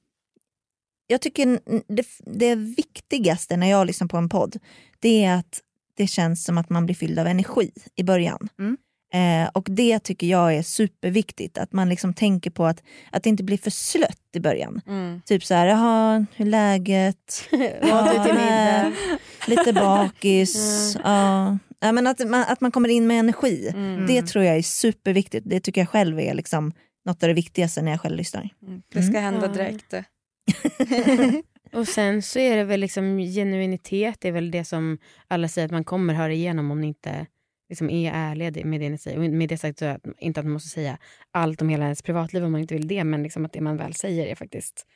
jag 1.07 1.21
tycker 1.21 1.61
det, 1.95 2.07
det 2.39 2.55
viktigaste 2.55 3.57
när 3.57 3.71
jag 3.71 3.87
lyssnar 3.87 4.09
på 4.09 4.17
en 4.17 4.29
podd 4.29 4.57
det 5.01 5.25
är 5.25 5.35
att 5.35 5.61
det 5.97 6.07
känns 6.07 6.45
som 6.45 6.59
att 6.59 6.71
man 6.71 6.87
blir 6.87 6.95
fylld 6.97 7.19
av 7.19 7.27
energi 7.27 7.71
i 7.97 8.03
början. 8.03 8.49
Mm. 8.59 8.77
Eh, 9.13 9.51
och 9.55 9.67
det 9.71 9.99
tycker 9.99 10.27
jag 10.27 10.55
är 10.55 10.63
superviktigt. 10.63 11.59
Att 11.59 11.73
man 11.73 11.89
liksom 11.89 12.15
tänker 12.15 12.51
på 12.51 12.67
att, 12.67 12.83
att 13.13 13.23
det 13.23 13.29
inte 13.29 13.45
blir 13.45 13.59
för 13.59 13.71
slött 13.71 14.21
i 14.33 14.41
början. 14.41 14.81
Mm. 14.87 15.23
Typ 15.27 15.45
så 15.45 15.55
här, 15.55 15.67
jaha, 15.67 16.27
hur 16.35 16.47
är 16.47 16.51
läget? 16.51 17.49
Middag? 17.53 18.93
Lite 19.47 19.73
bakis. 19.81 20.97
Ja. 21.05 21.59
Ja, 21.81 21.93
men 21.93 22.07
att, 22.07 22.29
man, 22.29 22.45
att 22.49 22.61
man 22.61 22.71
kommer 22.71 22.89
in 22.89 23.07
med 23.07 23.19
energi. 23.19 23.69
Mm. 23.75 24.07
Det 24.07 24.23
tror 24.23 24.45
jag 24.45 24.57
är 24.57 24.63
superviktigt. 24.63 25.47
Det 25.51 25.61
tycker 25.61 25.81
jag 25.81 25.89
själv 25.89 26.21
är 26.21 26.35
liksom 26.35 26.73
något 27.05 27.23
av 27.23 27.29
det 27.29 27.35
viktigaste 27.35 27.83
när 27.83 27.91
jag 27.91 28.01
själv 28.01 28.17
lyssnar. 28.17 28.49
Mm. 28.67 28.83
Det 28.93 29.03
ska 29.03 29.19
hända 29.19 29.47
Ja. 29.47 29.53
direkt. 29.53 29.95
Och 31.73 31.89
sen 31.89 32.23
så 32.23 32.39
är 32.39 32.57
det 32.57 32.65
väl 32.65 32.81
liksom 32.81 33.19
genuinitet, 33.19 34.21
det 34.21 34.29
är 34.29 34.33
väl 34.33 34.51
det 34.51 34.65
som 34.65 34.99
alla 35.29 35.49
säger 35.49 35.67
att 35.67 35.73
man 35.73 35.85
kommer 35.85 36.15
höra 36.15 36.33
igenom 36.33 36.71
om 36.71 36.81
ni 36.81 36.87
inte 36.87 37.27
liksom 37.69 37.91
är 37.91 38.13
ärliga 38.15 38.65
med 38.65 38.81
det 38.81 38.91
ni 38.91 38.99
säger. 38.99 39.19
Och 39.19 39.25
med 39.25 39.49
det 39.49 39.59
sagt 39.59 39.79
så 39.79 39.85
att, 39.85 40.01
inte 40.19 40.41
att 40.41 40.47
man 40.47 40.53
måste 40.53 40.69
säga 40.69 40.99
allt 41.31 41.63
om 41.63 41.69
hela 41.69 41.85
ens 41.85 42.03
privatliv 42.03 42.45
om 42.45 42.53
man 42.53 42.61
inte 42.61 42.75
vill 42.75 42.89
det, 42.89 43.05
men 43.05 43.23
liksom 43.23 43.45
att 43.45 43.53
det 43.53 43.61
man 43.61 43.77
väl 43.77 43.95
säger 43.95 44.27
är 44.27 44.35
faktiskt 44.35 44.87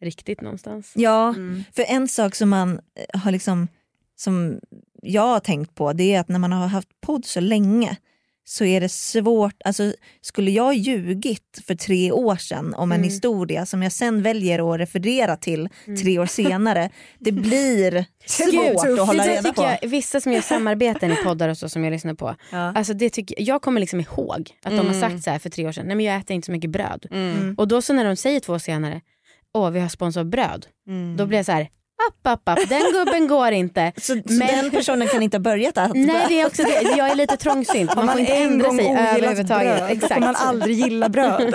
riktigt 0.00 0.40
någonstans. 0.40 0.92
Ja, 0.96 1.28
Mm. 1.28 1.64
för 1.72 1.84
en 1.88 2.08
sak 2.08 2.34
som 2.34 2.48
man 2.48 2.80
eh, 2.94 3.20
har 3.20 3.32
liksom 3.32 3.68
som 4.16 4.60
jag 5.02 5.22
har 5.26 5.40
tänkt 5.40 5.74
på 5.74 5.92
det 5.92 6.14
är 6.14 6.20
att 6.20 6.28
när 6.28 6.38
man 6.38 6.52
har 6.52 6.66
haft 6.66 7.00
podd 7.00 7.24
så 7.24 7.40
länge 7.40 7.96
så 8.44 8.64
är 8.64 8.80
det 8.80 8.88
svårt, 8.88 9.54
alltså 9.64 9.92
skulle 10.20 10.50
jag 10.50 10.74
ljugit 10.74 11.62
för 11.66 11.74
tre 11.74 12.12
år 12.12 12.36
sedan 12.36 12.74
om 12.74 12.92
en 12.92 12.96
Mm. 12.96 13.08
historia 13.10 13.66
som 13.66 13.82
jag 13.82 13.92
sen 13.92 14.22
väljer 14.22 14.74
att 14.74 14.80
referera 14.80 15.36
till 15.36 15.68
tre 16.02 16.18
år 16.18 16.26
senare, 16.26 16.90
det 17.18 17.32
blir 17.32 18.04
svårt 18.26 18.98
att 19.00 19.06
hålla 19.06 19.26
reda 19.26 19.52
på. 19.52 19.62
jag, 19.62 19.88
vissa 19.88 20.20
som 20.20 20.32
gör 20.32 20.40
samarbeten 20.40 21.10
i 21.12 21.16
poddar 21.16 21.48
och 21.48 21.58
så 21.58 21.68
som 21.68 21.84
jag 21.84 21.90
lyssnar 21.90 22.14
på. 22.14 22.36
Ja. 22.52 22.58
Alltså 22.58 22.94
det 22.94 23.10
tycker, 23.10 23.36
jag 23.38 23.62
kommer 23.62 23.80
liksom 23.80 24.00
ihåg 24.00 24.50
att 24.62 24.76
de 24.76 24.86
har 24.86 25.00
sagt 25.00 25.22
så 25.24 25.30
här 25.30 25.38
för 25.38 25.50
tre 25.50 25.66
år 25.66 25.72
sedan, 25.72 25.86
nej 25.86 25.96
men 25.96 26.06
jag 26.06 26.16
äter 26.16 26.34
inte 26.34 26.46
så 26.46 26.52
mycket 26.52 26.70
bröd. 26.70 27.06
Mm. 27.10 27.54
Och 27.58 27.68
då 27.68 27.82
så 27.82 27.92
när 27.92 28.04
de 28.04 28.16
säger 28.16 28.40
två 28.40 28.52
år 28.52 28.58
senare, 28.58 29.00
åh 29.54 29.70
vi 29.70 29.80
har 29.80 29.88
sponsor 29.88 30.20
av 30.20 30.26
bröd. 30.26 30.66
Mm. 30.88 31.16
Då 31.16 31.26
blir 31.26 31.38
jag 31.38 31.46
så 31.46 31.52
här, 31.52 31.68
app, 32.08 32.26
app, 32.26 32.48
app, 32.48 32.68
den 32.68 32.82
gubben 32.92 33.26
går 33.28 33.52
inte. 33.52 33.92
Så, 34.00 34.12
så 34.14 34.20
Men- 34.26 34.46
den 34.48 34.70
personen 34.70 35.08
kan 35.08 35.22
inte 35.22 35.36
ha 35.36 35.42
börjat 35.42 35.78
äta 35.78 35.90
Nej 35.94 36.24
det 36.28 36.40
är 36.40 36.46
också 36.46 36.62
det, 36.62 36.82
jag 36.96 37.10
är 37.10 37.14
lite 37.14 37.36
trångsynt. 37.36 37.90
Man, 37.96 38.08
Har 38.08 38.12
får 38.14 38.20
inte 38.20 38.34
en 38.34 38.52
ändra 38.52 38.66
gång 38.68 38.78
sig 38.78 38.88
överhuvudtaget. 38.88 39.76
bröd, 39.78 39.88
då 39.88 39.94
Exakt. 39.94 40.14
får 40.14 40.20
man 40.20 40.36
aldrig 40.36 40.76
gilla 40.76 41.08
bröd. 41.08 41.54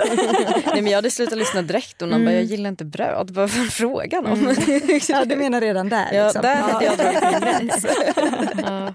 Nej, 0.66 0.82
men 0.82 0.86
jag 0.86 0.96
hade 0.98 1.10
slutat 1.10 1.38
lyssna 1.38 1.62
direkt 1.62 2.02
och 2.02 2.08
någon 2.08 2.24
bara, 2.24 2.34
jag 2.34 2.42
gillar 2.44 2.70
inte 2.70 2.84
bröd. 2.84 3.30
Vad 3.30 3.50
var 3.50 3.64
frågan 3.64 4.26
om? 4.26 4.54
ja, 5.08 5.24
du 5.24 5.36
menar 5.36 5.60
redan 5.60 5.88
där? 5.88 6.06
Ja, 6.12 6.24
liksom. 6.24 6.42
där 6.42 6.54
hade 6.56 6.84
jag 6.84 6.96
dragit 6.98 7.22
min 7.22 7.40
gräns. 7.40 7.86
Ja, 8.62 8.92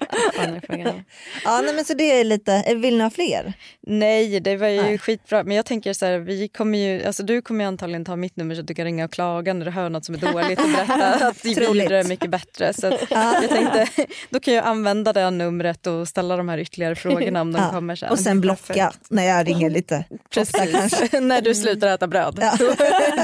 är? 0.69 1.03
Ja, 1.45 1.61
nej, 1.65 1.73
men 1.75 1.85
så 1.85 1.93
det 1.93 2.19
är 2.19 2.23
lite, 2.23 2.75
vill 2.75 2.97
ni 2.97 3.03
ha 3.03 3.09
fler? 3.09 3.53
Nej, 3.87 4.39
det 4.39 4.55
var 4.57 4.67
ju 4.67 4.81
Nej. 4.81 4.97
skitbra. 4.97 5.43
Men 5.43 5.55
jag 5.55 5.65
tänker 5.65 5.93
så 5.93 6.05
här, 6.05 6.17
vi 6.19 6.47
kommer 6.47 6.77
ju, 6.77 7.05
alltså 7.05 7.23
du 7.23 7.41
kommer 7.41 7.63
ju 7.63 7.67
antagligen 7.67 8.05
ta 8.05 8.15
mitt 8.15 8.35
nummer 8.35 8.55
så 8.55 8.61
att 8.61 8.67
du 8.67 8.73
kan 8.73 8.85
ringa 8.85 9.05
och 9.05 9.11
klaga 9.13 9.53
när 9.53 9.65
du 9.65 9.71
hör 9.71 9.89
något 9.89 10.05
som 10.05 10.15
är 10.15 10.19
dåligt 10.19 10.59
och 10.59 10.69
berätta 10.69 11.27
att 11.27 11.40
är 11.45 12.07
mycket 12.07 12.29
bättre. 12.29 12.73
Så 12.73 12.87
att 12.87 13.01
jag 13.09 13.49
tänkte, 13.49 13.87
då 14.29 14.39
kan 14.39 14.53
jag 14.53 14.65
använda 14.65 15.13
det 15.13 15.19
här 15.19 15.31
numret 15.31 15.87
och 15.87 16.07
ställa 16.07 16.37
de 16.37 16.49
här 16.49 16.57
ytterligare 16.57 16.95
frågorna 16.95 17.41
om 17.41 17.51
de 17.53 17.61
Ja, 17.61 17.69
kommer 17.71 17.95
sen. 17.95 18.09
Och 18.11 18.19
sen 18.19 18.41
blocka 18.41 18.91
när 19.09 19.23
jag 19.23 19.47
ringer 19.47 19.69
lite. 19.69 20.05
Precis, 20.29 21.11
när 21.21 21.41
du 21.41 21.55
slutar 21.55 21.87
äta 21.87 22.07
bröd. 22.07 22.37
Ja. 22.41 22.55
Då, 22.59 22.65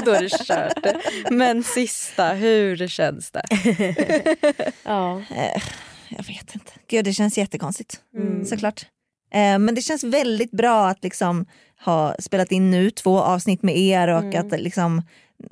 då 0.04 0.10
är 0.12 0.22
det 0.22 0.44
kört. 0.46 0.96
Men 1.30 1.62
sista, 1.62 2.28
hur 2.32 2.88
känns 2.88 3.30
det? 3.30 3.42
Ja. 4.84 5.18
Eh, 5.18 5.62
jag 6.08 6.24
vet 6.24 6.54
inte. 6.54 6.72
Gud, 6.90 7.04
det 7.04 7.12
känns 7.12 7.38
jättekonstigt. 7.38 8.00
Mm. 8.16 8.44
Såklart. 8.44 8.86
Eh, 9.34 9.58
men 9.58 9.74
det 9.74 9.82
känns 9.82 10.04
väldigt 10.04 10.50
bra 10.50 10.88
att 10.88 11.04
liksom 11.04 11.46
ha 11.84 12.14
spelat 12.18 12.52
in 12.52 12.70
nu 12.70 12.90
två 12.90 13.20
avsnitt 13.20 13.62
med 13.62 13.78
er 13.78 14.08
och 14.08 14.22
Mm. 14.24 14.46
att 14.46 14.60
liksom, 14.60 15.02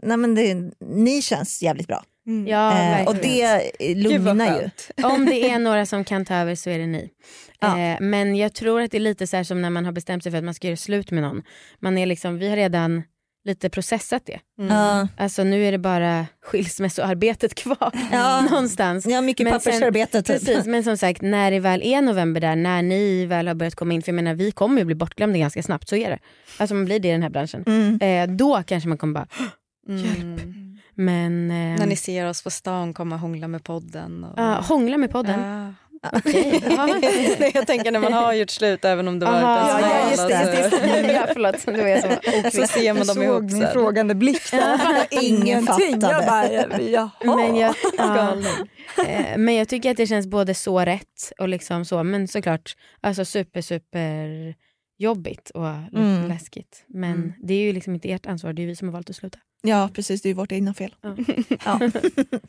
nej 0.03 0.17
men 0.17 0.35
det, 0.35 0.55
ni 0.81 1.23
känns 1.23 1.63
jävligt 1.63 1.87
bra. 1.87 2.05
Ja, 2.49 2.99
Eh, 2.99 3.07
och 3.09 3.15
det 3.17 3.73
vad 3.81 3.97
lugnar 3.97 4.61
ju. 4.61 4.71
Om 5.07 5.27
det 5.27 5.51
är 5.51 5.59
några 5.59 5.87
som 5.87 6.05
kan 6.05 6.25
ta 6.25 6.35
över 6.35 6.55
så 6.55 6.71
är 6.71 6.79
det 6.79 6.87
ni. 6.87 7.11
Ja. 7.61 7.79
Eh, 7.79 7.97
men 8.01 8.37
jag 8.37 8.55
tror 8.55 8.81
att 8.83 8.91
det 8.91 8.99
är 8.99 9.01
lite 9.01 9.27
så 9.27 9.37
här 9.37 9.45
som 9.45 9.63
när 9.63 9.71
man 9.71 9.85
har 9.85 9.93
bestämt 9.93 10.23
sig 10.23 10.33
för 10.33 10.39
att 10.39 10.45
man 10.45 10.55
ska 10.55 10.67
göra 10.67 10.77
slut 10.77 11.11
med 11.11 11.23
någon. 11.23 11.43
Man 11.81 11.99
är 11.99 12.07
liksom, 12.07 12.39
vi 12.39 12.49
har 12.49 12.57
redan 12.57 13.03
lite 13.45 13.71
processat 13.71 14.23
det. 14.27 14.41
Ja. 14.69 15.09
Alltså 15.17 15.45
nu 15.45 15.65
är 15.65 15.73
det 15.73 15.79
bara 15.79 16.27
skilsmässoarbetet 16.43 17.55
kvar 17.63 17.93
Ja. 18.13 18.41
någonstans. 18.51 19.07
Ja, 19.07 19.21
mycket 19.21 19.45
Men 19.45 19.61
sen- 19.61 19.73
pappersarbete 19.73 20.23
typ. 20.23 20.27
Precis, 20.47 20.67
men 20.67 20.85
som 20.85 20.97
sagt 20.97 21.23
när 21.23 21.51
det 21.51 21.61
väl 21.61 21.83
är 21.83 22.03
november 22.03 22.41
där, 22.41 22.57
när 22.57 22.83
ni 22.83 23.27
väl 23.27 23.49
har 23.49 23.55
börjat 23.55 23.75
komma 23.75 23.95
in, 23.95 24.03
för 24.03 24.09
jag 24.13 24.15
menar 24.17 24.35
vi 24.35 24.51
kommer 24.53 24.79
ju 24.79 24.85
bli 24.85 24.95
bortglömda 24.95 25.39
ganska 25.39 25.63
snabbt, 25.63 25.89
så 25.89 25.97
är 25.97 26.11
det. 26.11 26.19
Alltså 26.59 26.75
man 26.75 26.85
blir 26.85 27.01
det 27.01 27.09
i 27.09 27.13
den 27.13 27.23
här 27.23 27.31
branschen. 27.31 27.65
Mm. 27.67 28.01
Eh, 28.31 28.37
då 28.37 28.63
kanske 28.67 28.89
man 28.89 28.99
kommer 28.99 29.15
bara, 29.15 29.27
Mm. 29.89 30.66
Men... 30.97 31.51
Eh, 31.51 31.79
När 31.79 31.87
ni 31.87 31.97
ser 31.97 32.29
oss 32.29 32.43
på 32.43 32.51
stan 32.51 32.95
komma 32.95 33.15
och 33.15 33.21
hångla 33.21 33.49
med 33.49 33.65
podden. 33.65 34.25
Och... 34.25 34.35
ja, 34.39 34.61
hångla 34.61 34.97
med 34.97 35.11
podden. 35.11 35.41
Ja. 35.41 35.73
Ja. 36.03 36.21
Nej, 37.39 37.51
jag 37.55 37.67
tänker 37.67 37.93
när 37.93 38.01
man 38.01 38.13
har 38.13 38.33
gjort 38.33 38.51
slut 38.51 38.85
även 38.85 39.09
om 39.09 39.19
det 39.19 39.27
var 39.27 39.33
Aha, 39.33 39.79
en 39.79 39.85
ja, 39.85 39.99
ja, 40.01 40.11
just 40.11 40.29
det, 40.29 40.63
just 40.63 40.75
alltså, 40.75 41.13
ja, 41.13 41.27
förlåt, 41.33 41.67
det 41.67 41.73
var 41.83 41.89
jag 41.89 42.01
som 42.01 42.11
var 42.11 42.51
så 42.51 42.67
ser 42.67 42.93
man 42.95 43.07
dem 43.07 43.23
ihop 43.23 43.43
min 43.43 43.67
frågande 43.73 44.15
blick 44.15 44.51
där. 44.51 45.07
Ingen 45.11 45.67
fattade. 45.67 46.11
Jag 46.11 46.27
bara, 46.27 46.81
jaha. 46.81 47.11
Men 47.37 47.57
jag, 47.57 47.75
ja, 47.99 48.37
eh, 49.07 49.37
men 49.39 49.55
jag 49.55 49.69
tycker 49.69 49.91
att 49.91 49.97
det 49.97 50.07
känns 50.07 50.27
både 50.27 50.55
så 50.55 50.81
rätt 50.81 51.33
och 51.39 51.49
liksom 51.49 51.85
så, 51.85 52.03
men 52.03 52.29
såklart 52.29 52.77
alltså 53.01 53.25
super 53.25 53.61
super 53.61 54.55
jobbigt 54.99 55.51
och 55.51 55.67
Mm. 55.67 56.29
läskigt. 56.29 56.85
Men 56.89 57.33
det 57.43 57.55
är 57.55 57.63
ju 57.63 57.73
liksom 57.73 57.95
inte 57.95 58.13
ert 58.13 58.27
ansvar, 58.27 58.53
det 58.53 58.63
är 58.63 58.67
vi 58.67 58.77
som 58.77 58.89
har 58.89 58.93
valt 58.93 59.11
att 59.11 59.17
sluta. 59.17 59.39
Ja 59.69 59.89
precis, 59.95 60.23
det 60.23 60.27
är 60.27 60.31
ju 60.31 60.35
vårt 60.35 60.53
egna 60.53 60.75
fel. 60.75 60.95
Ja. 61.03 61.17
Ja. 61.65 61.81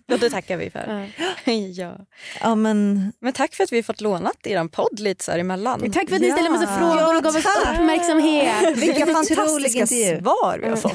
Och 0.14 0.20
det 0.20 0.30
tackar 0.30 0.58
vi 0.58 0.70
för. 0.70 1.10
ja. 1.76 1.96
ja 2.42 2.56
men 2.56 3.12
Men 3.20 3.34
tack 3.34 3.56
för 3.56 3.64
att 3.64 3.72
vi 3.72 3.84
fått 3.84 4.02
lånat 4.02 4.48
er 4.48 4.68
podd 4.68 5.00
lite 5.00 5.24
så 5.24 5.32
här 5.32 5.40
emellan. 5.40 5.92
Tack 5.92 6.10
för 6.10 6.16
att 6.16 6.22
ni 6.22 6.32
ställde 6.32 6.50
massa 6.50 6.64
Ja. 6.64 6.78
frågor 6.80 7.18
och 7.18 7.24
gav 7.24 7.36
oss 7.36 7.46
uppmärksamhet. 7.74 8.78
Vilka 8.84 9.06
fantastiska 9.06 9.88
svar 9.88 10.60
vi 10.64 10.70
har 10.70 10.76
fått. 10.76 10.94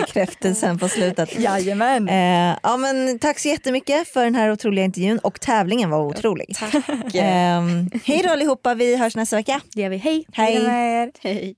bekräftelsen 0.00 0.78
på 0.78 0.88
slutet. 0.88 1.38
Jajamän. 1.40 2.08
Eh, 2.08 2.58
ja, 2.62 2.76
men 2.76 3.18
tack 3.18 3.38
så 3.38 3.48
jättemycket 3.48 4.08
för 4.08 4.24
den 4.24 4.34
här 4.34 4.50
otroliga 4.52 4.84
intervjun 4.84 5.18
och 5.18 5.40
tävlingen 5.40 5.90
var 5.90 5.98
otrolig. 6.00 6.56
Tack. 6.58 7.14
Eh, 7.14 7.62
hej 8.04 8.22
då 8.24 8.30
allihopa, 8.30 8.74
vi 8.74 8.96
hörs 8.96 9.16
nästa 9.16 9.36
vecka. 9.36 9.60
Det 9.74 9.82
gör 9.82 9.90
vi, 9.90 9.96
hej! 9.96 10.26
Hej! 10.32 11.12
Hej. 11.20 11.54